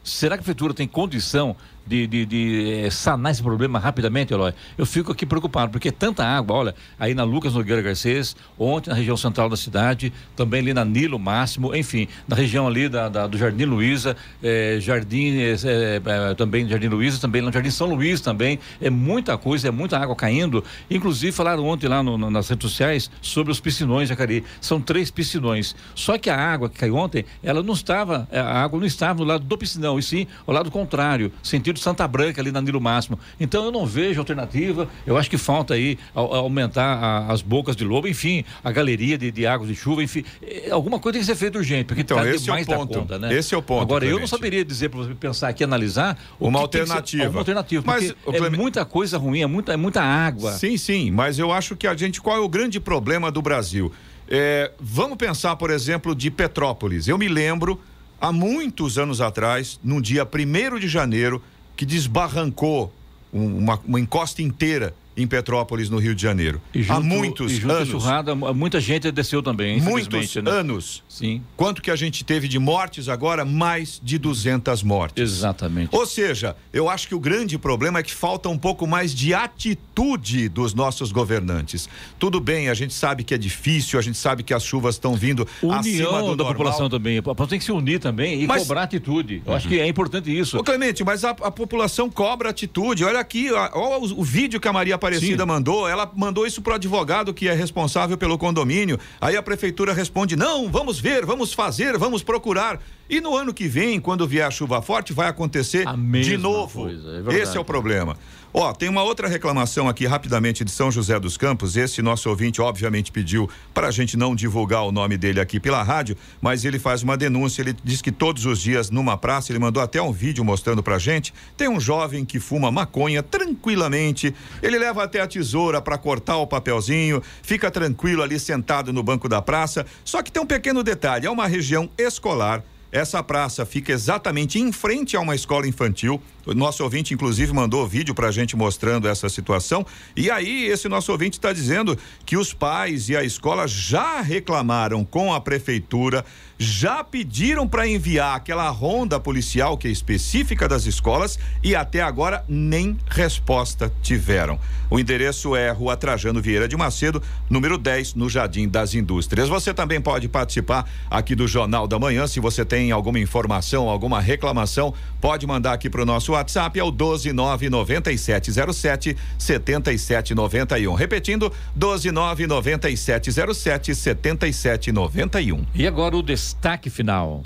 Será 0.03 0.35
que 0.35 0.39
a 0.41 0.43
prefeitura 0.43 0.73
tem 0.73 0.87
condição 0.87 1.55
de, 1.85 2.07
de, 2.07 2.25
de, 2.25 2.71
eh, 2.85 2.89
sanar 2.89 3.31
esse 3.31 3.41
problema 3.43 3.77
rapidamente, 3.79 4.33
Eloy? 4.33 4.53
Eu 4.77 4.85
fico 4.85 5.11
aqui 5.11 5.25
preocupado, 5.25 5.71
porque 5.71 5.91
tanta 5.91 6.25
água, 6.25 6.55
olha, 6.55 6.75
aí 6.99 7.13
na 7.13 7.23
Lucas 7.23 7.53
Nogueira 7.53 7.81
Garcês, 7.81 8.35
ontem 8.57 8.89
na 8.89 8.95
região 8.95 9.17
central 9.17 9.49
da 9.49 9.57
cidade, 9.57 10.13
também 10.35 10.61
ali 10.61 10.73
na 10.73 10.85
Nilo 10.85 11.19
Máximo, 11.19 11.75
enfim, 11.75 12.07
na 12.27 12.35
região 12.35 12.67
ali 12.67 12.87
da, 12.87 13.09
da- 13.09 13.27
do 13.27 13.37
Jardim 13.37 13.65
Luiza, 13.65 14.15
eh, 14.41 14.77
Jardim, 14.81 15.33
eh, 15.37 16.33
também 16.37 16.67
Jardim 16.67 16.87
Luiza, 16.87 17.19
também 17.19 17.41
no 17.41 17.51
Jardim 17.51 17.69
São 17.69 17.93
Luís 17.93 18.21
também, 18.21 18.59
é 18.81 18.89
muita 18.89 19.37
coisa, 19.37 19.67
é 19.67 19.71
muita 19.71 19.97
água 19.97 20.15
caindo, 20.15 20.63
inclusive 20.89 21.31
falaram 21.31 21.65
ontem 21.65 21.87
lá 21.87 22.01
no- 22.01 22.17
no- 22.17 22.29
nas 22.31 22.47
redes 22.49 22.69
sociais 22.71 23.11
sobre 23.21 23.51
os 23.51 23.59
piscinões, 23.59 24.09
Jacari, 24.09 24.43
são 24.61 24.79
três 24.79 25.11
piscinões, 25.11 25.75
só 25.95 26.17
que 26.17 26.29
a 26.29 26.37
água 26.37 26.69
que 26.69 26.77
caiu 26.79 26.95
ontem, 26.95 27.25
ela 27.43 27.61
não 27.61 27.73
estava, 27.73 28.27
a 28.31 28.61
água 28.63 28.79
não 28.79 28.85
estava 28.87 29.19
no 29.19 29.25
lado 29.25 29.43
do 29.43 29.57
piscinão, 29.57 29.99
e 29.99 30.03
sim 30.03 30.27
ao 30.47 30.53
lado 30.53 30.71
contrário, 30.71 31.31
sentido 31.41 31.72
Santa 31.79 32.07
Branca 32.07 32.41
ali 32.41 32.51
na 32.51 32.61
Nilo 32.61 32.79
Máximo. 32.81 33.17
Então 33.39 33.65
eu 33.65 33.71
não 33.71 33.85
vejo 33.85 34.19
alternativa. 34.19 34.87
Eu 35.05 35.17
acho 35.17 35.29
que 35.29 35.37
falta 35.37 35.73
aí 35.73 35.97
au- 36.13 36.33
aumentar 36.33 36.83
a- 36.97 37.31
as 37.31 37.41
bocas 37.41 37.75
de 37.75 37.83
lobo, 37.83 38.07
enfim, 38.07 38.43
a 38.63 38.71
galeria 38.71 39.17
de, 39.17 39.31
de 39.31 39.45
águas 39.47 39.69
de 39.69 39.75
chuva, 39.75 40.03
enfim, 40.03 40.23
eh, 40.41 40.69
alguma 40.71 40.99
coisa 40.99 41.13
tem 41.13 41.21
que 41.21 41.25
ser 41.27 41.35
feita 41.35 41.57
urgente, 41.57 41.85
porque 41.85 42.01
Então, 42.01 42.17
tá 42.17 42.27
esse 42.29 42.49
é 42.49 42.53
o 42.53 42.65
ponto. 42.65 42.99
conta, 42.99 43.19
né? 43.19 43.33
Esse 43.33 43.53
é 43.55 43.57
o 43.57 43.61
ponto, 43.61 43.81
Agora 43.83 44.03
eu 44.05 44.09
não 44.11 44.15
Clemente. 44.17 44.29
saberia 44.31 44.65
dizer 44.65 44.89
para 44.89 44.99
você 44.99 45.13
pensar 45.15 45.49
aqui 45.49 45.63
analisar 45.63 46.17
Uma 46.39 46.59
ser- 46.59 46.63
alternativa. 46.63 47.29
uma 47.29 47.39
alternativa, 47.39 47.83
Mas, 47.85 48.11
porque 48.11 48.29
ô, 48.29 48.31
Clemente- 48.33 48.55
é 48.55 48.57
muita 48.61 48.85
coisa 48.85 49.17
ruim, 49.17 49.41
é 49.41 49.47
muita, 49.47 49.73
é 49.73 49.77
muita 49.77 50.01
água. 50.01 50.51
Sim, 50.53 50.77
sim, 50.77 51.11
mas 51.11 51.39
eu 51.39 51.51
acho 51.51 51.75
que 51.75 51.87
a 51.87 51.95
gente. 51.95 52.21
Qual 52.21 52.35
é 52.35 52.39
o 52.39 52.49
grande 52.49 52.79
problema 52.79 53.31
do 53.31 53.41
Brasil? 53.41 53.91
É, 54.27 54.71
vamos 54.79 55.17
pensar, 55.17 55.55
por 55.57 55.69
exemplo, 55.69 56.15
de 56.15 56.31
Petrópolis. 56.31 57.07
Eu 57.07 57.17
me 57.17 57.27
lembro, 57.27 57.79
há 58.19 58.31
muitos 58.31 58.97
anos 58.97 59.19
atrás, 59.21 59.79
num 59.83 59.99
dia 60.01 60.25
1 60.25 60.79
de 60.79 60.87
janeiro, 60.87 61.41
que 61.75 61.85
desbarrancou 61.85 62.93
um- 63.33 63.57
uma, 63.59 63.79
uma 63.85 63.99
encosta 63.99 64.41
inteira 64.41 64.93
em 65.15 65.27
Petrópolis, 65.27 65.89
no 65.89 65.97
Rio 65.97 66.15
de 66.15 66.21
Janeiro. 66.21 66.61
há 66.89 66.99
muitos 66.99 67.51
e 67.51 67.55
junto 67.57 67.73
anos. 67.73 67.89
enxurrada, 67.89 68.33
muita 68.35 68.79
gente 68.79 69.11
desceu 69.11 69.41
também, 69.43 69.79
Muitos 69.81 70.35
né? 70.35 70.51
anos. 70.51 71.03
Sim. 71.07 71.41
Quanto 71.55 71.81
que 71.81 71.91
a 71.91 71.95
gente 71.95 72.23
teve 72.23 72.47
de 72.47 72.57
mortes 72.59 73.07
agora? 73.09 73.45
Mais 73.45 73.99
de 74.03 74.17
200 74.17 74.81
mortes. 74.83 75.21
Exatamente. 75.21 75.89
Ou 75.95 76.05
seja, 76.05 76.55
eu 76.71 76.89
acho 76.89 77.07
que 77.07 77.15
o 77.15 77.19
grande 77.19 77.57
problema 77.57 77.99
é 77.99 78.03
que 78.03 78.11
falta 78.13 78.49
um 78.49 78.57
pouco 78.57 78.87
mais 78.87 79.13
de 79.13 79.33
atitude 79.33 80.49
dos 80.49 80.73
nossos 80.73 81.11
governantes. 81.11 81.87
Tudo 82.19 82.39
bem, 82.39 82.69
a 82.69 82.73
gente 82.73 82.93
sabe 82.93 83.23
que 83.23 83.33
é 83.33 83.37
difícil, 83.37 83.99
a 83.99 84.01
gente 84.01 84.17
sabe 84.17 84.43
que 84.43 84.53
as 84.53 84.63
chuvas 84.63 84.95
estão 84.95 85.15
vindo 85.15 85.47
acima 85.57 85.77
União 85.77 86.11
do 86.11 86.35
da 86.35 86.43
normal. 86.43 86.47
população 86.53 86.89
também. 86.89 87.17
A 87.17 87.23
população 87.23 87.49
tem 87.49 87.59
que 87.59 87.65
se 87.65 87.71
unir 87.71 87.99
também 87.99 88.41
e 88.41 88.47
Mas- 88.47 88.63
cobrar 88.63 88.83
atitude. 88.83 89.41
Eu 89.45 89.53
acho 89.53 89.67
que 89.67 89.79
é 89.79 89.87
importante 89.87 90.35
isso. 90.37 90.57
Ô 90.57 90.63
Clemente, 90.63 91.03
mas 91.03 91.23
a, 91.23 91.29
a 91.31 91.51
população 91.51 92.09
cobra 92.09 92.49
atitude. 92.49 93.03
Olha 93.03 93.19
aqui, 93.19 93.51
ó 93.51 93.99
o, 93.99 94.19
o 94.21 94.23
vídeo 94.23 94.59
que 94.59 94.67
a 94.67 94.73
Maria 94.73 94.97
Aparecida 95.03 95.43
Sim. 95.43 95.47
mandou. 95.47 95.87
Ela 95.87 96.09
mandou 96.15 96.47
isso 96.47 96.61
pro 96.61 96.75
advogado 96.75 97.33
que 97.33 97.49
é 97.49 97.53
responsável 97.53 98.17
pelo 98.17 98.37
condomínio. 98.37 98.97
Aí 99.19 99.35
a 99.35 99.43
prefeitura 99.43 99.93
responde: 99.93 100.35
não, 100.37 100.71
vamos 100.71 100.99
ver, 100.99 101.25
vamos 101.25 101.53
fazer, 101.53 101.97
vamos 101.97 102.23
procurar. 102.23 102.79
E 103.09 103.19
no 103.19 103.35
ano 103.35 103.53
que 103.53 103.67
vem, 103.67 103.99
quando 103.99 104.25
vier 104.25 104.47
a 104.47 104.51
chuva 104.51 104.81
forte, 104.81 105.11
vai 105.11 105.27
acontecer 105.27 105.85
de 106.23 106.37
novo. 106.37 106.83
coisa, 106.83 107.23
é. 107.29 107.35
Esse 107.35 107.57
é 107.57 107.59
o 107.59 107.65
problema. 107.65 108.17
Ó, 108.55 108.71
tem 108.71 108.87
uma 108.87 109.01
outra 109.01 109.27
reclamação 109.27 109.89
aqui 109.89 110.05
rapidamente 110.05 110.63
de 110.63 110.69
São 110.69 110.91
José 110.91 111.19
dos 111.19 111.37
Campos. 111.37 111.75
Esse 111.75 112.03
nosso 112.03 112.29
ouvinte, 112.29 112.61
obviamente, 112.61 113.11
pediu 113.11 113.49
para 113.73 113.87
a 113.87 113.91
gente 113.91 114.15
não 114.15 114.35
divulgar 114.35 114.83
o 114.83 114.91
nome 114.91 115.17
dele 115.17 115.39
aqui 115.39 115.59
pela 115.59 115.81
rádio, 115.81 116.15
mas 116.39 116.63
ele 116.63 116.77
faz 116.77 117.01
uma 117.01 117.17
denúncia. 117.17 117.63
Ele 117.63 117.75
diz 117.83 117.99
que 117.99 118.11
todos 118.11 118.45
os 118.45 118.61
dias 118.61 118.91
numa 118.91 119.17
praça, 119.17 119.51
ele 119.51 119.57
mandou 119.57 119.81
até 119.81 119.99
um 119.99 120.11
vídeo 120.11 120.45
mostrando 120.45 120.83
pra 120.83 120.99
gente. 120.99 121.33
Tem 121.57 121.67
um 121.67 121.79
jovem 121.79 122.23
que 122.23 122.39
fuma 122.39 122.69
maconha 122.69 123.23
tranquilamente. 123.23 124.35
Ele 124.61 124.77
leva 124.77 125.03
até 125.03 125.19
a 125.19 125.27
tesoura 125.27 125.81
para 125.81 125.97
cortar 125.97 126.37
o 126.37 126.45
papelzinho, 126.45 127.23
fica 127.41 127.71
tranquilo 127.71 128.21
ali 128.21 128.39
sentado 128.39 128.93
no 128.93 129.01
banco 129.01 129.27
da 129.27 129.41
praça. 129.41 129.83
Só 130.05 130.21
que 130.21 130.31
tem 130.31 130.43
um 130.43 130.45
pequeno 130.45 130.83
detalhe: 130.83 131.25
é 131.25 131.31
uma 131.31 131.47
região 131.47 131.89
escolar. 131.97 132.63
Essa 132.93 133.23
praça 133.23 133.65
fica 133.65 133.91
exatamente 133.91 134.59
em 134.59 134.71
frente 134.71 135.17
a 135.17 135.19
uma 135.19 135.33
escola 135.33 135.67
infantil. 135.67 136.21
O 136.45 136.53
nosso 136.53 136.83
ouvinte, 136.83 137.13
inclusive, 137.13 137.53
mandou 137.53 137.87
vídeo 137.87 138.13
para 138.13 138.27
a 138.27 138.31
gente 138.31 138.55
mostrando 138.55 139.07
essa 139.07 139.29
situação. 139.29 139.85
E 140.15 140.29
aí, 140.29 140.65
esse 140.65 140.89
nosso 140.89 141.11
ouvinte 141.11 141.37
está 141.37 141.53
dizendo 141.53 141.97
que 142.25 142.35
os 142.35 142.53
pais 142.53 143.07
e 143.07 143.15
a 143.15 143.23
escola 143.23 143.65
já 143.65 144.19
reclamaram 144.19 145.05
com 145.05 145.33
a 145.33 145.39
prefeitura, 145.39 146.25
já 146.57 147.03
pediram 147.03 147.67
para 147.67 147.87
enviar 147.87 148.35
aquela 148.35 148.69
ronda 148.69 149.19
policial 149.19 149.77
que 149.77 149.87
é 149.87 149.91
específica 149.91 150.67
das 150.67 150.85
escolas 150.85 151.39
e 151.63 151.75
até 151.75 152.01
agora 152.01 152.43
nem 152.47 152.97
resposta 153.07 153.91
tiveram. 154.01 154.59
O 154.89 154.99
endereço 154.99 155.55
é 155.55 155.71
Rua 155.71 155.95
Trajano 155.97 156.41
Vieira 156.41 156.67
de 156.67 156.75
Macedo, 156.75 157.21
número 157.49 157.77
10, 157.77 158.15
no 158.15 158.29
Jardim 158.29 158.67
das 158.67 158.93
Indústrias. 158.93 159.49
Você 159.49 159.73
também 159.73 159.99
pode 159.99 160.27
participar 160.27 160.89
aqui 161.09 161.35
do 161.35 161.47
Jornal 161.47 161.87
da 161.87 161.97
Manhã. 161.97 162.27
Se 162.27 162.39
você 162.39 162.63
tem 162.65 162.91
alguma 162.91 163.19
informação, 163.19 163.89
alguma 163.89 164.19
reclamação, 164.19 164.93
pode 165.21 165.47
mandar 165.47 165.73
aqui 165.73 165.89
para 165.89 166.01
o 166.01 166.05
nosso 166.05 166.32
WhatsApp, 166.33 166.79
é 166.79 166.83
o 166.83 166.91
1299707 166.91 169.17
7791. 169.37 170.93
Repetindo, 170.93 171.51
1299707 171.77 173.95
7791. 173.95 175.65
E 175.73 175.87
agora 175.87 176.15
o 176.15 176.23
destaque 176.23 176.89
final. 176.89 177.41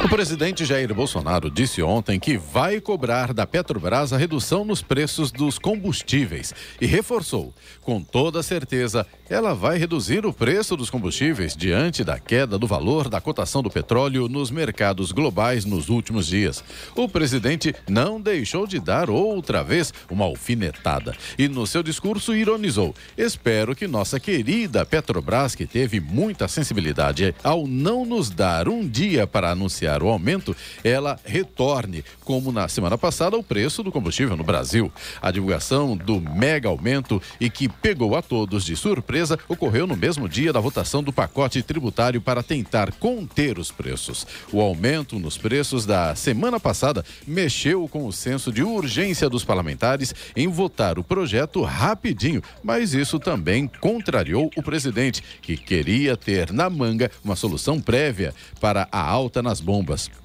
O 0.00 0.08
presidente 0.08 0.64
Jair 0.64 0.94
Bolsonaro 0.94 1.50
disse 1.50 1.82
ontem 1.82 2.20
que 2.20 2.38
vai 2.38 2.80
cobrar 2.80 3.34
da 3.34 3.44
Petrobras 3.44 4.12
a 4.12 4.16
redução 4.16 4.64
nos 4.64 4.80
preços 4.80 5.32
dos 5.32 5.58
combustíveis 5.58 6.54
e 6.80 6.86
reforçou, 6.86 7.52
com 7.82 8.00
toda 8.00 8.40
certeza, 8.40 9.04
ela 9.28 9.54
vai 9.54 9.76
reduzir 9.76 10.24
o 10.24 10.32
preço 10.32 10.76
dos 10.76 10.88
combustíveis 10.88 11.56
diante 11.56 12.04
da 12.04 12.16
queda 12.18 12.56
do 12.56 12.66
valor 12.66 13.08
da 13.08 13.20
cotação 13.20 13.60
do 13.60 13.68
petróleo 13.68 14.28
nos 14.28 14.52
mercados 14.52 15.10
globais 15.10 15.64
nos 15.64 15.88
últimos 15.88 16.28
dias. 16.28 16.62
O 16.94 17.08
presidente 17.08 17.74
não 17.88 18.20
deixou 18.20 18.68
de 18.68 18.78
dar 18.78 19.10
outra 19.10 19.64
vez 19.64 19.92
uma 20.08 20.24
alfinetada 20.24 21.14
e 21.36 21.48
no 21.48 21.66
seu 21.66 21.82
discurso 21.82 22.36
ironizou: 22.36 22.94
"Espero 23.16 23.74
que 23.74 23.88
nossa 23.88 24.20
querida 24.20 24.86
Petrobras, 24.86 25.56
que 25.56 25.66
teve 25.66 25.98
muita 25.98 26.46
sensibilidade 26.46 27.34
ao 27.42 27.66
não 27.66 28.06
nos 28.06 28.30
dar 28.30 28.68
um 28.68 28.88
dia 28.88 29.26
para 29.26 29.50
anunciar 29.50 29.87
o 29.96 30.08
aumento, 30.08 30.54
ela 30.84 31.18
retorne, 31.24 32.04
como 32.24 32.52
na 32.52 32.68
semana 32.68 32.98
passada, 32.98 33.36
o 33.36 33.42
preço 33.42 33.82
do 33.82 33.90
combustível 33.90 34.36
no 34.36 34.44
Brasil. 34.44 34.92
A 35.20 35.30
divulgação 35.30 35.96
do 35.96 36.20
mega 36.20 36.68
aumento 36.68 37.20
e 37.40 37.48
que 37.48 37.68
pegou 37.68 38.16
a 38.16 38.22
todos 38.22 38.64
de 38.64 38.76
surpresa 38.76 39.38
ocorreu 39.48 39.86
no 39.86 39.96
mesmo 39.96 40.28
dia 40.28 40.52
da 40.52 40.60
votação 40.60 41.02
do 41.02 41.12
pacote 41.12 41.62
tributário 41.62 42.20
para 42.20 42.42
tentar 42.42 42.92
conter 42.92 43.58
os 43.58 43.70
preços. 43.70 44.26
O 44.52 44.60
aumento 44.60 45.18
nos 45.18 45.38
preços 45.38 45.86
da 45.86 46.14
semana 46.14 46.60
passada 46.60 47.04
mexeu 47.26 47.88
com 47.88 48.06
o 48.06 48.12
senso 48.12 48.52
de 48.52 48.62
urgência 48.62 49.28
dos 49.28 49.44
parlamentares 49.44 50.14
em 50.36 50.48
votar 50.48 50.98
o 50.98 51.04
projeto 51.04 51.62
rapidinho, 51.62 52.42
mas 52.62 52.94
isso 52.94 53.18
também 53.18 53.70
contrariou 53.80 54.50
o 54.56 54.62
presidente, 54.62 55.22
que 55.40 55.56
queria 55.56 56.16
ter 56.16 56.52
na 56.52 56.68
manga 56.68 57.10
uma 57.24 57.36
solução 57.36 57.80
prévia 57.80 58.34
para 58.60 58.88
a 58.90 59.00
alta 59.00 59.42
nas 59.42 59.60
bombas. 59.60 59.77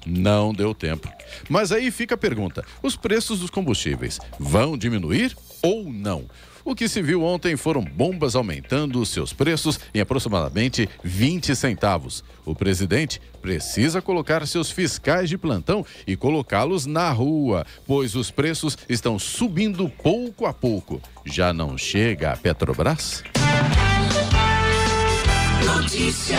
Não 0.06 0.52
deu 0.52 0.74
tempo. 0.74 1.08
Mas 1.48 1.72
aí 1.72 1.90
fica 1.90 2.14
a 2.14 2.18
pergunta: 2.18 2.64
os 2.82 2.96
preços 2.96 3.40
dos 3.40 3.50
combustíveis 3.50 4.18
vão 4.38 4.76
diminuir 4.76 5.36
ou 5.62 5.84
não? 5.90 6.26
O 6.64 6.74
que 6.74 6.88
se 6.88 7.02
viu 7.02 7.22
ontem 7.22 7.56
foram 7.56 7.82
bombas 7.82 8.34
aumentando 8.34 9.04
seus 9.04 9.34
preços 9.34 9.78
em 9.94 10.00
aproximadamente 10.00 10.88
20 11.02 11.54
centavos. 11.54 12.24
O 12.42 12.54
presidente 12.54 13.20
precisa 13.42 14.00
colocar 14.00 14.46
seus 14.46 14.70
fiscais 14.70 15.28
de 15.28 15.36
plantão 15.36 15.84
e 16.06 16.16
colocá-los 16.16 16.86
na 16.86 17.10
rua, 17.10 17.66
pois 17.86 18.14
os 18.14 18.30
preços 18.30 18.78
estão 18.88 19.18
subindo 19.18 19.90
pouco 19.90 20.46
a 20.46 20.54
pouco. 20.54 21.02
Já 21.26 21.52
não 21.52 21.76
chega 21.76 22.32
a 22.32 22.36
Petrobras? 22.36 23.22
Notícia. 25.66 26.38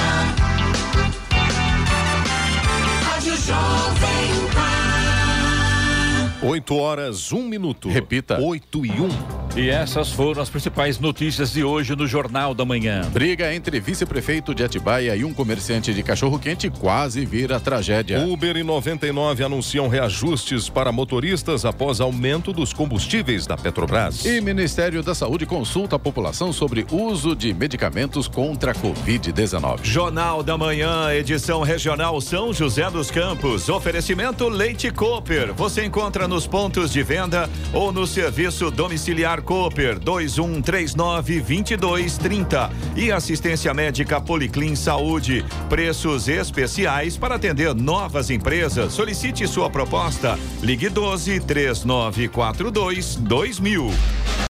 Jovem 3.46 4.50
Pan. 4.56 6.48
8 6.50 6.76
horas, 6.76 7.32
1 7.32 7.48
minuto. 7.48 7.90
Repita. 7.90 8.40
8 8.42 8.86
e 8.86 8.90
1. 8.90 9.45
E 9.58 9.70
essas 9.70 10.12
foram 10.12 10.42
as 10.42 10.50
principais 10.50 11.00
notícias 11.00 11.54
de 11.54 11.64
hoje 11.64 11.96
no 11.96 12.06
Jornal 12.06 12.54
da 12.54 12.66
Manhã. 12.66 13.10
Briga 13.10 13.56
entre 13.56 13.80
vice-prefeito 13.80 14.54
de 14.54 14.66
Atibaia 14.66 15.16
e 15.16 15.24
um 15.24 15.34
comerciante 15.34 15.94
de 15.94 16.04
cachorro-quente 16.04 16.70
quase 16.70 17.26
vira 17.26 17.58
tragédia. 17.58 18.20
Uber 18.20 18.58
e 18.58 18.64
99 18.64 19.46
anunciam 19.46 19.88
reajustes 19.88 20.68
para 20.68 20.92
motoristas 20.92 21.64
após 21.64 22.02
aumento 22.02 22.52
dos 22.52 22.74
combustíveis 22.74 23.48
da 23.48 23.56
Petrobras. 23.56 24.26
E 24.26 24.42
Ministério 24.42 25.02
da 25.02 25.16
Saúde 25.16 25.46
consulta 25.46 25.96
a 25.96 26.00
população 26.00 26.52
sobre 26.52 26.86
uso 26.92 27.34
de 27.34 27.54
medicamentos 27.54 28.28
contra 28.28 28.74
a 28.74 28.76
Covid-19. 28.76 29.86
Jornal 29.86 30.44
da 30.44 30.58
Manhã, 30.58 31.14
edição 31.14 31.62
regional 31.62 32.20
São 32.20 32.52
José 32.52 32.92
dos 32.92 33.10
Campos. 33.10 33.70
Oferecimento 33.70 34.50
Leite 34.50 34.92
Cooper. 34.92 35.54
Você 35.54 35.86
encontra 35.86 36.28
nos 36.28 36.46
pontos 36.46 36.92
de 36.92 37.02
venda 37.02 37.50
ou 37.72 37.94
no 37.94 38.06
serviço 38.06 38.70
domiciliar 38.70 39.45
Cooper 39.46 40.00
2139 40.00 41.40
2230. 41.40 42.72
E 42.96 43.12
assistência 43.12 43.74
médica 43.74 44.20
Policlin 44.20 44.76
Saúde. 44.76 45.46
Preços 45.70 46.28
especiais 46.28 47.16
para 47.18 47.36
atender 47.36 47.74
novas 47.74 48.30
empresas. 48.30 48.94
Solicite 48.94 49.48
sua 49.48 49.70
proposta. 49.70 50.38
Ligue 50.62 50.90
12 50.90 51.40
3942 51.42 53.16
2000. 53.16 54.46